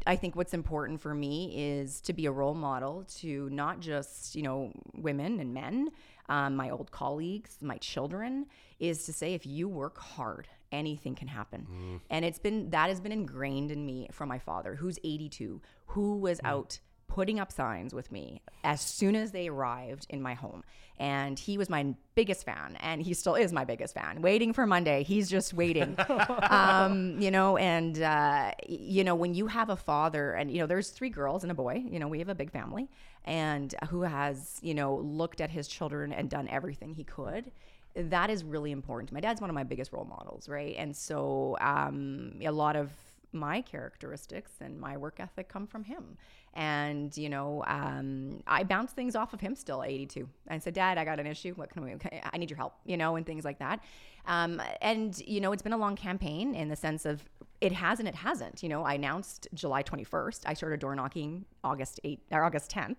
I 0.07 0.15
think 0.15 0.35
what's 0.35 0.53
important 0.53 1.01
for 1.01 1.13
me 1.13 1.53
is 1.55 2.01
to 2.01 2.13
be 2.13 2.25
a 2.25 2.31
role 2.31 2.55
model 2.55 3.05
to 3.17 3.49
not 3.51 3.79
just, 3.79 4.35
you 4.35 4.41
know, 4.41 4.71
women 4.95 5.39
and 5.39 5.53
men, 5.53 5.89
um, 6.27 6.55
my 6.55 6.71
old 6.71 6.91
colleagues, 6.91 7.57
my 7.61 7.77
children, 7.77 8.47
is 8.79 9.05
to 9.05 9.13
say 9.13 9.33
if 9.33 9.45
you 9.45 9.67
work 9.69 9.99
hard, 9.99 10.47
anything 10.71 11.13
can 11.13 11.27
happen. 11.27 12.01
And 12.09 12.25
it's 12.25 12.39
been, 12.39 12.71
that 12.71 12.89
has 12.89 12.99
been 12.99 13.11
ingrained 13.11 13.69
in 13.71 13.85
me 13.85 14.07
from 14.11 14.27
my 14.29 14.39
father, 14.39 14.75
who's 14.75 14.97
82, 15.03 15.61
who 15.87 16.17
was 16.17 16.39
out 16.43 16.79
putting 17.07 17.39
up 17.39 17.51
signs 17.51 17.93
with 17.93 18.11
me 18.11 18.41
as 18.63 18.81
soon 18.81 19.15
as 19.15 19.31
they 19.31 19.47
arrived 19.47 20.05
in 20.09 20.21
my 20.21 20.33
home. 20.33 20.63
And 20.97 21.37
he 21.37 21.57
was 21.57 21.69
my 21.69 21.93
biggest 22.15 22.45
fan, 22.45 22.77
and 22.79 23.01
he 23.01 23.13
still 23.13 23.35
is 23.35 23.51
my 23.51 23.65
biggest 23.65 23.93
fan. 23.93 24.21
Waiting 24.21 24.53
for 24.53 24.65
Monday, 24.65 25.03
he's 25.03 25.29
just 25.29 25.53
waiting. 25.53 25.97
um, 26.49 27.19
you 27.19 27.31
know, 27.31 27.57
and 27.57 28.01
uh, 28.01 28.51
you 28.67 29.03
know 29.03 29.13
when 29.13 29.33
you 29.33 29.47
have 29.47 29.69
a 29.69 29.75
father, 29.75 30.31
and 30.31 30.49
you 30.49 30.59
know 30.59 30.67
there's 30.67 30.91
three 30.91 31.09
girls 31.09 31.43
and 31.43 31.51
a 31.51 31.55
boy. 31.55 31.83
You 31.85 31.99
know 31.99 32.07
we 32.07 32.19
have 32.19 32.29
a 32.29 32.35
big 32.35 32.49
family, 32.49 32.87
and 33.25 33.75
who 33.89 34.03
has 34.03 34.57
you 34.61 34.73
know 34.73 34.95
looked 34.95 35.41
at 35.41 35.49
his 35.49 35.67
children 35.67 36.13
and 36.13 36.29
done 36.29 36.47
everything 36.47 36.93
he 36.93 37.03
could 37.03 37.51
that 37.95 38.29
is 38.29 38.43
really 38.43 38.71
important. 38.71 39.11
My 39.11 39.21
dad's 39.21 39.39
one 39.39 39.49
of 39.49 39.53
my 39.53 39.63
biggest 39.63 39.93
role 39.93 40.05
models, 40.05 40.49
right? 40.49 40.75
And 40.77 40.95
so 40.95 41.57
um, 41.61 42.33
a 42.43 42.51
lot 42.51 42.75
of 42.75 42.91
my 43.31 43.61
characteristics 43.61 44.51
and 44.61 44.79
my 44.79 44.97
work 44.97 45.19
ethic 45.19 45.49
come 45.49 45.67
from 45.67 45.83
him. 45.83 46.17
And, 46.53 47.15
you 47.17 47.29
know, 47.29 47.63
um, 47.67 48.41
I 48.47 48.63
bounce 48.63 48.93
things 48.93 49.15
off 49.15 49.33
of 49.33 49.41
him 49.41 49.55
still 49.55 49.83
at 49.83 49.89
82. 49.89 50.27
I 50.49 50.57
said, 50.59 50.73
Dad, 50.73 50.97
I 50.97 51.03
got 51.03 51.19
an 51.19 51.27
issue. 51.27 51.53
What 51.55 51.69
can 51.69 51.83
we, 51.83 51.95
I 52.31 52.37
need 52.37 52.49
your 52.49 52.57
help, 52.57 52.75
you 52.85 52.95
know, 52.95 53.17
and 53.17 53.25
things 53.25 53.43
like 53.43 53.59
that. 53.59 53.81
Um, 54.25 54.61
and, 54.81 55.21
you 55.27 55.41
know, 55.41 55.51
it's 55.51 55.61
been 55.61 55.73
a 55.73 55.77
long 55.77 55.95
campaign 55.95 56.55
in 56.55 56.69
the 56.69 56.75
sense 56.75 57.05
of 57.05 57.23
it 57.61 57.73
has 57.73 57.99
and 57.99 58.07
it 58.07 58.15
hasn't. 58.15 58.63
You 58.63 58.69
know, 58.69 58.83
I 58.83 58.93
announced 58.93 59.47
July 59.53 59.83
21st. 59.83 60.41
I 60.45 60.53
started 60.53 60.79
door 60.79 60.95
knocking 60.95 61.45
August 61.63 61.99
8th 62.03 62.19
or 62.31 62.43
August 62.43 62.71
10th. 62.71 62.97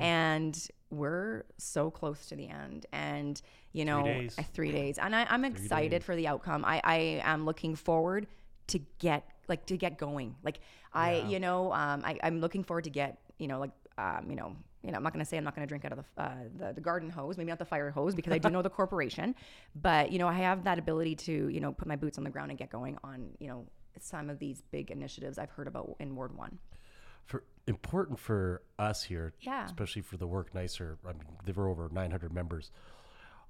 And 0.00 0.68
we're 0.90 1.44
so 1.58 1.90
close 1.90 2.26
to 2.26 2.36
the 2.36 2.48
end. 2.48 2.86
And, 2.92 3.40
you 3.72 3.84
know, 3.84 4.02
days. 4.02 4.34
uh, 4.36 4.42
three 4.52 4.72
days. 4.72 4.98
And 4.98 5.14
I, 5.14 5.26
I'm 5.30 5.44
excited 5.44 6.02
for 6.02 6.16
the 6.16 6.26
outcome. 6.26 6.64
I, 6.64 6.80
I 6.82 6.96
am 7.22 7.44
looking 7.44 7.76
forward 7.76 8.26
to 8.68 8.80
get 8.98 9.28
like 9.48 9.66
to 9.66 9.76
get 9.76 9.98
going. 9.98 10.34
Like 10.42 10.60
I, 10.92 11.24
you 11.28 11.38
know, 11.40 11.72
um, 11.72 12.02
I, 12.04 12.18
I'm 12.22 12.40
looking 12.40 12.64
forward 12.64 12.84
to 12.84 12.90
get, 12.90 13.18
you 13.38 13.48
know, 13.48 13.58
like, 13.60 13.70
um, 13.98 14.26
you 14.30 14.36
know, 14.36 14.56
you 14.82 14.92
know, 14.92 14.96
I'm 14.98 15.02
not 15.02 15.12
going 15.12 15.24
to 15.24 15.28
say 15.28 15.36
I'm 15.36 15.44
not 15.44 15.54
going 15.56 15.66
to 15.66 15.68
drink 15.68 15.84
out 15.84 15.92
of 15.92 15.98
the, 15.98 16.22
uh, 16.22 16.34
the 16.58 16.72
the 16.74 16.80
garden 16.80 17.10
hose, 17.10 17.36
maybe 17.36 17.50
not 17.50 17.58
the 17.58 17.64
fire 17.64 17.90
hose, 17.90 18.14
because 18.14 18.32
I 18.32 18.38
do 18.38 18.50
know 18.50 18.62
the 18.62 18.70
corporation, 18.80 19.34
but 19.74 20.12
you 20.12 20.18
know, 20.18 20.28
I 20.28 20.34
have 20.34 20.64
that 20.64 20.78
ability 20.78 21.16
to, 21.16 21.48
you 21.48 21.60
know, 21.60 21.72
put 21.72 21.88
my 21.88 21.96
boots 21.96 22.18
on 22.18 22.24
the 22.24 22.30
ground 22.30 22.50
and 22.50 22.58
get 22.58 22.70
going 22.70 22.96
on, 23.02 23.30
you 23.38 23.48
know, 23.48 23.66
some 24.00 24.30
of 24.30 24.38
these 24.38 24.62
big 24.70 24.90
initiatives 24.90 25.38
I've 25.38 25.50
heard 25.50 25.66
about 25.66 25.96
in 25.98 26.14
Ward 26.14 26.36
One. 26.36 26.58
for 27.24 27.42
important 27.66 28.18
for 28.20 28.62
us 28.78 29.02
here, 29.02 29.32
Yeah. 29.40 29.64
especially 29.64 30.02
for 30.02 30.16
the 30.16 30.26
work 30.28 30.54
nicer. 30.54 30.98
I 31.04 31.12
mean, 31.14 31.24
there 31.44 31.54
were 31.54 31.68
over 31.68 31.88
900 31.90 32.32
members. 32.32 32.70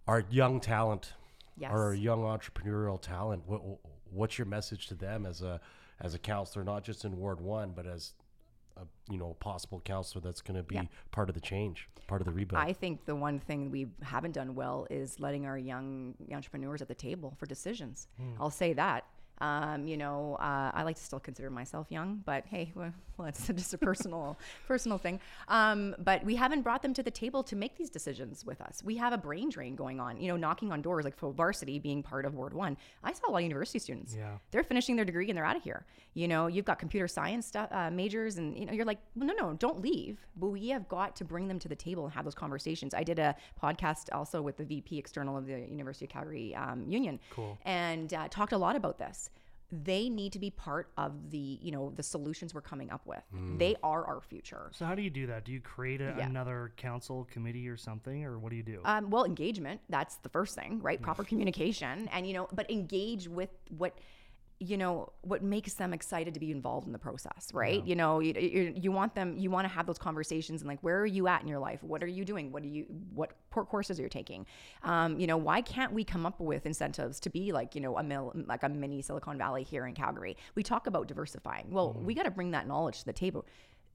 Our 0.06 0.24
young 0.30 0.60
talent, 0.60 1.12
Yes. 1.58 1.70
our 1.72 1.92
young 1.92 2.22
entrepreneurial 2.22 2.98
talent. 3.00 3.42
What, 3.46 3.60
what's 4.10 4.38
your 4.38 4.46
message 4.46 4.86
to 4.86 4.94
them 4.94 5.26
as 5.26 5.42
a 5.42 5.60
as 6.00 6.14
a 6.14 6.18
councilor, 6.18 6.64
not 6.64 6.84
just 6.84 7.04
in 7.04 7.16
Ward 7.16 7.40
One, 7.40 7.72
but 7.74 7.86
as 7.86 8.12
a 8.76 8.82
you 9.10 9.18
know 9.18 9.34
possible 9.40 9.80
councilor 9.80 10.20
that's 10.20 10.40
going 10.42 10.56
to 10.56 10.62
be 10.62 10.74
Yeah. 10.74 10.82
part 11.10 11.28
of 11.30 11.34
the 11.34 11.40
change, 11.40 11.88
part 12.06 12.20
of 12.20 12.26
the 12.26 12.32
rebuild. 12.32 12.62
I 12.62 12.72
think 12.74 13.04
the 13.06 13.16
one 13.16 13.38
thing 13.40 13.70
we 13.70 13.86
haven't 14.02 14.32
done 14.32 14.54
well 14.54 14.86
is 14.90 15.18
letting 15.18 15.46
our 15.46 15.56
young 15.56 16.14
entrepreneurs 16.32 16.82
at 16.82 16.88
the 16.88 16.94
table 16.94 17.34
for 17.38 17.46
decisions. 17.46 18.08
Hmm. 18.18 18.32
I'll 18.40 18.50
say 18.50 18.72
that. 18.74 19.04
Um, 19.40 19.86
you 19.86 19.96
know, 19.96 20.36
uh, 20.40 20.70
I 20.72 20.82
like 20.82 20.96
to 20.96 21.02
still 21.02 21.20
consider 21.20 21.50
myself 21.50 21.86
young, 21.90 22.22
but 22.24 22.44
hey, 22.46 22.72
well, 22.74 22.92
it's 23.28 23.46
just 23.48 23.74
a 23.74 23.78
personal, 23.78 24.38
personal 24.68 24.98
thing. 24.98 25.20
Um, 25.48 25.94
but 25.98 26.24
we 26.24 26.36
haven't 26.36 26.62
brought 26.62 26.82
them 26.82 26.94
to 26.94 27.02
the 27.02 27.10
table 27.10 27.42
to 27.44 27.56
make 27.56 27.76
these 27.76 27.90
decisions 27.90 28.44
with 28.44 28.60
us. 28.60 28.82
We 28.84 28.96
have 28.96 29.12
a 29.12 29.18
brain 29.18 29.48
drain 29.50 29.76
going 29.76 30.00
on. 30.00 30.20
You 30.20 30.28
know, 30.28 30.36
knocking 30.36 30.72
on 30.72 30.80
doors 30.82 31.04
like 31.04 31.16
for 31.16 31.32
varsity 31.32 31.78
being 31.78 32.02
part 32.02 32.24
of 32.24 32.34
Ward 32.34 32.54
One. 32.54 32.76
I 33.04 33.12
saw 33.12 33.28
a 33.28 33.30
lot 33.30 33.38
of 33.38 33.44
university 33.44 33.78
students. 33.78 34.14
Yeah. 34.16 34.38
they're 34.50 34.64
finishing 34.64 34.96
their 34.96 35.04
degree 35.04 35.28
and 35.28 35.36
they're 35.36 35.44
out 35.44 35.56
of 35.56 35.62
here. 35.62 35.84
You 36.14 36.28
know, 36.28 36.46
you've 36.46 36.64
got 36.64 36.78
computer 36.78 37.06
science 37.08 37.46
stuff, 37.46 37.68
uh, 37.72 37.90
majors, 37.90 38.38
and 38.38 38.56
you 38.56 38.64
know, 38.64 38.72
you're 38.72 38.86
like, 38.86 38.98
well, 39.16 39.26
no, 39.26 39.34
no, 39.34 39.52
don't 39.54 39.82
leave. 39.82 40.18
But 40.36 40.46
we 40.48 40.68
have 40.70 40.88
got 40.88 41.14
to 41.16 41.24
bring 41.26 41.46
them 41.46 41.58
to 41.58 41.68
the 41.68 41.76
table 41.76 42.04
and 42.04 42.12
have 42.14 42.24
those 42.24 42.34
conversations. 42.34 42.94
I 42.94 43.02
did 43.02 43.18
a 43.18 43.36
podcast 43.62 44.08
also 44.12 44.40
with 44.40 44.56
the 44.56 44.64
VP 44.64 44.96
external 44.98 45.36
of 45.36 45.46
the 45.46 45.60
University 45.60 46.06
of 46.06 46.10
Calgary 46.10 46.54
um, 46.54 46.86
Union, 46.88 47.20
Cool. 47.30 47.58
and 47.66 48.14
uh, 48.14 48.28
talked 48.30 48.52
a 48.52 48.58
lot 48.58 48.76
about 48.76 48.98
this. 48.98 49.25
They 49.72 50.08
need 50.08 50.32
to 50.32 50.38
be 50.38 50.50
part 50.50 50.90
of 50.96 51.30
the 51.30 51.58
you 51.60 51.70
know 51.72 51.90
the 51.96 52.02
solutions 52.02 52.54
we're 52.54 52.60
coming 52.60 52.90
up 52.90 53.04
with 53.06 53.22
they 53.58 53.74
are 53.82 54.04
our 54.06 54.20
future 54.20 54.70
So 54.72 54.84
how 54.84 54.94
do 54.94 55.02
you 55.02 55.10
do 55.10 55.26
that? 55.26 55.44
Do 55.44 55.52
you 55.52 55.60
create 55.60 56.00
a, 56.00 56.14
Yeah. 56.18 56.26
another 56.26 56.72
council 56.76 57.26
committee 57.30 57.68
or 57.68 57.76
something, 57.76 58.24
or 58.24 58.38
what 58.38 58.50
do 58.50 58.56
you 58.56 58.62
do? 58.62 58.80
um, 58.84 59.10
well 59.10 59.24
engagement 59.24 59.80
that's 59.88 60.16
the 60.18 60.28
first 60.28 60.54
thing 60.54 60.80
right 60.82 61.00
proper 61.02 61.24
communication 61.24 62.08
and 62.12 62.26
you 62.26 62.32
know 62.34 62.48
but 62.52 62.70
engage 62.70 63.28
with 63.28 63.50
what 63.76 63.98
you 64.58 64.76
know 64.76 65.12
what 65.20 65.42
makes 65.42 65.74
them 65.74 65.92
excited 65.92 66.32
to 66.34 66.40
be 66.40 66.50
involved 66.50 66.86
in 66.86 66.92
the 66.92 66.98
process 66.98 67.50
right? 67.52 67.84
You 67.86 67.96
know 67.96 68.20
you, 68.20 68.32
you, 68.32 68.72
you 68.76 68.92
want 68.92 69.14
them 69.14 69.36
you 69.36 69.50
want 69.50 69.66
to 69.66 69.72
have 69.72 69.86
those 69.86 69.98
conversations 69.98 70.62
and 70.62 70.68
like 70.68 70.80
where 70.80 70.98
are 71.00 71.06
you 71.06 71.28
at 71.28 71.42
in 71.42 71.48
your 71.48 71.58
life? 71.58 71.82
What 71.82 72.02
are 72.02 72.06
you 72.06 72.24
doing? 72.24 72.52
What 72.52 72.62
are 72.62 72.68
you 72.68 72.86
what 73.14 73.32
courses 73.50 73.98
are 73.98 74.02
you 74.02 74.08
taking? 74.08 74.46
Um, 74.82 75.18
you 75.18 75.26
know 75.26 75.36
why 75.36 75.60
can't 75.60 75.92
we 75.92 76.04
come 76.04 76.24
up 76.24 76.40
with 76.40 76.66
incentives 76.66 77.20
to 77.20 77.30
be 77.30 77.52
like 77.52 77.74
you 77.74 77.80
know 77.80 77.96
a 77.98 78.02
mil, 78.02 78.32
like 78.46 78.62
a 78.62 78.68
mini 78.68 79.02
silicon 79.02 79.36
valley 79.38 79.62
here 79.62 79.86
in 79.86 79.94
calgary? 79.94 80.36
We 80.54 80.62
talk 80.62 80.86
about 80.86 81.06
diversifying. 81.08 81.66
Well 81.70 81.92
we 81.92 82.14
got 82.14 82.24
to 82.24 82.30
bring 82.30 82.52
that 82.52 82.66
knowledge 82.66 83.00
to 83.00 83.04
the 83.04 83.12
table. 83.12 83.46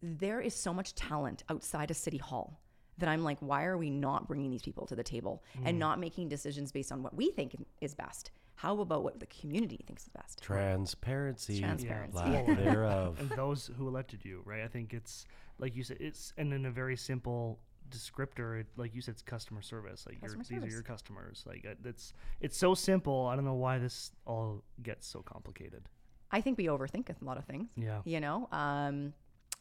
There 0.03 0.41
is 0.41 0.53
so 0.55 0.73
much 0.73 0.95
talent 0.95 1.43
outside 1.49 1.91
of 1.91 1.97
city 1.97 2.17
hall 2.17 2.59
that 2.97 3.09
I'm 3.09 3.23
like, 3.23 3.37
why 3.39 3.65
are 3.65 3.77
we 3.77 3.89
not 3.89 4.27
bringing 4.27 4.51
these 4.51 4.61
people 4.61 4.85
to 4.87 4.95
the 4.95 5.03
table 5.03 5.43
and 5.65 5.79
not 5.79 5.99
making 5.99 6.29
decisions 6.29 6.71
based 6.71 6.91
on 6.91 7.03
what 7.03 7.15
we 7.15 7.31
think 7.31 7.55
is 7.81 7.93
best? 7.95 8.31
How 8.61 8.79
about 8.79 9.03
what 9.03 9.19
the 9.19 9.25
community 9.25 9.79
thinks 9.87 10.03
is 10.03 10.09
best? 10.09 10.39
Transparency, 10.39 11.59
Transparency. 11.61 12.15
lack 12.19 12.47
Yeah. 12.47 12.53
thereof. 12.63 13.19
and 13.19 13.29
those 13.31 13.71
who 13.75 13.87
elected 13.87 14.23
you, 14.23 14.43
right? 14.45 14.61
I 14.61 14.67
think 14.67 14.93
it's 14.93 15.25
like 15.57 15.75
you 15.75 15.83
said, 15.83 15.97
it's 15.99 16.31
and 16.37 16.53
in 16.53 16.67
a 16.67 16.71
very 16.71 16.95
simple 16.95 17.57
descriptor, 17.89 18.59
it, 18.59 18.67
like 18.77 18.93
you 18.93 19.01
said, 19.01 19.13
it's 19.13 19.23
customer 19.23 19.63
service. 19.63 20.05
Like 20.07 20.21
your, 20.21 20.35
Customer 20.35 20.59
these 20.59 20.69
are 20.69 20.71
your 20.71 20.83
customers. 20.83 21.43
Like 21.47 21.65
uh, 21.67 21.73
it's 21.89 22.13
it's 22.39 22.55
so 22.55 22.75
simple. 22.75 23.25
I 23.25 23.35
don't 23.35 23.45
know 23.45 23.55
why 23.55 23.79
this 23.79 24.11
all 24.27 24.63
gets 24.83 25.07
so 25.07 25.21
complicated. 25.23 25.89
I 26.31 26.41
think 26.41 26.59
we 26.59 26.65
overthink 26.65 27.09
a 27.09 27.25
lot 27.25 27.37
of 27.39 27.45
things. 27.45 27.69
Yeah. 27.75 28.01
You 28.05 28.19
know, 28.19 28.47
um, 28.51 29.13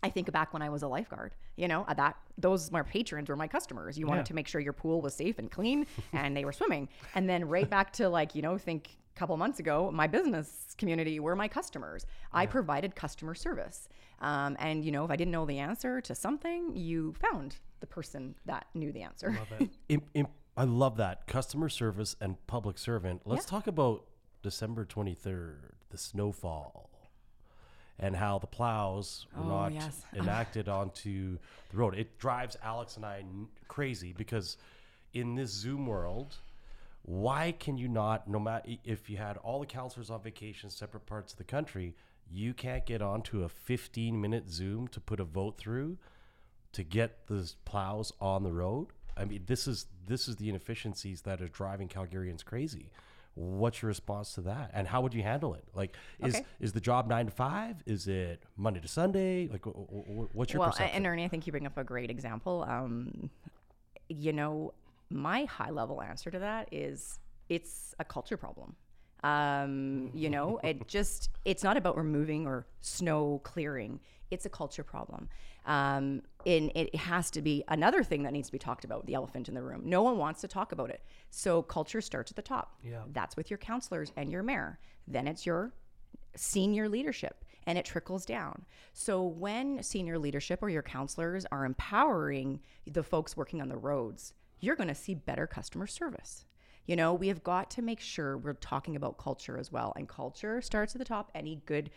I 0.02 0.08
think 0.10 0.30
back 0.32 0.52
when 0.52 0.62
I 0.62 0.68
was 0.70 0.82
a 0.82 0.88
lifeguard. 0.88 1.34
You 1.56 1.68
know, 1.68 1.84
uh, 1.88 1.94
that 1.94 2.16
those 2.38 2.70
my 2.70 2.82
patrons 2.82 3.28
were 3.28 3.36
my 3.36 3.48
customers. 3.48 3.98
You 3.98 4.06
wanted 4.06 4.20
Yeah. 4.20 4.24
to 4.24 4.34
make 4.34 4.48
sure 4.48 4.60
your 4.60 4.72
pool 4.72 5.00
was 5.02 5.14
safe 5.14 5.38
and 5.38 5.50
clean, 5.50 5.86
and 6.12 6.36
they 6.36 6.44
were 6.44 6.52
swimming. 6.52 6.88
And 7.14 7.28
then 7.28 7.46
right 7.48 7.68
back 7.68 7.92
to 7.94 8.08
like 8.08 8.34
you 8.34 8.42
know, 8.42 8.56
think 8.58 8.96
a 9.14 9.18
couple 9.18 9.36
months 9.36 9.58
ago, 9.60 9.90
my 9.92 10.06
business 10.06 10.74
community 10.78 11.20
were 11.20 11.36
my 11.36 11.48
customers. 11.48 12.06
I 12.32 12.46
provided 12.46 12.94
customer 12.96 13.34
service, 13.34 13.88
um, 14.20 14.56
and 14.58 14.84
you 14.84 14.92
know, 14.92 15.04
if 15.04 15.10
I 15.10 15.16
didn't 15.16 15.32
know 15.32 15.44
the 15.46 15.58
answer 15.58 16.00
to 16.00 16.14
something, 16.14 16.74
you 16.74 17.14
found 17.30 17.56
the 17.80 17.86
person 17.86 18.34
that 18.46 18.66
knew 18.74 18.92
the 18.92 19.02
answer. 19.02 19.30
Love 19.38 19.60
it. 19.60 20.00
Im- 20.14 20.26
I 20.56 20.64
love 20.64 20.96
that 20.98 21.26
customer 21.26 21.68
service 21.68 22.16
and 22.20 22.36
public 22.46 22.76
servant. 22.76 23.22
Let's 23.24 23.46
talk 23.46 23.66
about 23.66 24.04
December 24.42 24.84
23rd, 24.84 25.72
the 25.90 25.96
snowfall, 25.96 26.89
and 28.00 28.16
how 28.16 28.38
the 28.38 28.46
plows 28.46 29.26
were 29.36 29.44
Oh, 29.44 29.48
not 29.48 29.72
yes. 29.72 30.04
enacted 30.16 30.68
onto 30.68 31.38
the 31.70 31.76
road. 31.76 31.94
It 31.94 32.18
drives 32.18 32.56
Alex 32.62 32.96
and 32.96 33.04
I 33.04 33.22
crazy 33.68 34.12
because 34.16 34.56
in 35.12 35.34
this 35.36 35.50
Zoom 35.50 35.86
world, 35.86 36.36
why 37.02 37.52
can 37.52 37.76
you 37.76 37.88
not, 37.88 38.28
no 38.28 38.38
matter 38.40 38.70
if 38.84 39.08
you 39.10 39.16
had 39.18 39.36
all 39.38 39.60
the 39.60 39.66
councilors 39.66 40.10
on 40.10 40.22
vacation, 40.22 40.70
separate 40.70 41.06
parts 41.06 41.32
of 41.32 41.38
the 41.38 41.44
country, 41.44 41.94
you 42.32 42.54
can't 42.54 42.86
get 42.86 43.02
onto 43.02 43.42
a 43.42 43.48
15 43.48 44.20
minute 44.20 44.48
Zoom 44.50 44.88
to 44.88 45.00
put 45.00 45.20
a 45.20 45.24
vote 45.24 45.58
through 45.58 45.98
to 46.72 46.82
get 46.84 47.26
the 47.26 47.52
plows 47.64 48.12
on 48.20 48.42
the 48.44 48.52
road. 48.52 48.88
I 49.16 49.24
mean, 49.24 49.42
this 49.46 49.66
is 49.66 49.86
this 50.06 50.28
is 50.28 50.36
the 50.36 50.48
inefficiencies 50.48 51.22
that 51.22 51.42
are 51.42 51.48
driving 51.48 51.88
Calgarians 51.88 52.44
crazy. 52.44 52.90
What's 53.40 53.80
your 53.80 53.88
response 53.88 54.34
to 54.34 54.42
that, 54.42 54.70
and 54.74 54.86
how 54.86 55.00
would 55.00 55.14
you 55.14 55.22
handle 55.22 55.54
it? 55.54 55.64
Like, 55.74 55.96
is 56.18 56.34
Okay. 56.34 56.44
is 56.60 56.72
the 56.74 56.80
job 56.80 57.08
nine 57.08 57.24
to 57.24 57.30
five? 57.32 57.82
Is 57.86 58.06
it 58.06 58.42
Monday 58.56 58.80
to 58.80 58.88
Sunday? 58.88 59.48
Like, 59.48 59.64
wh- 59.64 59.70
wh- 59.70 60.06
wh- 60.30 60.36
what's 60.36 60.52
your 60.52 60.60
well, 60.60 60.70
perception? 60.70 60.94
and 60.96 61.06
Ernie, 61.06 61.24
I 61.24 61.28
think 61.28 61.46
you 61.46 61.50
bring 61.52 61.66
up 61.66 61.78
a 61.78 61.84
great 61.84 62.10
example. 62.10 62.64
Um, 62.68 63.30
you 64.08 64.34
know, 64.34 64.74
my 65.08 65.44
high 65.46 65.70
level 65.70 66.02
answer 66.02 66.30
to 66.30 66.38
that 66.38 66.68
is 66.70 67.18
it's 67.48 67.94
a 67.98 68.04
culture 68.04 68.36
problem. 68.36 68.76
Um, 69.22 70.10
you 70.14 70.30
know, 70.30 70.60
it 70.64 70.88
just 70.88 71.30
it's 71.44 71.62
not 71.62 71.76
about 71.76 71.96
removing 71.96 72.46
or 72.46 72.66
snow 72.80 73.40
clearing. 73.44 74.00
It's 74.30 74.46
a 74.46 74.50
culture 74.50 74.84
problem. 74.84 75.28
Um, 75.66 76.22
and 76.46 76.72
it 76.74 76.94
has 76.94 77.30
to 77.32 77.42
be 77.42 77.64
another 77.68 78.02
thing 78.02 78.22
that 78.22 78.32
needs 78.32 78.48
to 78.48 78.52
be 78.52 78.58
talked 78.58 78.84
about, 78.84 79.06
the 79.06 79.14
elephant 79.14 79.48
in 79.48 79.54
the 79.54 79.62
room. 79.62 79.82
No 79.84 80.02
one 80.02 80.16
wants 80.18 80.40
to 80.40 80.48
talk 80.48 80.72
about 80.72 80.90
it. 80.90 81.02
So 81.30 81.62
culture 81.62 82.00
starts 82.00 82.32
at 82.32 82.36
the 82.36 82.42
top. 82.42 82.78
Yeah. 82.82 83.02
That's 83.12 83.36
with 83.36 83.50
your 83.50 83.58
councilors 83.58 84.12
and 84.16 84.30
your 84.30 84.42
mayor. 84.42 84.78
Then 85.06 85.28
it's 85.28 85.44
your 85.44 85.72
senior 86.34 86.88
leadership 86.88 87.44
and 87.66 87.78
it 87.78 87.84
trickles 87.84 88.24
down. 88.24 88.64
So 88.92 89.22
when 89.22 89.82
senior 89.82 90.18
leadership 90.18 90.62
or 90.62 90.70
your 90.70 90.82
councilors 90.82 91.44
are 91.52 91.64
empowering 91.64 92.60
the 92.86 93.02
folks 93.02 93.36
working 93.36 93.60
on 93.60 93.68
the 93.68 93.76
roads, 93.76 94.32
you're 94.60 94.76
going 94.76 94.88
to 94.88 94.94
see 94.94 95.14
better 95.14 95.46
customer 95.46 95.86
service. 95.86 96.46
You 96.86 96.96
know, 96.96 97.14
we 97.14 97.28
have 97.28 97.44
got 97.44 97.70
to 97.72 97.82
make 97.82 98.00
sure 98.00 98.38
we're 98.38 98.54
talking 98.54 98.96
about 98.96 99.18
culture 99.18 99.56
as 99.58 99.70
well. 99.70 99.92
And 99.96 100.08
culture 100.08 100.60
starts 100.60 100.94
at 100.94 100.98
the 100.98 101.04
top. 101.04 101.30
Any 101.34 101.62
good 101.66 101.90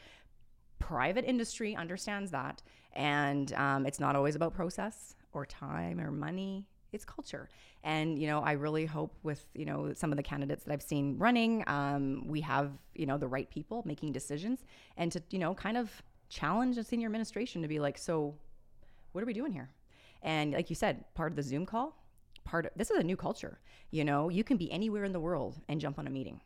private 0.80 1.26
industry 1.26 1.76
understands 1.76 2.32
that. 2.32 2.62
And 2.93 3.52
um, 3.54 3.86
it's 3.86 4.00
not 4.00 4.15
always 4.15 4.36
about 4.36 4.54
process 4.54 5.15
or 5.32 5.46
time 5.46 6.00
or 6.00 6.12
money. 6.12 6.67
It's 6.91 7.06
culture. 7.06 7.50
And, 7.84 8.19
you 8.19 8.28
know, 8.28 8.41
I 8.41 8.52
really 8.52 8.86
hope 8.86 9.15
with, 9.24 9.46
you 9.56 9.65
know, 9.65 9.93
some 9.93 10.12
of 10.12 10.17
the 10.17 10.24
candidates 10.24 10.63
that 10.63 10.72
I've 10.72 10.84
seen 10.84 11.17
running, 11.17 11.63
um, 11.67 12.28
we 12.28 12.41
have, 12.41 12.72
you 12.93 13.06
know, 13.06 13.17
the 13.17 13.28
right 13.28 13.50
people 13.50 13.82
making 13.86 14.12
decisions 14.12 14.63
and 14.96 15.12
to, 15.12 15.24
you 15.32 15.39
know, 15.39 15.56
kind 15.56 15.76
of 15.76 15.89
challenge 16.30 16.76
the 16.76 16.84
senior 16.84 17.08
administration 17.08 17.62
to 17.62 17.67
be 17.67 17.80
like, 17.80 17.98
so 17.98 18.36
what 19.12 19.24
are 19.24 19.28
we 19.28 19.34
doing 19.34 19.52
here? 19.52 19.69
And 20.22 20.54
like 20.54 20.69
you 20.69 20.76
said, 20.76 21.04
part 21.15 21.32
of 21.32 21.36
the 21.36 21.43
Zoom 21.43 21.65
call, 21.65 22.03
part 22.44 22.66
of 22.66 22.72
this 22.76 22.92
is 22.92 22.98
a 23.00 23.04
new 23.04 23.16
culture. 23.18 23.60
You 23.92 24.04
know, 24.06 24.30
you 24.30 24.44
can 24.44 24.58
be 24.58 24.72
anywhere 24.72 25.04
in 25.04 25.12
the 25.12 25.20
world 25.20 25.60
and 25.68 25.80
jump 25.80 26.00
on 26.00 26.08
a 26.08 26.10
meeting. 26.10 26.42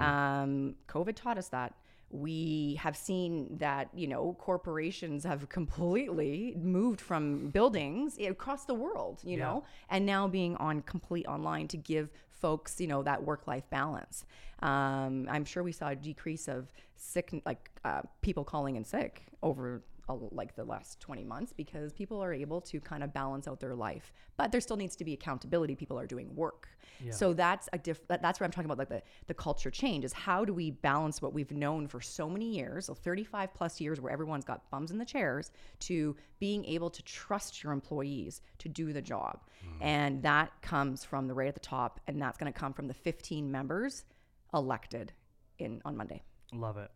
Um, 0.00 0.74
COVID 0.88 1.14
taught 1.14 1.38
us 1.38 1.48
that. 1.48 1.74
We 2.10 2.78
have 2.80 2.96
seen 2.96 3.58
that, 3.58 3.90
you 3.94 4.08
know, 4.08 4.34
corporations 4.40 5.22
have 5.24 5.48
completely 5.48 6.56
moved 6.58 7.00
from 7.00 7.50
buildings 7.50 8.18
across 8.18 8.64
the 8.64 8.74
world, 8.74 9.20
you 9.22 9.36
Yeah. 9.36 9.44
know, 9.44 9.64
and 9.90 10.04
now 10.06 10.26
being 10.26 10.56
on 10.56 10.80
complete 10.82 11.26
online 11.26 11.68
to 11.68 11.76
give 11.76 12.10
folks, 12.30 12.80
you 12.80 12.86
know, 12.86 13.02
that 13.02 13.22
work 13.24 13.46
life 13.46 13.68
balance. 13.70 14.24
Um, 14.60 15.28
I'm 15.30 15.44
sure 15.44 15.62
we 15.62 15.72
saw 15.72 15.88
a 15.90 15.96
decrease 15.96 16.48
of 16.48 16.72
sick, 16.96 17.32
like 17.44 17.70
uh, 17.84 18.02
people 18.22 18.42
calling 18.42 18.74
in 18.76 18.84
sick 18.84 19.26
over 19.42 19.82
like 20.08 20.54
the 20.54 20.64
last 20.64 21.00
20 21.00 21.24
months 21.24 21.52
because 21.52 21.92
people 21.92 22.22
are 22.22 22.32
able 22.32 22.60
to 22.60 22.80
kind 22.80 23.02
of 23.02 23.12
balance 23.12 23.46
out 23.46 23.60
their 23.60 23.74
life 23.74 24.12
but 24.38 24.52
there 24.52 24.60
still 24.60 24.76
needs 24.76 24.94
to 24.96 25.04
be 25.04 25.12
accountability. 25.12 25.74
People 25.74 25.98
are 25.98 26.06
doing 26.06 26.34
work. 26.34 26.68
So 27.10 27.32
that's 27.32 27.68
a 27.72 27.78
diff 27.78 28.06
that, 28.08 28.22
that's 28.22 28.40
what 28.40 28.44
i'm 28.44 28.50
talking 28.50 28.70
about 28.70 28.78
like 28.78 28.88
the, 28.88 29.02
the 29.28 29.34
culture 29.34 29.70
change 29.70 30.04
is 30.04 30.12
how 30.12 30.44
do 30.44 30.52
we 30.52 30.72
balance 30.72 31.22
what 31.22 31.32
we've 31.32 31.52
known 31.52 31.86
for 31.86 32.00
so 32.00 32.28
many 32.28 32.56
years 32.56 32.86
so 32.86 32.94
35 32.94 33.54
plus 33.54 33.80
years 33.80 34.00
where 34.00 34.12
everyone's 34.12 34.44
got 34.44 34.68
bums 34.70 34.90
in 34.90 34.98
the 34.98 35.04
chairs 35.04 35.52
to 35.78 36.16
being 36.40 36.64
able 36.64 36.90
to 36.90 37.00
trust 37.02 37.62
your 37.62 37.72
employees 37.72 38.40
to 38.58 38.68
do 38.68 38.92
the 38.92 39.02
job. 39.02 39.40
Mm-hmm. 39.64 39.82
And 39.82 40.22
that 40.22 40.50
comes 40.60 41.04
from 41.04 41.28
the 41.28 41.34
right 41.34 41.46
at 41.48 41.54
the 41.54 41.60
top 41.60 42.00
and 42.08 42.20
that's 42.20 42.36
going 42.36 42.52
to 42.52 42.58
come 42.58 42.72
from 42.72 42.88
the 42.88 42.94
15 42.94 43.50
members 43.50 44.04
elected 44.52 45.12
in 45.58 45.80
on 45.84 45.96
monday. 45.96 46.22
Love 46.52 46.78
it. 46.78 46.90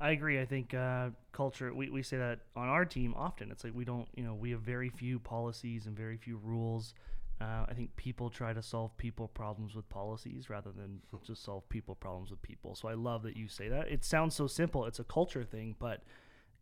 I 0.00 0.10
agree. 0.10 0.40
I 0.40 0.44
think 0.44 0.74
uh, 0.74 1.10
culture. 1.32 1.72
We, 1.72 1.88
we 1.88 2.02
say 2.02 2.16
that 2.16 2.40
on 2.56 2.68
our 2.68 2.84
team 2.84 3.14
often. 3.16 3.50
It's 3.50 3.64
like 3.64 3.74
we 3.74 3.84
don't. 3.84 4.08
You 4.14 4.24
know, 4.24 4.34
we 4.34 4.50
have 4.50 4.60
very 4.60 4.90
few 4.90 5.18
policies 5.18 5.86
and 5.86 5.96
very 5.96 6.16
few 6.16 6.38
rules. 6.38 6.94
Uh, 7.40 7.64
I 7.68 7.74
think 7.74 7.94
people 7.96 8.30
try 8.30 8.52
to 8.52 8.62
solve 8.62 8.96
people 8.96 9.28
problems 9.28 9.74
with 9.74 9.88
policies 9.88 10.48
rather 10.48 10.70
than 10.70 11.00
just 11.26 11.44
solve 11.44 11.68
people 11.68 11.94
problems 11.94 12.30
with 12.30 12.40
people. 12.42 12.74
So 12.74 12.88
I 12.88 12.94
love 12.94 13.22
that 13.24 13.36
you 13.36 13.48
say 13.48 13.68
that. 13.68 13.88
It 13.88 14.04
sounds 14.04 14.34
so 14.34 14.46
simple. 14.46 14.84
It's 14.86 15.00
a 15.00 15.04
culture 15.04 15.42
thing, 15.42 15.74
but 15.78 16.02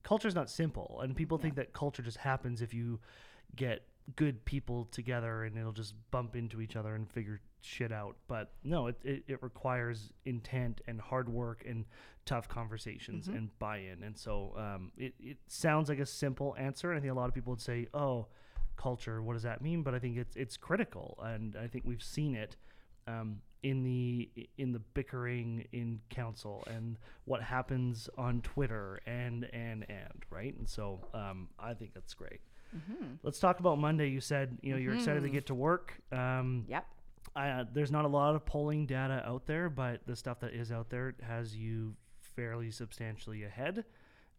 culture 0.02 0.28
is 0.28 0.34
not 0.34 0.48
simple. 0.48 1.00
And 1.02 1.14
people 1.14 1.36
think 1.36 1.56
that 1.56 1.72
culture 1.74 2.02
just 2.02 2.18
happens 2.18 2.62
if 2.62 2.72
you 2.72 3.00
get 3.54 3.82
good 4.16 4.44
people 4.44 4.86
together 4.86 5.44
and 5.44 5.56
it'll 5.56 5.72
just 5.72 5.94
bump 6.10 6.36
into 6.36 6.60
each 6.60 6.76
other 6.76 6.94
and 6.94 7.10
figure 7.10 7.40
shit 7.60 7.92
out. 7.92 8.16
But 8.26 8.50
no, 8.64 8.88
it, 8.88 8.96
it, 9.04 9.22
it 9.28 9.42
requires 9.42 10.12
intent 10.24 10.80
and 10.86 11.00
hard 11.00 11.28
work 11.28 11.64
and 11.66 11.84
tough 12.24 12.48
conversations 12.48 13.28
and 13.28 13.56
buy 13.58 13.78
in. 13.78 14.02
And 14.02 14.16
so 14.16 14.54
um, 14.56 14.92
it, 14.96 15.14
it 15.20 15.38
sounds 15.46 15.88
like 15.88 15.98
a 15.98 16.06
simple 16.06 16.54
answer. 16.58 16.90
And 16.90 16.98
I 16.98 17.00
think 17.00 17.12
a 17.12 17.16
lot 17.16 17.28
of 17.28 17.34
people 17.34 17.52
would 17.52 17.60
say, 17.60 17.86
oh, 17.94 18.26
culture, 18.76 19.22
what 19.22 19.34
does 19.34 19.42
that 19.42 19.62
mean? 19.62 19.82
But 19.82 19.94
I 19.94 19.98
think 19.98 20.16
it's, 20.16 20.36
it's 20.36 20.56
critical. 20.56 21.18
And 21.22 21.56
I 21.56 21.66
think 21.66 21.84
we've 21.86 22.02
seen 22.02 22.34
it. 22.34 22.56
Um, 23.06 23.40
in 23.62 23.84
the 23.84 24.28
in 24.58 24.72
the 24.72 24.80
bickering 24.80 25.66
in 25.72 26.00
council 26.10 26.64
and 26.68 26.98
what 27.26 27.42
happens 27.42 28.08
on 28.18 28.40
Twitter 28.42 29.00
and 29.06 29.48
and 29.52 29.86
and 29.88 30.24
right 30.30 30.56
and 30.58 30.68
so 30.68 31.00
um, 31.14 31.48
I 31.58 31.74
think 31.74 31.94
that's 31.94 32.14
great. 32.14 32.40
Let's 33.22 33.38
talk 33.38 33.60
about 33.60 33.78
Monday. 33.78 34.08
You 34.08 34.20
said 34.20 34.58
you 34.62 34.72
know 34.72 34.78
you're 34.78 34.94
excited 34.94 35.22
to 35.22 35.28
get 35.28 35.46
to 35.46 35.54
work. 35.54 35.94
Um, 36.10 36.64
yep 36.68 36.86
uh, 37.34 37.64
there's 37.72 37.90
not 37.90 38.04
a 38.04 38.08
lot 38.08 38.34
of 38.34 38.44
polling 38.44 38.86
data 38.86 39.22
out 39.26 39.46
there, 39.46 39.70
but 39.70 40.00
the 40.06 40.16
stuff 40.16 40.40
that 40.40 40.52
is 40.52 40.70
out 40.70 40.90
there 40.90 41.14
has 41.22 41.56
you 41.56 41.94
fairly 42.20 42.70
substantially 42.70 43.44
ahead. 43.44 43.84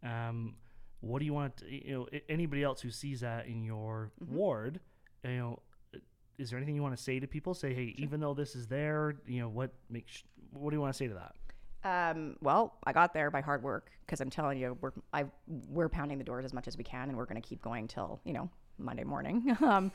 Um, 0.03 0.55
what 0.99 1.19
do 1.19 1.25
you 1.25 1.33
want? 1.33 1.57
To, 1.57 1.65
you 1.69 1.93
know, 1.93 2.19
anybody 2.29 2.63
else 2.63 2.81
who 2.81 2.91
sees 2.91 3.21
that 3.21 3.47
in 3.47 3.63
your 3.63 4.11
ward, 4.27 4.79
you 5.23 5.37
know, 5.37 5.59
is 6.37 6.49
there 6.49 6.57
anything 6.57 6.75
you 6.75 6.83
want 6.83 6.95
to 6.95 7.01
say 7.01 7.19
to 7.19 7.27
people? 7.27 7.53
Say, 7.53 7.73
hey, 7.73 7.95
even 7.97 8.19
though 8.19 8.33
this 8.33 8.55
is 8.55 8.67
there, 8.67 9.15
you 9.25 9.39
know, 9.39 9.49
what 9.49 9.73
makes 9.89 10.23
what 10.51 10.69
do 10.69 10.75
you 10.75 10.81
want 10.81 10.93
to 10.93 10.97
say 10.97 11.07
to 11.07 11.13
that? 11.15 11.33
Um, 11.83 12.37
well, 12.41 12.75
I 12.83 12.93
got 12.93 13.13
there 13.13 13.29
by 13.29 13.41
hard 13.41 13.61
work 13.63 13.91
because 14.05 14.21
I'm 14.21 14.29
telling 14.29 14.57
you, 14.57 14.77
we're 14.81 14.91
I 15.11 15.25
we're 15.69 15.89
pounding 15.89 16.17
the 16.17 16.23
doors 16.23 16.45
as 16.45 16.53
much 16.53 16.67
as 16.67 16.77
we 16.77 16.83
can, 16.83 17.09
and 17.09 17.17
we're 17.17 17.25
going 17.25 17.41
to 17.41 17.47
keep 17.47 17.61
going 17.61 17.87
till 17.87 18.19
you 18.23 18.33
know 18.33 18.49
Monday 18.77 19.03
morning. 19.03 19.55
um, 19.61 19.91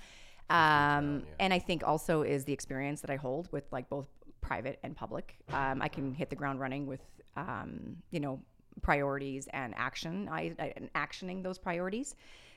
um, 0.51 1.25
and 1.41 1.53
I 1.53 1.59
think 1.59 1.87
also 1.87 2.23
is 2.23 2.45
the 2.45 2.53
experience 2.53 3.01
that 3.03 3.11
I 3.11 3.17
hold 3.17 3.51
with 3.53 3.65
like 3.71 3.89
both 3.89 4.07
private 4.41 4.79
and 4.83 4.97
public. 4.97 5.37
Um, 5.53 5.83
I 5.83 5.89
can 5.89 6.15
hit 6.15 6.31
the 6.31 6.37
ground 6.37 6.61
running 6.61 6.87
with 6.87 7.01
um, 7.37 7.97
you 8.11 8.21
know 8.21 8.41
priorities 8.83 9.49
and 9.53 9.75
action. 9.77 10.29
I, 10.31 10.55
I 10.59 10.73
and 10.77 10.93
actioning 10.95 11.43
those 11.43 11.59
priorities. 11.59 12.17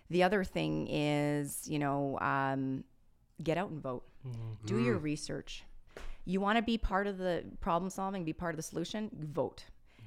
The 0.10 0.24
other 0.24 0.44
thing 0.44 0.88
is 0.90 1.68
you 1.70 1.80
know 1.80 2.20
um, 2.20 2.84
get 3.44 3.58
out 3.58 3.70
and 3.70 3.82
vote. 3.82 4.04
Do 4.66 4.76
your 4.84 4.98
research 4.98 5.64
you 6.26 6.40
want 6.40 6.58
to 6.58 6.62
be 6.62 6.78
part 6.78 7.08
of 7.08 7.18
the 7.18 7.44
problem 7.60 7.90
solving, 7.90 8.24
be 8.24 8.34
part 8.34 8.54
of 8.54 8.58
the 8.58 8.64
solution, 8.64 9.10
vote. 9.34 9.64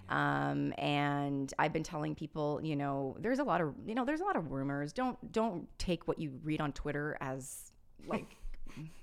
Um, 0.08 0.74
and 0.76 1.52
I've 1.58 1.72
been 1.72 1.82
telling 1.82 2.14
people, 2.14 2.60
you 2.62 2.76
know, 2.76 3.16
there's 3.20 3.38
a 3.38 3.44
lot 3.44 3.60
of, 3.60 3.74
you 3.86 3.94
know, 3.94 4.04
there's 4.04 4.20
a 4.20 4.24
lot 4.24 4.36
of 4.36 4.50
rumors. 4.50 4.92
Don't 4.92 5.32
don't 5.32 5.66
take 5.78 6.06
what 6.06 6.18
you 6.18 6.38
read 6.42 6.60
on 6.60 6.72
Twitter 6.72 7.16
as 7.20 7.72
like 8.06 8.36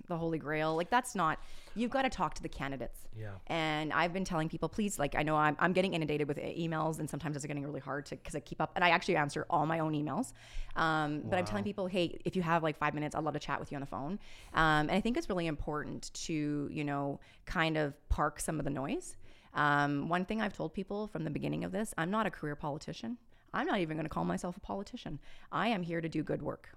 the 0.08 0.18
holy 0.18 0.38
grail. 0.38 0.76
Like 0.76 0.90
that's 0.90 1.16
not. 1.16 1.40
You've 1.74 1.92
got 1.92 2.02
to 2.02 2.10
talk 2.10 2.34
to 2.36 2.44
the 2.44 2.50
candidates. 2.50 3.00
Yeah. 3.18 3.30
And 3.48 3.94
I've 3.94 4.12
been 4.12 4.26
telling 4.26 4.50
people, 4.50 4.68
please, 4.68 5.00
like 5.00 5.16
I 5.16 5.24
know 5.24 5.38
I'm, 5.38 5.56
I'm 5.58 5.74
getting 5.74 5.94
inundated 5.94 6.28
with 6.28 6.38
emails, 6.38 7.00
and 7.00 7.10
sometimes 7.10 7.36
it's 7.36 7.46
getting 7.46 7.64
really 7.64 7.80
hard 7.80 8.06
to 8.08 8.16
because 8.16 8.36
I 8.36 8.42
keep 8.42 8.62
up, 8.62 8.72
and 8.76 8.84
I 8.84 8.90
actually 8.90 9.16
answer 9.16 9.46
all 9.50 9.66
my 9.66 9.80
own 9.80 9.94
emails. 9.94 10.34
Um, 10.76 11.24
But 11.30 11.40
I'm 11.40 11.46
telling 11.46 11.64
people, 11.64 11.88
hey, 11.88 12.20
if 12.26 12.36
you 12.36 12.42
have 12.42 12.62
like 12.62 12.78
five 12.78 12.94
minutes, 12.94 13.16
I'd 13.16 13.24
love 13.24 13.34
to 13.34 13.40
chat 13.40 13.60
with 13.60 13.72
you 13.72 13.76
on 13.78 13.82
the 13.82 13.88
phone. 13.88 14.20
Um, 14.54 14.90
and 14.90 14.92
I 14.92 15.02
think 15.02 15.18
it's 15.18 15.30
really 15.30 15.48
important 15.48 16.12
to 16.26 16.70
you 16.72 16.84
know 16.84 17.20
kind 17.46 17.78
of 17.78 17.94
park 18.10 18.40
some 18.40 18.60
of 18.60 18.66
the 18.66 18.72
noise. 18.72 19.16
Um, 19.54 20.08
one 20.08 20.26
thing 20.26 20.42
I've 20.42 20.54
told 20.54 20.74
people 20.74 21.08
from 21.08 21.24
the 21.24 21.30
beginning 21.30 21.64
of 21.64 21.72
this, 21.72 21.94
I'm 21.98 22.12
not 22.12 22.26
a 22.26 22.32
career 22.32 22.56
politician. 22.56 23.18
I'm 23.54 23.68
not 23.68 23.80
even 23.80 23.98
going 23.98 24.06
to 24.06 24.10
call 24.10 24.24
myself 24.24 24.56
a 24.56 24.62
politician. 24.62 25.20
I 25.52 25.68
am 25.68 25.84
here 25.84 26.00
to 26.00 26.08
do 26.08 26.24
good 26.24 26.42
work 26.42 26.70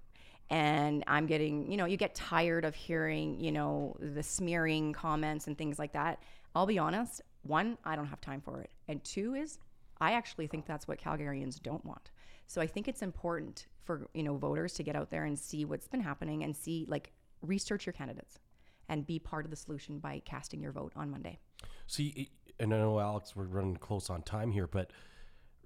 and 0.49 1.03
I'm 1.07 1.25
getting, 1.25 1.71
you 1.71 1.77
know, 1.77 1.85
you 1.85 1.97
get 1.97 2.13
tired 2.13 2.65
of 2.65 2.75
hearing, 2.75 3.39
you 3.39 3.51
know, 3.51 3.95
the 3.99 4.23
smearing 4.23 4.93
comments 4.93 5.47
and 5.47 5.57
things 5.57 5.79
like 5.79 5.93
that. 5.93 6.21
I'll 6.53 6.67
be 6.67 6.77
honest, 6.77 7.21
one, 7.43 7.77
I 7.83 7.95
don't 7.95 8.07
have 8.07 8.21
time 8.21 8.41
for 8.41 8.61
it. 8.61 8.69
And 8.87 9.03
two 9.03 9.33
is 9.33 9.59
I 9.99 10.13
actually 10.13 10.47
think 10.47 10.65
that's 10.65 10.87
what 10.87 10.99
Calgarians 10.99 11.61
don't 11.61 11.83
want. 11.85 12.11
So 12.47 12.61
I 12.61 12.67
think 12.67 12.87
it's 12.87 13.01
important 13.01 13.67
for, 13.83 14.07
you 14.13 14.23
know, 14.23 14.35
voters 14.35 14.73
to 14.75 14.83
get 14.83 14.95
out 14.95 15.09
there 15.09 15.25
and 15.25 15.37
see 15.37 15.65
what's 15.65 15.87
been 15.87 16.01
happening 16.01 16.43
and 16.43 16.55
see 16.55 16.85
like 16.87 17.11
research 17.41 17.85
your 17.85 17.93
candidates 17.93 18.39
and 18.87 19.05
be 19.05 19.17
part 19.17 19.45
of 19.45 19.51
the 19.51 19.57
solution 19.57 19.99
by 19.99 20.21
casting 20.25 20.61
your 20.61 20.71
vote 20.71 20.91
on 20.95 21.09
Monday. 21.09 21.39
See, 21.87 22.29
and 22.59 22.73
I 22.73 22.77
know 22.77 22.99
Alex, 22.99 23.35
we're 23.35 23.45
running 23.45 23.77
close 23.77 24.09
on 24.09 24.21
time 24.21 24.51
here, 24.51 24.67
but 24.67 24.91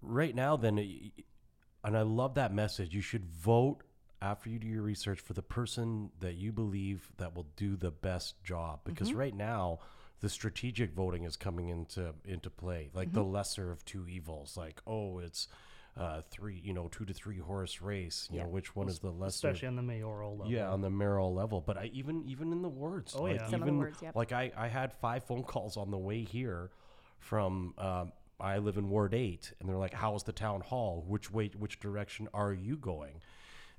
right 0.01 0.33
now, 0.33 0.55
then, 0.55 0.77
and 1.83 1.97
I 1.97 2.01
love 2.01 2.35
that 2.35 2.53
message. 2.53 2.93
You 2.93 3.01
should 3.01 3.25
vote 3.25 3.83
after 4.21 4.49
you 4.49 4.59
do 4.59 4.67
your 4.67 4.81
research 4.81 5.19
for 5.19 5.33
the 5.33 5.41
person 5.41 6.11
that 6.19 6.35
you 6.35 6.51
believe 6.51 7.11
that 7.17 7.35
will 7.35 7.47
do 7.55 7.75
the 7.75 7.91
best 7.91 8.43
job. 8.43 8.81
Because 8.83 9.13
right 9.13 9.35
now, 9.35 9.79
the 10.21 10.29
strategic 10.29 10.93
voting 10.93 11.23
is 11.23 11.37
coming 11.37 11.69
into 11.69 12.13
into 12.25 12.49
play, 12.49 12.89
like 12.93 13.13
the 13.13 13.23
lesser 13.23 13.71
of 13.71 13.85
two 13.85 14.07
evils. 14.07 14.57
Like, 14.57 14.81
oh, 14.85 15.19
it's 15.19 15.47
uh, 15.97 16.21
three, 16.29 16.61
you 16.63 16.73
know, 16.73 16.87
two 16.89 17.05
to 17.05 17.13
three 17.13 17.39
horse 17.39 17.81
race. 17.81 18.27
You 18.31 18.39
know, 18.39 18.47
which 18.47 18.75
one 18.75 18.89
is 18.89 18.99
the 18.99 19.11
lesser? 19.11 19.49
Especially 19.49 19.67
on 19.67 19.75
the 19.75 19.81
mayoral 19.81 20.37
level. 20.37 20.51
Yeah, 20.51 20.69
on 20.69 20.81
the 20.81 20.89
mayoral 20.89 21.33
level, 21.33 21.61
but 21.61 21.77
I 21.77 21.89
even 21.93 22.23
even 22.25 22.51
in 22.51 22.61
the 22.61 22.69
words. 22.69 23.15
Oh, 23.17 23.23
like 23.23 23.37
yeah. 23.37 23.45
Some 23.49 23.55
of 23.55 23.59
the 23.61 23.65
even 23.67 23.77
words, 23.77 23.99
yep. 24.01 24.15
like 24.15 24.31
I 24.31 24.51
I 24.57 24.67
had 24.67 24.93
five 24.93 25.23
phone 25.23 25.43
calls 25.43 25.77
on 25.77 25.91
the 25.91 25.97
way 25.97 26.23
here 26.23 26.71
from 27.19 27.73
um, 27.77 28.11
I 28.39 28.57
live 28.59 28.77
in 28.77 28.89
Ward 28.89 29.13
Eight, 29.13 29.53
and 29.59 29.67
they're 29.67 29.77
like, 29.77 29.93
"How's 29.93 30.23
the 30.23 30.31
town 30.31 30.61
hall? 30.61 31.03
Which 31.07 31.31
way? 31.31 31.51
Which 31.57 31.79
direction 31.79 32.27
are 32.33 32.53
you 32.53 32.77
going?" 32.77 33.21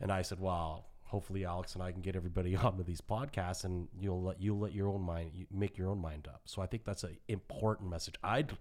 And 0.01 0.13
I 0.13 0.23
said, 0.23 0.41
"Well." 0.41 0.87
Hopefully, 1.11 1.45
Alex 1.45 1.75
and 1.75 1.83
I 1.83 1.91
can 1.91 2.03
get 2.03 2.15
everybody 2.15 2.55
onto 2.69 2.85
these 2.85 3.01
podcasts, 3.01 3.65
and 3.65 3.89
you'll 3.99 4.23
let 4.23 4.41
you'll 4.41 4.61
let 4.61 4.73
your 4.73 4.87
own 4.87 5.03
mind 5.03 5.33
you 5.35 5.45
make 5.51 5.77
your 5.77 5.89
own 5.89 5.99
mind 5.99 6.29
up. 6.29 6.43
So 6.45 6.63
I 6.63 6.67
think 6.67 6.85
that's 6.85 7.03
an 7.03 7.19
important 7.27 7.91
message. 7.91 8.15
I'd 8.23 8.57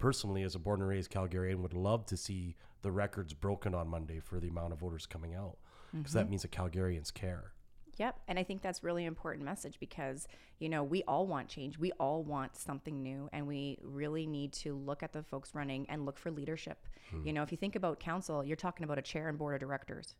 personally, 0.00 0.42
as 0.42 0.56
a 0.56 0.58
born 0.58 0.80
and 0.80 0.88
raised 0.88 1.12
Calgarian, 1.12 1.58
would 1.58 1.74
love 1.74 2.04
to 2.06 2.16
see 2.16 2.56
the 2.82 2.90
records 2.90 3.34
broken 3.34 3.72
on 3.72 3.86
Monday 3.86 4.18
for 4.18 4.40
the 4.40 4.48
amount 4.48 4.72
of 4.72 4.80
voters 4.80 5.06
coming 5.06 5.36
out, 5.36 5.58
because 5.96 6.12
that 6.12 6.22
mm-hmm. 6.22 6.30
means 6.30 6.42
that 6.42 6.50
Calgarians 6.50 7.14
care. 7.14 7.52
Yep. 7.98 8.20
And 8.28 8.38
I 8.38 8.42
think 8.42 8.62
that's 8.62 8.82
really 8.82 9.04
important 9.04 9.44
message 9.44 9.78
because, 9.78 10.26
you 10.58 10.68
know, 10.68 10.82
we 10.82 11.02
all 11.04 11.26
want 11.26 11.48
change. 11.48 11.78
We 11.78 11.92
all 11.92 12.22
want 12.24 12.56
something 12.56 13.02
new 13.02 13.28
and 13.32 13.46
we 13.46 13.78
really 13.82 14.26
need 14.26 14.52
to 14.54 14.74
look 14.74 15.02
at 15.02 15.12
the 15.12 15.22
folks 15.22 15.54
running 15.54 15.86
and 15.88 16.06
look 16.06 16.18
for 16.18 16.30
leadership. 16.30 16.86
You 17.12 17.18
hmm. 17.18 17.30
know, 17.32 17.42
if 17.42 17.52
you 17.52 17.58
think 17.58 17.76
about 17.76 18.00
council, 18.00 18.42
you're 18.42 18.56
talking 18.56 18.84
about 18.84 18.98
a 18.98 19.02
chair 19.02 19.28
and 19.28 19.36
board 19.36 19.54
of 19.54 19.60
directors. 19.60 20.14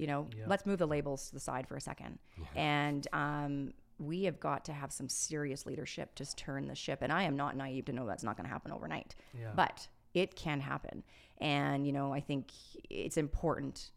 You 0.00 0.06
know, 0.06 0.28
let's 0.46 0.64
move 0.66 0.78
the 0.78 0.86
labels 0.86 1.28
to 1.28 1.34
the 1.34 1.40
side 1.40 1.66
for 1.68 1.76
a 1.76 1.80
second. 1.80 2.18
And 2.56 3.06
um 3.12 3.72
we 3.98 4.24
have 4.24 4.40
got 4.40 4.64
to 4.64 4.72
have 4.72 4.90
some 4.90 5.08
serious 5.08 5.66
leadership 5.66 6.14
to 6.14 6.24
turn 6.34 6.66
the 6.66 6.74
ship. 6.74 7.00
And 7.02 7.12
I 7.12 7.24
am 7.24 7.36
not 7.36 7.54
naive 7.54 7.84
to 7.84 7.92
know 7.92 8.06
that's 8.06 8.24
not 8.24 8.34
going 8.36 8.46
to 8.46 8.50
happen 8.50 8.72
overnight. 8.72 9.14
Yeah. 9.38 9.50
But 9.54 9.86
it 10.14 10.34
can 10.36 10.58
happen. 10.58 11.02
And, 11.38 11.86
you 11.86 11.92
know, 11.92 12.10
I 12.10 12.20
think 12.20 12.46
it's 12.88 13.18
important 13.18 13.90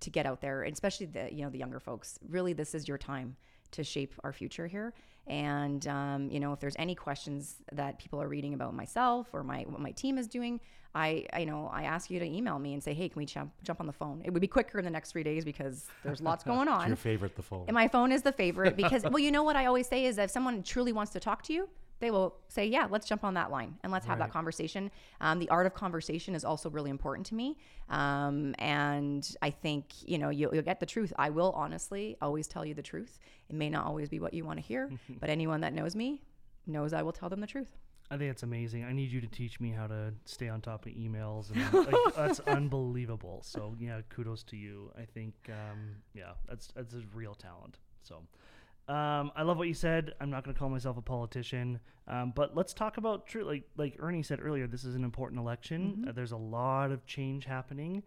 to 0.00 0.10
get 0.10 0.26
out 0.26 0.40
there, 0.40 0.62
especially 0.62 1.06
the 1.06 1.28
you 1.32 1.42
know 1.42 1.50
the 1.50 1.58
younger 1.58 1.80
folks. 1.80 2.18
Really, 2.28 2.52
this 2.52 2.74
is 2.74 2.86
your 2.86 2.98
time 2.98 3.36
to 3.72 3.84
shape 3.84 4.14
our 4.24 4.32
future 4.32 4.66
here. 4.66 4.94
And 5.28 5.86
um, 5.86 6.30
you 6.30 6.40
know, 6.40 6.52
if 6.52 6.60
there's 6.60 6.76
any 6.78 6.94
questions 6.94 7.56
that 7.72 7.98
people 7.98 8.20
are 8.20 8.28
reading 8.28 8.54
about 8.54 8.74
myself 8.74 9.28
or 9.32 9.42
my 9.42 9.62
what 9.62 9.80
my 9.80 9.92
team 9.92 10.18
is 10.18 10.26
doing, 10.26 10.60
I, 10.94 11.26
I 11.32 11.40
you 11.40 11.46
know 11.46 11.70
I 11.72 11.84
ask 11.84 12.10
you 12.10 12.18
to 12.18 12.24
email 12.24 12.58
me 12.58 12.74
and 12.74 12.82
say, 12.82 12.94
hey, 12.94 13.08
can 13.08 13.18
we 13.18 13.26
jump 13.26 13.52
jump 13.62 13.80
on 13.80 13.86
the 13.86 13.92
phone? 13.92 14.22
It 14.24 14.32
would 14.32 14.40
be 14.40 14.48
quicker 14.48 14.78
in 14.78 14.84
the 14.84 14.90
next 14.90 15.12
three 15.12 15.22
days 15.22 15.44
because 15.44 15.86
there's 16.04 16.20
lots 16.20 16.44
going 16.52 16.68
on. 16.68 16.88
Your 16.88 16.96
favorite, 16.96 17.36
the 17.36 17.42
phone. 17.42 17.64
And 17.68 17.74
my 17.74 17.88
phone 17.88 18.12
is 18.12 18.22
the 18.22 18.32
favorite 18.32 18.76
because, 18.76 19.02
well, 19.10 19.18
you 19.18 19.30
know 19.30 19.42
what 19.42 19.56
I 19.56 19.66
always 19.66 19.86
say 19.86 20.06
is 20.06 20.18
if 20.18 20.30
someone 20.30 20.62
truly 20.62 20.92
wants 20.92 21.12
to 21.12 21.20
talk 21.20 21.42
to 21.44 21.52
you, 21.52 21.68
they 22.00 22.10
will 22.10 22.36
say, 22.48 22.66
yeah, 22.66 22.86
let's 22.90 23.06
jump 23.06 23.24
on 23.24 23.34
that 23.34 23.50
line 23.50 23.76
and 23.82 23.92
let's 23.92 24.06
have 24.06 24.18
that 24.18 24.32
conversation. 24.32 24.90
Um, 25.20 25.38
the 25.38 25.48
art 25.48 25.66
of 25.66 25.74
conversation 25.74 26.34
is 26.34 26.44
also 26.44 26.70
really 26.70 26.90
important 26.90 27.26
to 27.26 27.34
me. 27.34 27.56
Um, 27.88 28.54
and 28.58 29.28
I 29.42 29.50
think, 29.50 29.86
you 30.06 30.18
know, 30.18 30.30
you'll, 30.30 30.54
you'll 30.54 30.62
get 30.62 30.80
the 30.80 30.86
truth. 30.86 31.12
I 31.18 31.30
will 31.30 31.52
honestly 31.52 32.16
always 32.22 32.46
tell 32.46 32.64
you 32.64 32.74
the 32.74 32.82
truth. 32.82 33.18
It 33.48 33.56
may 33.56 33.68
not 33.68 33.86
always 33.86 34.08
be 34.08 34.20
what 34.20 34.34
you 34.34 34.44
want 34.44 34.58
to 34.58 34.64
hear, 34.64 34.90
but 35.20 35.30
anyone 35.30 35.60
that 35.62 35.72
knows 35.72 35.96
me 35.96 36.22
knows 36.66 36.92
I 36.92 37.02
will 37.02 37.12
tell 37.12 37.28
them 37.28 37.40
the 37.40 37.46
truth. 37.46 37.76
I 38.10 38.16
think 38.16 38.30
it's 38.30 38.42
amazing. 38.42 38.84
I 38.84 38.92
need 38.92 39.10
you 39.10 39.20
to 39.20 39.26
teach 39.26 39.60
me 39.60 39.70
how 39.70 39.86
to 39.86 40.14
stay 40.24 40.48
on 40.48 40.62
top 40.62 40.86
of 40.86 40.92
emails. 40.92 41.50
And 41.50 41.74
like, 41.92 42.14
that's 42.16 42.40
unbelievable. 42.40 43.42
So 43.44 43.74
yeah, 43.78 44.00
kudos 44.08 44.42
to 44.44 44.56
you. 44.56 44.90
I 44.96 45.04
think 45.04 45.34
um, 45.48 45.96
yeah, 46.14 46.32
that's 46.48 46.68
that's 46.74 46.94
a 46.94 47.02
real 47.12 47.34
talent. 47.34 47.78
So 48.02 48.22
um, 48.88 49.30
I 49.36 49.42
love 49.42 49.58
what 49.58 49.68
you 49.68 49.74
said. 49.74 50.14
I'm 50.20 50.30
not 50.30 50.44
going 50.44 50.54
to 50.54 50.58
call 50.58 50.68
myself 50.70 50.96
a 50.96 51.02
politician, 51.02 51.78
um, 52.06 52.32
but 52.34 52.56
let's 52.56 52.72
talk 52.72 52.96
about 52.96 53.26
true. 53.26 53.44
Like 53.44 53.64
like 53.76 53.96
Ernie 53.98 54.22
said 54.22 54.40
earlier, 54.42 54.66
this 54.66 54.84
is 54.84 54.94
an 54.94 55.04
important 55.04 55.40
election. 55.40 56.06
Uh, 56.08 56.12
there's 56.12 56.32
a 56.32 56.36
lot 56.36 56.90
of 56.90 57.04
change 57.06 57.44
happening, 57.44 58.02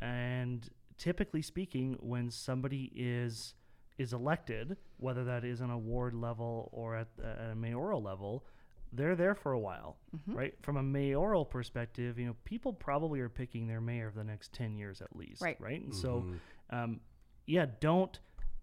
and 0.00 0.68
typically 0.98 1.42
speaking, 1.42 1.96
when 2.00 2.30
somebody 2.30 2.92
is 2.94 3.54
is 3.98 4.12
elected, 4.12 4.76
whether 4.98 5.24
that 5.24 5.42
is 5.44 5.60
on 5.62 5.70
a 5.70 5.78
ward 5.78 6.12
level 6.14 6.68
or 6.72 6.96
at, 6.96 7.08
at 7.22 7.52
a 7.52 7.54
mayoral 7.54 8.02
level, 8.02 8.44
they're 8.92 9.16
there 9.16 9.34
for 9.34 9.52
a 9.52 9.58
while, 9.58 9.96
right? 10.26 10.52
From 10.60 10.76
a 10.76 10.82
mayoral 10.82 11.46
perspective, 11.46 12.18
you 12.18 12.26
know, 12.26 12.36
people 12.44 12.74
probably 12.74 13.20
are 13.20 13.30
picking 13.30 13.66
their 13.66 13.80
mayor 13.80 14.10
for 14.10 14.18
the 14.18 14.24
next 14.24 14.52
10 14.52 14.76
years 14.76 15.00
at 15.00 15.16
least, 15.16 15.40
Right. 15.40 15.56
right? 15.58 15.80
And 15.82 15.94
so, 15.94 16.26
um, 16.68 17.00
yeah, 17.46 17.64
don't, 17.80 18.18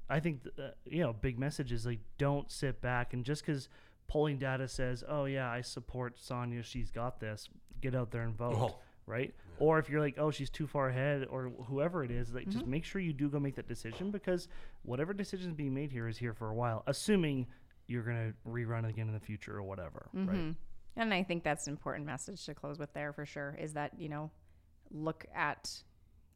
I 0.09 0.19
think, 0.19 0.41
uh, 0.59 0.69
you 0.85 1.01
know, 1.01 1.13
big 1.13 1.39
message 1.39 1.71
is 1.71 1.85
like, 1.85 1.99
don't 2.17 2.51
sit 2.51 2.81
back 2.81 3.13
and 3.13 3.23
just 3.23 3.45
because 3.45 3.69
polling 4.07 4.37
data 4.37 4.67
says, 4.67 5.03
oh, 5.07 5.25
yeah, 5.25 5.49
I 5.49 5.61
support 5.61 6.19
Sonia, 6.19 6.63
she's 6.63 6.91
got 6.91 7.19
this, 7.19 7.49
get 7.81 7.95
out 7.95 8.11
there 8.11 8.23
and 8.23 8.35
vote. 8.35 8.55
Oh. 8.57 8.75
Right, 9.05 9.35
or 9.59 9.79
if 9.79 9.89
you're 9.89 9.99
like, 9.99 10.15
oh, 10.17 10.31
she's 10.31 10.49
too 10.49 10.65
far 10.65 10.87
ahead, 10.87 11.27
or 11.29 11.51
whoever 11.67 12.05
it 12.05 12.09
is, 12.09 12.33
like, 12.33 12.47
just 12.47 12.65
make 12.65 12.85
sure 12.85 13.01
you 13.01 13.11
do 13.11 13.27
go 13.27 13.37
make 13.37 13.57
that 13.57 13.67
decision 13.67 14.11
because 14.11 14.47
whatever 14.83 15.11
decision 15.11 15.49
is 15.49 15.55
being 15.57 15.73
made 15.73 15.91
here 15.91 16.07
is 16.07 16.17
here 16.17 16.33
for 16.33 16.47
a 16.47 16.53
while, 16.53 16.83
assuming 16.87 17.45
you're 17.87 18.03
gonna 18.03 18.31
rerun 18.47 18.85
it 18.85 18.91
again 18.91 19.09
in 19.09 19.13
the 19.13 19.19
future 19.19 19.57
or 19.57 19.63
whatever, 19.63 20.07
right? 20.13 20.55
And 20.95 21.13
I 21.13 21.21
think 21.21 21.43
that's 21.43 21.67
an 21.67 21.73
important 21.73 22.05
message 22.05 22.45
to 22.45 22.53
close 22.53 22.79
with 22.79 22.93
there 22.93 23.11
for 23.11 23.25
sure 23.25 23.57
is 23.59 23.73
that, 23.73 23.91
you 23.99 24.07
know, 24.07 24.31
look 24.89 25.25
at 25.35 25.83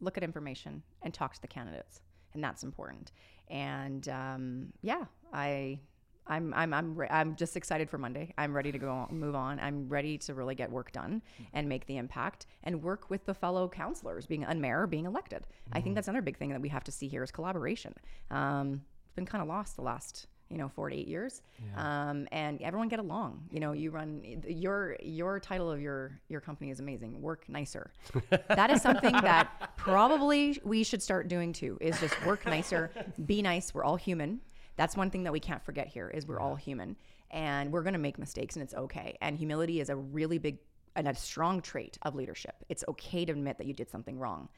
look 0.02 0.18
at 0.18 0.24
information 0.24 0.84
and 1.04 1.14
talk 1.14 1.36
to 1.36 1.42
the 1.42 1.48
candidates. 1.48 2.02
And 2.34 2.44
that's 2.44 2.64
important. 2.64 3.14
And 3.50 4.08
um, 4.10 4.74
yeah, 4.82 5.06
I 5.34 5.80
I'm 6.28 6.54
I'm 6.54 6.74
I'm 6.74 6.96
re- 6.96 7.08
I'm 7.10 7.36
just 7.36 7.56
excited 7.56 7.90
for 7.90 7.98
Monday. 7.98 8.34
I'm 8.38 8.54
ready 8.56 8.72
to 8.72 8.78
go 8.78 8.90
on, 8.92 9.18
move 9.18 9.36
on. 9.36 9.60
I'm 9.60 9.88
ready 9.88 10.18
to 10.20 10.34
really 10.34 10.56
get 10.56 10.72
work 10.72 10.92
done 10.92 11.22
and 11.54 11.68
make 11.70 11.86
the 11.86 11.98
impact 11.98 12.46
and 12.64 12.84
work 12.84 13.10
with 13.10 13.26
the 13.26 13.34
fellow 13.34 13.68
councilors, 13.70 14.26
being 14.26 14.44
a 14.44 14.54
mayor, 14.54 14.88
being 14.88 15.06
elected. 15.06 15.48
I 15.72 15.82
think 15.82 15.96
that's 15.96 16.08
another 16.08 16.22
big 16.22 16.38
thing 16.38 16.50
that 16.50 16.62
we 16.62 16.70
have 16.70 16.84
to 16.86 16.92
see 16.92 17.08
here 17.08 17.24
is 17.24 17.32
collaboration. 17.32 17.94
Um, 18.30 18.82
it's 19.06 19.14
been 19.14 19.26
kind 19.26 19.42
of 19.42 19.48
lost 19.48 19.76
the 19.76 19.82
last 19.82 20.28
you 20.50 20.58
know 20.58 20.70
four 20.70 20.90
to 20.90 20.96
eight 20.96 21.08
years, 21.08 21.42
um, 21.76 22.28
and 22.32 22.62
everyone 22.62 22.88
get 22.88 23.00
along. 23.00 23.44
You 23.52 23.60
know, 23.60 23.74
you 23.74 23.92
run 23.92 24.22
your 24.48 24.96
your 25.02 25.40
title 25.40 25.72
of 25.72 25.82
your 25.82 26.20
your 26.30 26.42
company 26.42 26.72
is 26.72 26.80
amazing. 26.80 27.22
Work 27.22 27.48
nicer. 27.50 27.92
that 28.48 28.70
is 28.70 28.82
something 28.82 29.14
that 29.14 29.76
probably 29.78 30.60
we 30.64 30.84
should 30.84 31.02
start 31.02 31.28
doing 31.28 31.54
too. 31.54 31.78
Is 31.82 32.00
just 32.00 32.26
work 32.26 32.46
nicer, 32.46 32.92
be 33.26 33.42
nice. 33.42 33.74
We're 33.74 33.84
all 33.84 33.98
human. 33.98 34.42
That's 34.76 34.96
one 34.96 35.10
thing 35.10 35.24
that 35.24 35.34
we 35.34 35.40
can't 35.40 35.64
forget 35.64 35.88
here 35.88 36.10
is 36.10 36.28
we're 36.28 36.40
all 36.40 36.56
human 36.56 36.96
and 37.32 37.72
we're 37.72 37.82
going 37.82 37.94
to 37.94 38.00
make 38.00 38.18
mistakes 38.20 38.56
and 38.56 38.64
it's 38.64 38.76
okay. 38.76 39.18
And 39.22 39.36
humility 39.36 39.82
is 39.82 39.90
a 39.90 39.96
really 39.96 40.38
big 40.38 40.60
and 40.96 41.08
a 41.08 41.16
strong 41.16 41.62
trait 41.62 41.98
of 42.04 42.16
leadership. 42.16 42.56
It's 42.70 42.84
okay 42.88 43.26
to 43.26 43.32
admit 43.32 43.58
that 43.58 43.68
you 43.68 43.74
did 43.74 43.90
something 43.90 44.18
wrong 44.18 44.50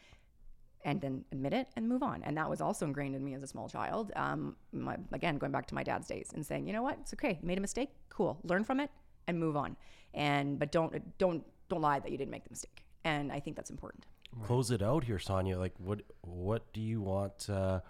and 0.86 1.02
then 1.02 1.26
admit 1.32 1.54
it 1.54 1.68
and 1.76 1.88
move 1.88 2.04
on. 2.04 2.24
And 2.24 2.38
that 2.38 2.50
was 2.50 2.62
also 2.62 2.86
ingrained 2.86 3.16
in 3.16 3.24
me 3.24 3.34
as 3.34 3.44
a 3.44 3.48
small 3.48 3.68
child. 3.68 4.12
Um, 4.16 4.56
my, 4.72 4.98
again, 5.12 5.38
going 5.38 5.52
back 5.52 5.68
to 5.68 5.76
my 5.76 5.84
dad's 5.84 6.08
days 6.08 6.32
and 6.34 6.46
saying, 6.46 6.68
you 6.68 6.74
know 6.74 6.84
what, 6.84 6.98
it's 7.02 7.14
okay. 7.14 7.38
You 7.42 7.48
made 7.48 7.58
a 7.58 7.62
mistake. 7.62 7.90
Cool. 8.10 8.40
Learn 8.44 8.64
from 8.64 8.80
it 8.80 8.90
and 9.28 9.40
move 9.40 9.56
on. 9.56 9.76
And 10.14 10.58
but 10.58 10.72
don't 10.72 11.18
don't 11.18 11.44
don't 11.70 11.82
lie 11.82 12.00
that 12.00 12.12
you 12.12 12.18
didn't 12.18 12.32
make 12.32 12.44
the 12.44 12.50
mistake. 12.50 12.84
And 13.04 13.32
I 13.32 13.40
think 13.40 13.56
that's 13.56 13.70
important. 13.70 14.06
Close 14.44 14.72
it 14.72 14.82
out 14.82 15.04
here, 15.04 15.20
Sonia. 15.20 15.58
Like, 15.58 15.74
what 15.78 16.02
what 16.22 16.72
do 16.74 16.82
you 16.82 17.02
want 17.02 17.50
uh, 17.50 17.82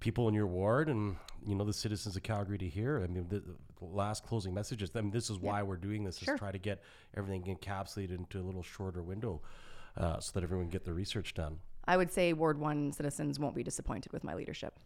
people 0.00 0.28
in 0.28 0.34
your 0.34 0.46
ward 0.46 0.88
and 0.88 1.16
you 1.46 1.54
know 1.54 1.64
the 1.64 1.72
citizens 1.72 2.16
of 2.16 2.22
Calgary 2.22 2.58
to 2.58 2.68
hear? 2.68 3.02
I 3.02 3.06
mean, 3.06 3.26
the, 3.28 3.40
the 3.40 3.84
last 3.84 4.24
closing 4.26 4.54
messages. 4.54 4.90
I 4.94 5.00
mean, 5.00 5.10
this 5.10 5.30
is 5.30 5.38
why 5.38 5.62
we're 5.62 5.76
doing 5.76 6.04
this: 6.04 6.18
Sure. 6.18 6.34
is 6.34 6.40
try 6.40 6.52
to 6.52 6.58
get 6.58 6.82
everything 7.16 7.56
encapsulated 7.56 8.18
into 8.18 8.40
a 8.40 8.42
little 8.42 8.62
shorter 8.62 9.02
window, 9.02 9.42
uh, 9.96 10.20
so 10.20 10.32
that 10.34 10.44
everyone 10.44 10.66
can 10.66 10.72
get 10.72 10.84
the 10.84 10.92
research 10.92 11.34
done. 11.34 11.58
I 11.86 11.96
would 11.96 12.10
say 12.10 12.32
Ward 12.32 12.58
One 12.58 12.92
citizens 12.92 13.38
won't 13.38 13.54
be 13.54 13.62
disappointed 13.62 14.12
with 14.12 14.24
my 14.24 14.34
leadership. 14.34 14.78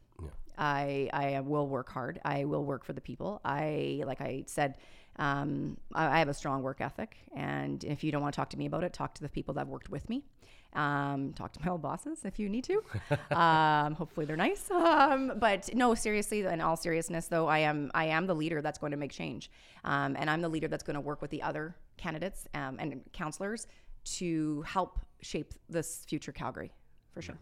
I 0.57 1.09
I 1.13 1.41
will 1.41 1.69
work 1.69 1.91
hard. 1.91 2.21
I 2.25 2.45
will 2.45 2.65
work 2.65 2.85
for 2.85 2.93
the 2.93 3.01
people. 3.01 3.41
I 3.45 4.03
like 4.05 4.21
I 4.21 4.45
said, 4.47 4.79
um, 5.17 5.77
I, 5.95 6.07
I 6.07 6.19
have 6.19 6.29
a 6.29 6.35
strong 6.35 6.63
work 6.63 6.81
ethic, 6.81 7.17
and 7.35 7.83
if 7.85 8.03
you 8.03 8.11
don't 8.13 8.23
want 8.23 8.35
to 8.35 8.37
talk 8.37 8.51
to 8.51 8.59
me 8.59 8.67
about 8.67 8.85
it, 8.85 8.93
talk 8.93 9.15
to 9.15 9.23
the 9.23 9.29
people 9.29 9.55
that 9.55 9.61
have 9.61 9.69
worked 9.69 9.91
with 9.91 10.09
me. 10.09 10.25
Um, 10.75 11.33
talk 11.33 11.53
to 11.55 11.61
my 11.65 11.71
old 11.71 11.81
bosses 11.81 12.25
if 12.25 12.39
you 12.39 12.49
need 12.49 12.65
to. 12.65 12.83
um, 13.37 13.95
hopefully 13.95 14.27
they're 14.27 14.37
nice. 14.37 14.69
Um, 14.99 15.33
but 15.39 15.75
no, 15.75 15.95
seriously, 15.95 16.45
in 16.45 16.61
all 16.61 16.77
seriousness, 16.77 17.29
though, 17.29 17.47
I 17.47 17.61
am 17.61 17.91
I 17.95 18.07
am 18.07 18.27
the 18.27 18.35
leader 18.35 18.61
that's 18.61 18.79
going 18.79 18.91
to 18.91 18.97
make 18.97 19.13
change, 19.13 19.51
um, 19.85 20.17
and 20.19 20.29
I'm 20.29 20.41
the 20.41 20.49
leader 20.49 20.69
that's 20.69 20.83
going 20.83 20.95
to 20.95 21.01
work 21.01 21.23
with 21.23 21.31
the 21.31 21.43
other 21.43 21.77
candidates 21.97 22.47
um, 22.55 22.77
and 22.79 23.01
councilors 23.13 23.67
to 24.05 24.63
help 24.63 24.99
shape 25.21 25.55
this 25.69 26.05
future 26.09 26.33
Calgary 26.33 26.73
for 27.19 27.23
sure. 27.23 27.39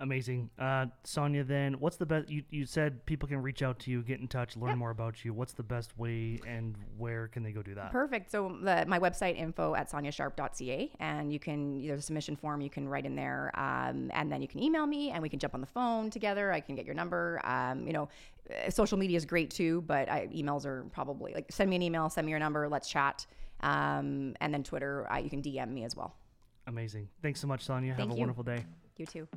Amazing. 0.00 0.48
Uh, 0.58 0.86
Sonia, 1.04 1.44
then, 1.44 1.74
what's 1.74 1.96
the 1.96 2.06
best? 2.06 2.30
You, 2.30 2.42
you 2.48 2.64
said 2.64 3.04
people 3.04 3.28
can 3.28 3.42
reach 3.42 3.62
out 3.62 3.78
to 3.80 3.90
you, 3.90 4.02
get 4.02 4.18
in 4.18 4.28
touch, 4.28 4.56
learn 4.56 4.78
more 4.78 4.90
about 4.90 5.26
you. 5.26 5.34
What's 5.34 5.52
the 5.52 5.62
best 5.62 5.96
way 5.98 6.40
and 6.46 6.74
where 6.96 7.28
can 7.28 7.42
they 7.42 7.52
go 7.52 7.60
do 7.62 7.74
that? 7.74 7.92
Perfect. 7.92 8.30
So 8.30 8.56
the, 8.62 8.86
my 8.88 8.98
website 8.98 9.36
info 9.36 9.74
at 9.74 9.90
soniasharp.ca, 9.90 10.92
and 11.00 11.30
you 11.30 11.38
can 11.38 11.86
there's 11.86 11.98
a 11.98 12.02
submission 12.02 12.34
form 12.34 12.62
you 12.62 12.70
can 12.70 12.88
write 12.88 13.04
in 13.04 13.14
there, 13.14 13.52
um, 13.54 14.10
and 14.14 14.32
then 14.32 14.40
you 14.40 14.48
can 14.48 14.62
email 14.62 14.86
me, 14.86 15.10
and 15.10 15.22
we 15.22 15.28
can 15.28 15.38
jump 15.38 15.54
on 15.54 15.60
the 15.60 15.66
phone 15.66 16.08
together. 16.08 16.50
I 16.50 16.60
can 16.60 16.74
get 16.74 16.86
your 16.86 16.94
number. 16.94 17.38
Um, 17.44 17.86
you 17.86 17.92
know, 17.92 18.08
uh, 18.50 18.70
social 18.70 18.96
media 18.96 19.18
is 19.18 19.26
great 19.26 19.50
too, 19.50 19.82
but 19.86 20.08
I, 20.08 20.28
emails 20.28 20.64
are 20.64 20.84
probably 20.94 21.34
like 21.34 21.52
send 21.52 21.68
me 21.68 21.76
an 21.76 21.82
email, 21.82 22.08
send 22.08 22.24
me 22.24 22.30
your 22.30 22.40
number, 22.40 22.70
let's 22.70 22.88
chat, 22.88 23.26
um, 23.60 24.34
and 24.40 24.54
then 24.54 24.64
Twitter 24.64 25.06
uh, 25.12 25.18
you 25.18 25.28
can 25.28 25.42
DM 25.42 25.68
me 25.68 25.84
as 25.84 25.94
well. 25.94 26.16
Amazing. 26.66 27.06
Thanks 27.20 27.38
so 27.38 27.46
much, 27.46 27.64
Sonia. 27.64 27.92
Have 27.92 28.10
a 28.10 28.14
you. 28.14 28.18
wonderful 28.18 28.44
day. 28.44 28.64
You 29.00 29.06
too. 29.06 29.28